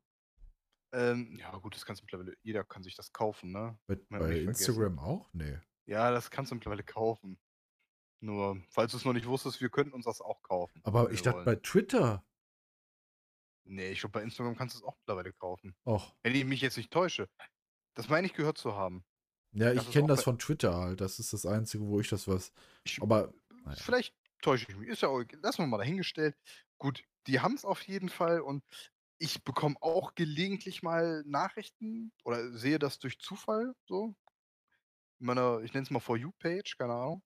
Ähm, 0.93 1.37
ja, 1.39 1.57
gut, 1.59 1.75
das 1.75 1.85
kannst 1.85 2.03
du 2.03 2.05
mittlerweile, 2.05 2.37
jeder 2.43 2.65
kann 2.65 2.83
sich 2.83 2.97
das 2.97 3.13
kaufen, 3.13 3.53
ne? 3.53 3.79
Bei, 3.87 3.95
bei 3.95 4.19
nicht 4.19 4.45
vergessen. 4.45 4.49
Instagram 4.49 4.99
auch? 4.99 5.29
Nee. 5.33 5.59
Ja, 5.87 6.11
das 6.11 6.31
kannst 6.31 6.51
du 6.51 6.57
mittlerweile 6.57 6.83
kaufen. 6.83 7.39
Nur, 8.23 8.61
falls 8.69 8.91
du 8.91 8.99
es 8.99 9.05
noch 9.05 9.13
nicht 9.13 9.27
wusstest, 9.27 9.61
wir 9.61 9.71
könnten 9.71 9.95
uns 9.95 10.05
das 10.05 10.21
auch 10.21 10.43
kaufen. 10.43 10.81
Aber 10.85 11.11
ich 11.11 11.23
dachte 11.23 11.37
wollen. 11.37 11.45
bei 11.47 11.57
Twitter 11.57 12.25
Nee, 13.65 13.93
ich 13.93 14.01
glaube, 14.01 14.13
bei 14.13 14.23
Instagram 14.23 14.57
kannst 14.57 14.75
du 14.75 14.79
es 14.81 14.85
auch 14.85 14.97
mittlerweile 14.99 15.33
kaufen. 15.33 15.77
auch. 15.85 16.15
Wenn 16.23 16.35
ich 16.35 16.45
mich 16.45 16.61
jetzt 16.61 16.77
nicht 16.77 16.93
täusche. 16.93 17.29
Das 17.95 18.09
meine 18.09 18.27
ich 18.27 18.35
gehört 18.35 18.59
zu 18.59 18.75
haben. 18.75 19.05
Ja, 19.53 19.73
ich 19.73 19.91
kenne 19.91 20.09
das 20.09 20.25
von 20.25 20.39
Twitter 20.39 20.75
halt. 20.75 21.01
Das 21.01 21.19
ist 21.19 21.33
das 21.33 21.47
Einzige, 21.47 21.85
wo 21.85 22.01
ich 22.01 22.09
das 22.09 22.27
was. 22.27 22.53
Ich, 22.85 23.01
Aber 23.01 23.33
naja. 23.65 23.77
Vielleicht 23.81 24.15
täusche 24.43 24.67
ich 24.69 24.77
mich. 24.77 24.89
Ist 24.89 25.03
ja 25.03 25.09
auch, 25.09 25.23
lassen 25.43 25.59
wir 25.59 25.67
mal 25.67 25.79
dahingestellt. 25.79 26.37
Gut, 26.81 27.05
die 27.27 27.41
haben 27.41 27.55
es 27.55 27.65
auf 27.65 27.83
jeden 27.83 28.09
Fall 28.09 28.41
und 28.41 28.65
ich 29.19 29.45
bekomme 29.45 29.77
auch 29.83 30.15
gelegentlich 30.15 30.83
mal 30.83 31.23
Nachrichten 31.27 32.11
oder 32.25 32.53
sehe 32.53 32.79
das 32.79 32.99
durch 32.99 33.19
Zufall 33.21 33.75
so. 33.87 34.17
In 35.21 35.27
meiner, 35.27 35.61
ich 35.61 35.75
nenne 35.75 35.85
es 35.85 35.91
mal 35.91 36.01
For 36.01 36.17
You-Page, 36.17 36.79
keine 36.79 36.95
Ahnung. 36.95 37.23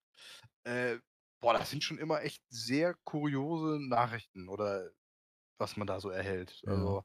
Äh, 0.64 0.98
boah, 1.40 1.52
das 1.52 1.70
sind 1.70 1.84
schon 1.84 1.98
immer 1.98 2.22
echt 2.22 2.42
sehr 2.48 2.94
kuriose 3.04 3.78
Nachrichten 3.80 4.48
oder 4.48 4.90
was 5.58 5.76
man 5.76 5.86
da 5.86 6.00
so 6.00 6.10
erhält. 6.10 6.60
Ja. 6.64 6.72
Also, 6.72 7.04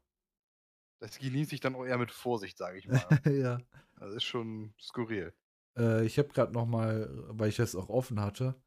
das 1.00 1.20
genieße 1.20 1.54
ich 1.54 1.62
dann 1.62 1.76
auch 1.76 1.86
eher 1.86 2.00
mit 2.00 2.10
Vorsicht, 2.10 2.58
sage 2.58 2.80
ich 2.80 2.88
mal. 2.88 3.00
ja. 3.32 3.60
Das 4.00 4.16
ist 4.16 4.24
schon 4.24 4.74
skurril. 4.82 5.34
Äh, 5.78 6.04
ich 6.04 6.18
habe 6.18 6.30
gerade 6.30 6.52
noch 6.52 6.66
mal, 6.66 7.10
weil 7.28 7.50
ich 7.50 7.58
das 7.58 7.76
auch 7.76 7.90
offen 7.90 8.20
hatte, 8.20 8.60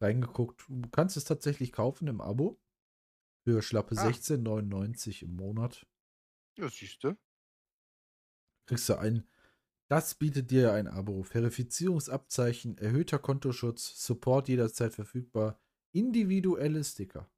reingeguckt. 0.00 0.64
Du 0.66 0.88
kannst 0.88 1.18
es 1.18 1.24
tatsächlich 1.24 1.72
kaufen 1.72 2.08
im 2.08 2.22
Abo. 2.22 2.58
Für 3.44 3.62
schlappe 3.62 3.94
Ah. 3.96 4.06
16,99 4.06 5.22
im 5.22 5.36
Monat. 5.36 5.86
Ja, 6.56 6.68
siehst 6.68 7.02
du. 7.04 7.16
Kriegst 8.66 8.88
du 8.88 8.98
ein. 8.98 9.26
Das 9.88 10.14
bietet 10.16 10.50
dir 10.50 10.72
ein 10.74 10.86
Abo. 10.86 11.22
Verifizierungsabzeichen, 11.22 12.76
erhöhter 12.76 13.18
Kontoschutz, 13.18 14.04
Support 14.04 14.48
jederzeit 14.48 14.92
verfügbar, 14.92 15.58
individuelle 15.92 16.84
Sticker. 16.84 17.30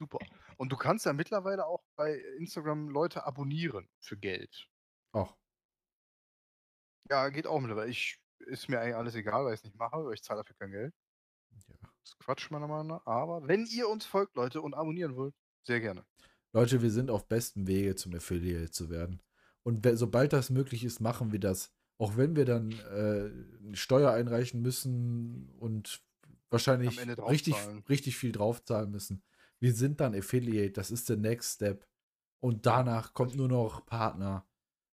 Super. 0.00 0.18
Und 0.58 0.70
du 0.70 0.76
kannst 0.76 1.06
ja 1.06 1.12
mittlerweile 1.12 1.66
auch 1.66 1.82
bei 1.96 2.14
Instagram 2.38 2.88
Leute 2.88 3.24
abonnieren 3.26 3.88
für 3.98 4.16
Geld. 4.16 4.68
Ach, 5.12 5.34
Ja, 7.10 7.28
geht 7.30 7.48
auch 7.48 7.58
mittlerweile. 7.58 7.90
Ich, 7.90 8.20
ist 8.38 8.68
mir 8.68 8.78
eigentlich 8.80 8.94
alles 8.94 9.16
egal, 9.16 9.44
weil 9.44 9.54
ich 9.54 9.60
es 9.60 9.64
nicht 9.64 9.76
mache, 9.76 10.04
weil 10.04 10.14
ich 10.14 10.22
zahle 10.22 10.42
dafür 10.42 10.54
kein 10.56 10.70
Geld. 10.70 10.94
Ist 12.08 12.18
Quatsch 12.18 12.50
meiner 12.50 12.66
Meinung 12.66 12.88
nach. 12.88 13.06
Aber 13.06 13.46
wenn 13.46 13.66
ihr 13.66 13.88
uns 13.88 14.06
folgt, 14.06 14.36
Leute, 14.36 14.60
und 14.62 14.74
abonnieren 14.74 15.16
wollt, 15.16 15.34
sehr 15.62 15.80
gerne. 15.80 16.04
Leute, 16.52 16.82
wir 16.82 16.90
sind 16.90 17.10
auf 17.10 17.28
bestem 17.28 17.66
Wege 17.66 17.94
zum 17.94 18.14
Affiliate 18.14 18.70
zu 18.70 18.90
werden. 18.90 19.20
Und 19.62 19.86
sobald 19.94 20.32
das 20.32 20.50
möglich 20.50 20.84
ist, 20.84 21.00
machen 21.00 21.32
wir 21.32 21.40
das. 21.40 21.70
Auch 21.98 22.16
wenn 22.16 22.36
wir 22.36 22.44
dann 22.44 22.72
äh, 22.72 23.76
Steuer 23.76 24.12
einreichen 24.12 24.62
müssen 24.62 25.52
und 25.58 26.02
wahrscheinlich 26.48 26.98
richtig, 27.18 27.54
richtig 27.88 28.16
viel 28.16 28.32
draufzahlen 28.32 28.90
müssen. 28.90 29.22
Wir 29.58 29.74
sind 29.74 30.00
dann 30.00 30.14
Affiliate, 30.14 30.72
das 30.72 30.90
ist 30.90 31.08
der 31.08 31.16
Next 31.16 31.56
Step. 31.56 31.86
Und 32.40 32.66
danach 32.66 33.12
kommt 33.14 33.34
nur 33.34 33.48
noch 33.48 33.84
Partner. 33.84 34.46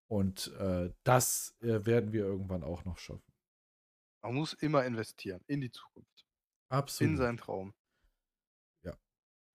Und 0.06 0.52
äh, 0.58 0.90
das 1.02 1.56
äh, 1.60 1.84
werden 1.84 2.12
wir 2.12 2.24
irgendwann 2.24 2.62
auch 2.62 2.84
noch 2.84 2.98
schaffen. 2.98 3.32
Man 4.22 4.34
muss 4.34 4.52
immer 4.52 4.84
investieren 4.84 5.42
in 5.48 5.60
die 5.60 5.70
Zukunft. 5.70 6.11
Absolut. 6.72 7.10
In 7.10 7.16
seinen 7.18 7.36
Traum. 7.36 7.74
Ja. 8.82 8.96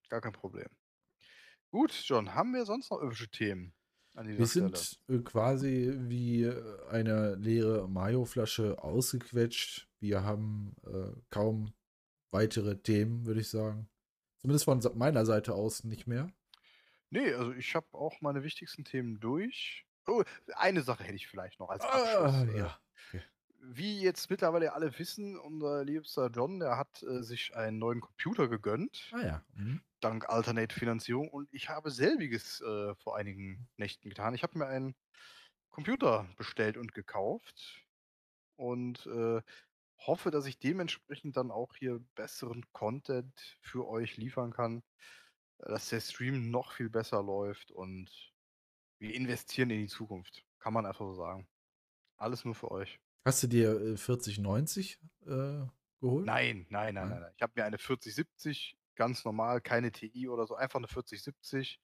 Gar 0.09 0.22
kein 0.22 0.34
Problem. 0.34 0.68
Gut, 1.72 1.91
John, 2.05 2.36
haben 2.36 2.53
wir 2.53 2.65
sonst 2.65 2.91
noch 2.91 2.99
irgendwelche 2.99 3.30
Themen 3.30 3.74
Wir 4.13 4.47
Stelle? 4.47 4.76
sind 4.76 4.99
äh, 5.09 5.20
quasi 5.24 5.93
wie 5.97 6.43
äh, 6.43 6.88
eine 6.89 7.36
leere 7.36 7.89
Mayo-Flasche 7.89 8.82
ausgequetscht. 8.82 9.89
Wir 9.99 10.24
haben 10.24 10.76
äh, 10.86 11.20
kaum 11.32 11.74
weitere 12.32 12.78
Themen, 12.78 13.26
würde 13.26 13.41
ich 13.41 13.49
sagen. 13.49 13.89
Zumindest 14.38 14.65
von 14.65 14.80
meiner 14.95 15.26
Seite 15.26 15.55
aus 15.55 15.84
nicht 15.84 16.05
mehr. 16.05 16.32
Nee, 17.09 17.34
also 17.34 17.51
ich 17.53 17.74
habe 17.74 17.88
auch 17.93 18.22
meine 18.22 18.43
wichtigsten 18.43 18.84
Themen 18.86 19.20
durch. 19.20 19.86
Oh, 20.05 20.24
eine 20.55 20.84
Sache 20.84 21.03
hätte 21.03 21.15
ich 21.15 21.28
vielleicht 21.28 21.59
noch 21.59 21.70
als 21.70 21.84
Abschluss. 21.84 22.34
Ah, 22.34 22.45
ja. 22.55 22.80
Wie 23.70 24.01
jetzt 24.01 24.30
mittlerweile 24.30 24.74
alle 24.74 24.97
wissen, 24.97 25.38
unser 25.38 25.84
liebster 25.84 26.30
John, 26.30 26.59
der 26.59 26.78
hat 26.78 27.03
äh, 27.03 27.22
sich 27.22 27.55
einen 27.55 27.80
neuen 27.80 27.99
Computer 28.01 28.47
gegönnt, 28.47 29.11
Ah 29.11 29.22
ja. 29.22 29.45
Mhm. 29.53 29.82
dank 29.99 30.30
Alternate-Finanzierung. 30.30 31.30
Und 31.30 31.49
ich 31.51 31.70
habe 31.70 31.91
selbiges 31.91 32.61
äh, 32.61 32.95
vor 32.95 33.18
einigen 33.18 33.68
Nächten 33.78 34.09
getan. 34.09 34.34
Ich 34.36 34.43
habe 34.43 34.57
mir 34.57 34.68
einen 34.68 34.95
Computer 35.70 36.28
bestellt 36.38 36.78
und 36.78 36.93
gekauft 36.93 37.86
und 38.55 39.05
äh, 39.07 39.41
hoffe, 39.99 40.32
dass 40.32 40.45
ich 40.45 40.59
dementsprechend 40.59 41.38
dann 41.38 41.51
auch 41.51 41.76
hier 41.76 41.99
besseren 42.15 42.65
Content 42.74 43.57
für 43.61 43.88
euch 43.88 44.18
liefern 44.18 44.53
kann, 44.53 44.84
dass 45.59 45.89
der 45.89 46.01
Stream 46.01 46.51
noch 46.51 46.74
viel 46.74 46.89
besser 46.89 47.24
läuft 47.24 47.72
und 47.72 48.34
wir 48.99 49.13
investieren 49.15 49.70
in 49.72 49.82
die 49.82 49.88
Zukunft. 49.88 50.45
Kann 50.59 50.74
man 50.74 50.86
einfach 50.86 51.05
so 51.05 51.15
sagen. 51.15 51.47
Alles 52.18 52.45
nur 52.45 52.55
für 52.55 52.72
euch. 52.72 52.99
Hast 53.28 53.44
du 53.44 53.48
dir 53.48 53.72
äh, 53.82 53.98
4090 53.98 55.00
äh, 55.26 55.66
geholt? 56.00 56.26
Nein, 56.26 56.66
nein, 56.70 56.94
nein, 56.94 56.94
Nein? 56.94 57.10
nein, 57.10 57.20
nein. 57.24 57.34
Ich 57.36 57.42
habe 57.42 57.52
mir 57.58 57.66
eine 57.66 57.78
4070, 57.78 58.78
ganz 58.96 59.26
normal, 59.26 59.60
keine 59.60 59.92
TI 59.92 60.30
oder 60.30 60.48
so, 60.48 60.56
einfach 60.56 60.80
eine 60.80 60.88
4070. 60.88 61.82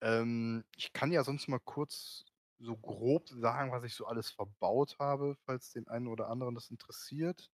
Ähm, 0.00 0.64
ich 0.76 0.92
kann 0.92 1.12
ja 1.12 1.22
sonst 1.22 1.46
mal 1.46 1.60
kurz 1.60 2.24
so 2.58 2.76
grob 2.76 3.28
sagen, 3.28 3.70
was 3.70 3.84
ich 3.84 3.94
so 3.94 4.06
alles 4.06 4.30
verbaut 4.30 4.98
habe, 4.98 5.36
falls 5.44 5.70
den 5.70 5.86
einen 5.86 6.08
oder 6.08 6.30
anderen 6.30 6.56
das 6.56 6.68
interessiert. 6.68 7.48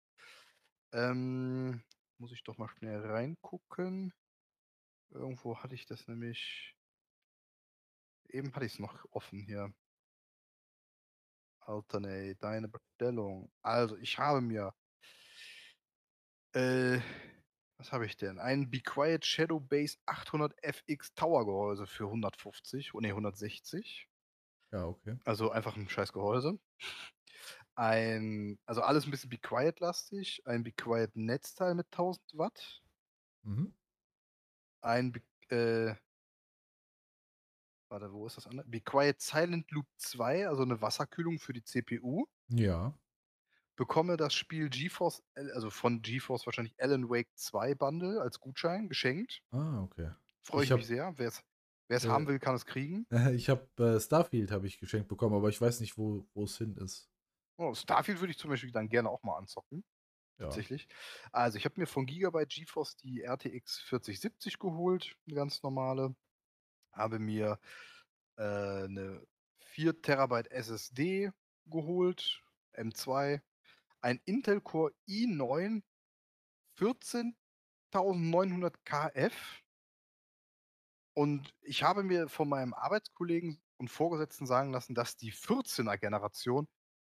Ähm, 0.92 1.82
muss 2.18 2.32
ich 2.32 2.44
doch 2.44 2.58
mal 2.58 2.68
schnell 2.68 3.00
reingucken. 3.06 4.12
Irgendwo 5.08 5.56
hatte 5.60 5.74
ich 5.74 5.86
das 5.86 6.08
nämlich. 6.08 6.76
Eben 8.28 8.54
hatte 8.54 8.66
ich 8.66 8.74
es 8.74 8.78
noch 8.78 9.06
offen 9.12 9.40
hier. 9.40 9.72
Alternate, 11.68 12.36
deine 12.36 12.68
Bestellung. 12.68 13.50
Also, 13.62 13.96
ich 13.98 14.18
habe 14.18 14.40
mir. 14.40 14.74
Äh, 16.54 17.00
was 17.78 17.92
habe 17.92 18.06
ich 18.06 18.16
denn? 18.16 18.38
Ein 18.38 18.70
Be 18.70 18.80
Quiet 18.80 19.24
Shadow 19.24 19.60
Base 19.60 19.98
800 20.06 20.52
FX 20.64 21.14
Tower 21.14 21.44
Gehäuse 21.44 21.86
für 21.86 22.06
150, 22.06 22.94
oh 22.94 23.00
ne, 23.00 23.08
160. 23.10 24.08
Ja, 24.72 24.86
okay. 24.86 25.16
Also 25.24 25.50
einfach 25.50 25.76
ein 25.76 25.88
scheiß 25.88 26.12
Gehäuse. 26.12 26.58
Ein, 27.76 28.58
also 28.66 28.82
alles 28.82 29.06
ein 29.06 29.12
bisschen 29.12 29.30
Be 29.30 29.38
Quiet 29.38 29.78
lastig. 29.78 30.42
Ein 30.46 30.64
Be 30.64 30.72
Quiet 30.72 31.14
Netzteil 31.14 31.74
mit 31.74 31.86
1000 31.86 32.36
Watt. 32.36 32.82
Mhm. 33.42 33.72
Ein, 34.80 35.12
Be 35.12 35.22
äh, 35.50 35.94
warte, 37.90 38.12
wo 38.12 38.26
ist 38.26 38.36
das 38.36 38.46
andere? 38.46 38.66
Be 38.68 38.80
Quiet 38.80 39.20
Silent 39.20 39.70
Loop 39.70 39.86
2, 39.98 40.48
also 40.48 40.62
eine 40.62 40.80
Wasserkühlung 40.80 41.38
für 41.38 41.52
die 41.52 41.62
CPU. 41.64 42.26
Ja. 42.48 42.98
Bekomme 43.76 44.18
das 44.18 44.34
Spiel 44.34 44.68
GeForce, 44.68 45.22
also 45.54 45.70
von 45.70 46.02
GeForce 46.02 46.44
wahrscheinlich 46.44 46.74
Alan 46.82 47.08
Wake 47.08 47.30
2 47.34 47.74
Bundle 47.74 48.20
als 48.20 48.40
Gutschein 48.40 48.88
geschenkt. 48.90 49.40
Ah, 49.52 49.82
okay. 49.82 50.10
Freue 50.42 50.64
Ich 50.64 50.70
ich, 50.70 50.72
mich 50.72 50.86
sehr. 50.86 51.16
Wer 51.16 51.28
es 51.88 52.06
Äh, 52.06 52.08
haben 52.08 52.26
will, 52.26 52.40
kann 52.40 52.56
es 52.56 52.66
kriegen. 52.66 53.06
Ich 53.34 53.48
habe 53.48 53.68
äh, 53.96 54.00
Starfield 54.00 54.50
habe 54.50 54.66
ich 54.66 54.80
geschenkt 54.80 55.08
bekommen, 55.08 55.34
aber 55.36 55.48
ich 55.48 55.60
weiß 55.60 55.80
nicht, 55.80 55.98
wo 55.98 56.28
wo 56.34 56.44
es 56.44 56.58
hin 56.58 56.76
ist. 56.76 57.10
Oh, 57.58 57.74
Starfield 57.74 58.20
würde 58.20 58.30
ich 58.30 58.38
zum 58.38 58.50
Beispiel 58.50 58.70
dann 58.70 58.88
gerne 58.88 59.10
auch 59.10 59.22
mal 59.24 59.36
anzocken. 59.36 59.84
Ja. 60.38 60.62
Tatsächlich. 60.62 60.88
Also 61.32 61.58
ich 61.58 61.64
habe 61.64 61.80
mir 61.80 61.86
von 61.86 62.06
Gigabyte 62.06 62.50
GeForce 62.50 62.96
die 62.96 63.22
RTX 63.22 63.80
4070 63.80 64.58
geholt, 64.60 65.16
eine 65.26 65.36
ganz 65.36 65.62
normale. 65.62 66.16
Habe 66.92 67.18
mir 67.18 67.58
äh, 68.36 68.84
eine 68.84 69.26
4 69.60 70.02
Terabyte 70.02 70.50
SSD 70.50 71.30
geholt, 71.66 72.42
M2. 72.74 73.40
Ein 74.00 74.20
Intel 74.24 74.60
Core 74.60 74.92
i9 75.08 75.82
14900 76.76 78.84
KF. 78.84 79.62
Und 81.14 81.52
ich 81.62 81.82
habe 81.82 82.04
mir 82.04 82.28
von 82.28 82.48
meinem 82.48 82.74
Arbeitskollegen 82.74 83.60
und 83.78 83.88
Vorgesetzten 83.88 84.46
sagen 84.46 84.72
lassen, 84.72 84.94
dass 84.94 85.16
die 85.16 85.32
14er 85.32 85.98
Generation 85.98 86.68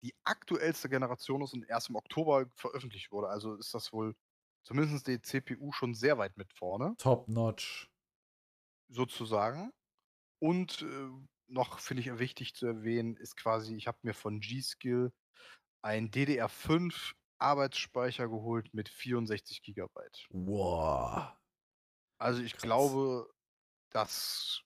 die 0.03 0.13
aktuellste 0.25 0.89
Generation 0.89 1.41
ist 1.41 1.53
und 1.53 1.69
erst 1.69 1.89
im 1.89 1.95
Oktober 1.95 2.47
veröffentlicht 2.55 3.11
wurde. 3.11 3.29
Also 3.29 3.55
ist 3.55 3.73
das 3.73 3.93
wohl 3.93 4.15
zumindest 4.63 5.07
die 5.07 5.21
CPU 5.21 5.71
schon 5.71 5.93
sehr 5.93 6.17
weit 6.17 6.37
mit 6.37 6.51
vorne, 6.51 6.95
Top 6.97 7.27
notch. 7.27 7.89
Sozusagen. 8.93 9.71
Und 10.39 10.83
äh, 10.83 11.09
noch 11.47 11.79
finde 11.79 12.01
ich 12.01 12.19
wichtig 12.19 12.55
zu 12.55 12.67
erwähnen, 12.67 13.17
ist 13.17 13.37
quasi, 13.37 13.75
ich 13.75 13.87
habe 13.87 13.99
mir 14.03 14.13
von 14.13 14.41
G-Skill 14.41 15.13
ein 15.83 16.11
DDR5 16.11 17.15
Arbeitsspeicher 17.39 18.29
geholt 18.29 18.73
mit 18.73 18.89
64 18.89 19.61
Gigabyte. 19.63 20.29
Wow. 20.33 21.37
Also 22.19 22.41
ich 22.41 22.57
Krass. 22.57 22.59
glaube, 22.59 23.29
das 23.91 24.63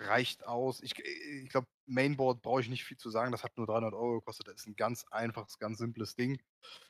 reicht 0.00 0.46
aus. 0.46 0.82
Ich, 0.82 0.98
ich 1.00 1.50
glaube, 1.50 1.68
Mainboard 1.86 2.42
brauche 2.42 2.62
ich 2.62 2.70
nicht 2.70 2.84
viel 2.84 2.98
zu 2.98 3.10
sagen. 3.10 3.32
Das 3.32 3.44
hat 3.44 3.56
nur 3.58 3.66
300 3.66 3.94
Euro 3.94 4.20
gekostet. 4.20 4.48
Das 4.48 4.56
ist 4.56 4.66
ein 4.68 4.76
ganz 4.76 5.06
einfaches, 5.10 5.58
ganz 5.58 5.78
simples 5.78 6.16
Ding. 6.16 6.42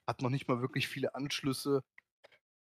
Hat 0.07 0.23
noch 0.23 0.31
nicht 0.31 0.49
mal 0.49 0.61
wirklich 0.63 0.89
viele 0.89 1.15
Anschlüsse. 1.15 1.85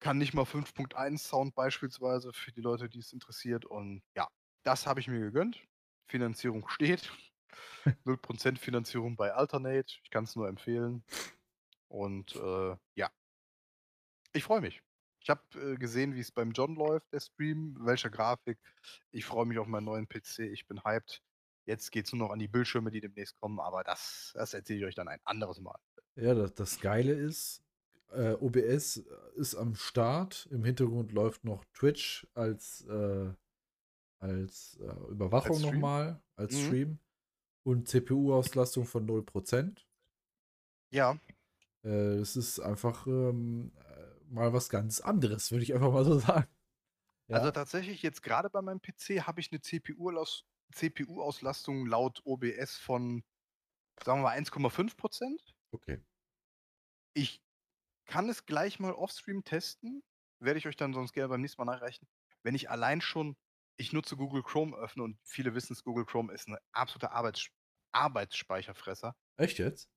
Kann 0.01 0.19
nicht 0.19 0.35
mal 0.35 0.45
5.1 0.45 1.19
Sound 1.19 1.55
beispielsweise 1.55 2.33
für 2.33 2.53
die 2.53 2.61
Leute, 2.61 2.89
die 2.89 3.01
es 3.01 3.13
interessiert. 3.13 3.65
Und 3.65 4.03
ja, 4.17 4.29
das 4.63 4.87
habe 4.87 5.01
ich 5.01 5.09
mir 5.09 5.21
gegönnt. 5.21 5.63
Finanzierung 6.07 6.69
steht. 6.69 7.13
0% 8.07 8.59
Finanzierung 8.59 9.17
bei 9.17 9.33
Alternate. 9.33 9.95
Ich 10.03 10.11
kann 10.11 10.25
es 10.25 10.37
nur 10.37 10.49
empfehlen. 10.49 11.05
Und 11.89 12.35
äh, 12.37 12.77
ja, 12.95 13.11
ich 14.33 14.45
freue 14.45 14.61
mich. 14.61 14.81
Ich 15.23 15.29
habe 15.29 15.43
äh, 15.55 15.77
gesehen, 15.77 16.15
wie 16.15 16.21
es 16.21 16.33
beim 16.33 16.53
John 16.53 16.77
läuft, 16.77 17.13
der 17.13 17.21
Stream, 17.21 17.77
welche 17.81 18.11
Grafik. 18.11 18.59
Ich 19.11 19.25
freue 19.25 19.45
mich 19.45 19.59
auf 19.59 19.67
meinen 19.67 19.85
neuen 19.85 20.09
PC. 20.09 20.41
Ich 20.41 20.67
bin 20.67 20.83
hyped. 20.85 21.23
Jetzt 21.67 21.91
geht 21.93 22.07
es 22.07 22.13
nur 22.13 22.27
noch 22.27 22.33
an 22.33 22.39
die 22.39 22.49
Bildschirme, 22.49 22.91
die 22.91 23.01
demnächst 23.01 23.39
kommen, 23.39 23.61
aber 23.61 23.85
das, 23.85 24.33
das 24.35 24.55
erzähle 24.55 24.79
ich 24.81 24.85
euch 24.87 24.95
dann 24.95 25.09
ein 25.09 25.21
anderes 25.25 25.61
Mal. 25.61 25.79
Ja, 26.17 26.35
das, 26.35 26.55
das 26.55 26.81
Geile 26.81 27.13
ist, 27.13 27.63
äh, 28.13 28.33
OBS 28.33 28.97
ist 29.37 29.55
am 29.55 29.75
Start. 29.75 30.49
Im 30.51 30.65
Hintergrund 30.65 31.13
läuft 31.13 31.45
noch 31.45 31.65
Twitch 31.73 32.27
als, 32.35 32.83
äh, 32.87 33.33
als 34.19 34.79
äh, 34.81 35.11
Überwachung 35.11 35.57
Als 35.57 35.63
nochmal, 35.63 36.23
als 36.37 36.55
Mhm. 36.55 36.67
Stream. 36.67 36.99
Und 37.63 37.89
CPU-Auslastung 37.89 38.85
von 38.87 39.07
0%. 39.07 39.87
Ja, 40.93 41.19
Äh, 41.85 42.17
es 42.19 42.37
ist 42.37 42.61
einfach 42.61 43.07
ähm, 43.07 43.73
äh, 43.79 44.25
mal 44.33 44.53
was 44.53 44.69
ganz 44.69 45.01
anderes, 45.01 45.51
würde 45.51 45.63
ich 45.63 45.73
einfach 45.75 45.93
mal 45.93 46.05
so 46.05 46.19
sagen. 46.19 46.49
Ja. 47.29 47.37
also 47.39 47.51
tatsächlich 47.53 48.03
jetzt 48.03 48.23
gerade 48.23 48.51
bei 48.51 48.61
meinem 48.61 48.81
PC 48.83 49.27
habe 49.27 49.41
ich 49.41 49.51
eine 49.53 49.61
CPU-Aus- 49.61 50.45
CPU-Auslastung 50.73 51.87
laut 51.87 52.21
OBS 52.25 52.77
von, 52.77 53.23
sagen 54.05 54.21
wir 54.21 54.25
mal, 54.25 54.37
1,5 54.39 54.97
Prozent. 54.97 55.55
okay. 55.73 56.01
Ich 57.15 57.43
kann 58.11 58.29
es 58.29 58.47
gleich 58.47 58.81
mal 58.81 58.93
offstream 58.95 59.45
testen. 59.45 60.03
Werde 60.41 60.59
ich 60.59 60.67
euch 60.69 60.77
dann 60.77 60.95
sonst 60.95 61.13
gerne 61.15 61.29
beim 61.31 61.41
nächsten 61.43 61.63
Mal 61.65 61.73
nachreichen. 61.75 62.09
Wenn 62.43 62.55
ich 62.57 62.71
allein 62.71 63.01
schon, 63.01 63.37
ich 63.79 63.93
nutze 63.93 64.17
Google 64.17 64.43
Chrome 64.43 64.77
öffne 64.77 65.03
und 65.05 65.19
viele 65.25 65.55
wissen 65.55 65.75
es, 65.75 65.85
Google 65.85 66.07
Chrome 66.07 66.33
ist 66.33 66.49
eine 66.49 66.59
absolute 66.73 67.13
Arbeits 67.13 67.49
Arbeitsspeicherfresser. 67.93 69.17
Echt 69.37 69.59
jetzt? 69.59 69.91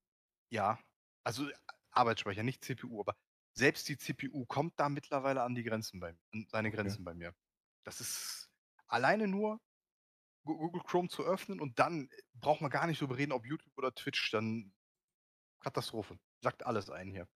Ja, 0.51 0.79
also 1.23 1.49
äh, 1.49 1.53
Arbeitsspeicher, 1.91 2.43
nicht 2.43 2.63
CPU, 2.63 2.99
aber 3.01 3.15
selbst 3.53 3.87
die 3.89 3.97
CPU 3.97 4.45
kommt 4.45 4.79
da 4.79 4.89
mittlerweile 4.89 5.43
an 5.43 5.55
die 5.55 5.63
Grenzen 5.63 5.99
bei 5.99 6.15
an 6.33 6.47
seine 6.49 6.71
Okay. 6.71 6.71
Grenzen 6.71 7.03
bei 7.03 7.13
mir. 7.13 7.33
Das 7.83 8.01
ist 8.01 8.49
alleine 8.87 9.27
nur 9.27 9.59
Google 10.45 10.83
Chrome 10.83 11.09
zu 11.09 11.23
öffnen 11.25 11.61
und 11.61 11.79
dann 11.79 12.09
äh, 12.09 12.23
braucht 12.35 12.61
man 12.61 12.71
gar 12.71 12.87
nicht 12.87 12.99
so 12.99 13.07
reden, 13.07 13.33
ob 13.33 13.45
YouTube 13.47 13.73
oder 13.77 13.93
Twitch, 13.95 14.31
dann 14.31 14.73
Katastrophe. 15.61 16.19
Sagt 16.41 16.65
alles 16.65 16.89
ein 16.91 17.11
hier. 17.11 17.27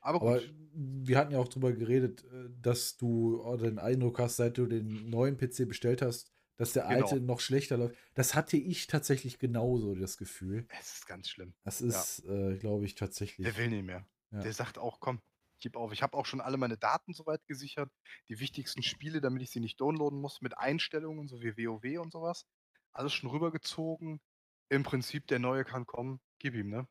Aber 0.00 0.20
Aber 0.20 0.40
gut. 0.40 0.54
wir 0.72 1.18
hatten 1.18 1.32
ja 1.32 1.38
auch 1.38 1.48
drüber 1.48 1.72
geredet, 1.72 2.24
äh, 2.24 2.48
dass 2.60 2.96
du 2.96 3.42
äh, 3.44 3.56
den 3.58 3.78
Eindruck 3.78 4.18
hast, 4.18 4.36
seit 4.36 4.58
du 4.58 4.66
den 4.66 5.08
neuen 5.10 5.36
PC 5.36 5.66
bestellt 5.68 6.02
hast, 6.02 6.32
dass 6.56 6.72
der 6.72 6.84
Genau. 6.88 6.94
alte 7.06 7.20
noch 7.20 7.40
schlechter 7.40 7.76
läuft. 7.76 7.96
Das 8.14 8.34
hatte 8.34 8.56
ich 8.56 8.86
tatsächlich 8.86 9.38
genauso, 9.38 9.94
das 9.94 10.16
Gefühl. 10.16 10.66
Es 10.80 10.94
ist 10.94 11.06
ganz 11.06 11.28
schlimm. 11.28 11.54
Das 11.64 11.80
ist, 11.80 12.24
äh, 12.26 12.56
glaube 12.56 12.84
ich, 12.86 12.94
tatsächlich. 12.94 13.44
Der 13.46 13.56
will 13.56 13.68
nicht 13.68 13.84
mehr. 13.84 14.06
Ja. 14.32 14.40
Der 14.40 14.52
sagt 14.52 14.78
auch, 14.78 14.98
komm, 15.00 15.20
gib 15.60 15.76
auf. 15.76 15.92
Ich 15.92 16.02
habe 16.02 16.16
auch 16.16 16.26
schon 16.26 16.40
alle 16.40 16.56
meine 16.56 16.76
Daten 16.78 17.12
soweit 17.12 17.44
gesichert. 17.46 17.90
Die 18.28 18.40
wichtigsten 18.40 18.82
Spiele, 18.82 19.20
damit 19.20 19.42
ich 19.42 19.50
sie 19.50 19.60
nicht 19.60 19.80
downloaden 19.80 20.20
muss, 20.20 20.40
mit 20.40 20.56
Einstellungen, 20.58 21.28
so 21.28 21.40
wie 21.42 21.56
WoW 21.56 22.00
und 22.00 22.10
sowas. 22.12 22.46
Alles 22.92 23.12
schon 23.12 23.28
rübergezogen. 23.30 24.20
Im 24.68 24.82
Prinzip, 24.82 25.26
der 25.28 25.38
neue 25.38 25.64
kann 25.64 25.86
kommen. 25.86 26.20
Gib 26.38 26.54
ihm, 26.54 26.70
ne? 26.70 26.88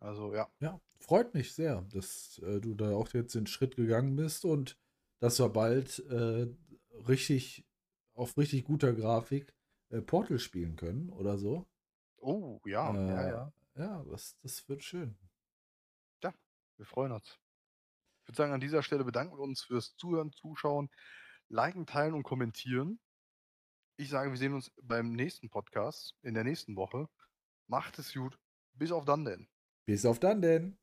Also 0.00 0.34
ja. 0.34 0.50
Ja, 0.60 0.80
freut 0.98 1.34
mich 1.34 1.54
sehr, 1.54 1.82
dass 1.82 2.38
äh, 2.38 2.60
du 2.60 2.74
da 2.74 2.92
auch 2.94 3.08
jetzt 3.12 3.34
den 3.34 3.46
Schritt 3.46 3.76
gegangen 3.76 4.16
bist 4.16 4.44
und 4.44 4.78
dass 5.20 5.38
wir 5.38 5.50
bald 5.50 5.98
äh, 6.10 6.48
richtig 7.06 7.66
auf 8.14 8.36
richtig 8.36 8.64
guter 8.64 8.92
Grafik 8.92 9.54
äh, 9.90 10.00
Portal 10.00 10.38
spielen 10.38 10.76
können 10.76 11.10
oder 11.10 11.38
so. 11.38 11.66
Oh, 12.16 12.60
ja, 12.64 12.94
ja, 12.94 13.22
Äh, 13.22 13.30
ja. 13.30 13.52
ja, 13.76 14.04
das, 14.04 14.36
das 14.42 14.68
wird 14.68 14.82
schön. 14.82 15.16
Ja, 16.22 16.34
wir 16.76 16.86
freuen 16.86 17.12
uns. 17.12 17.38
Ich 18.22 18.28
würde 18.28 18.36
sagen, 18.36 18.52
an 18.52 18.60
dieser 18.60 18.82
Stelle 18.82 19.04
bedanken 19.04 19.36
wir 19.36 19.42
uns 19.42 19.62
fürs 19.62 19.96
Zuhören, 19.96 20.32
Zuschauen, 20.32 20.90
liken, 21.48 21.86
teilen 21.86 22.14
und 22.14 22.22
kommentieren. 22.22 23.00
Ich 23.96 24.08
sage, 24.08 24.30
wir 24.30 24.38
sehen 24.38 24.54
uns 24.54 24.70
beim 24.82 25.12
nächsten 25.12 25.50
Podcast 25.50 26.14
in 26.22 26.34
der 26.34 26.44
nächsten 26.44 26.76
Woche. 26.76 27.08
Macht 27.66 27.98
es 27.98 28.14
gut. 28.14 28.38
Bis 28.74 28.92
auf 28.92 29.04
dann 29.04 29.24
denn. 29.24 29.48
Bis 29.90 30.06
auf 30.06 30.20
dann 30.20 30.40
denn. 30.40 30.79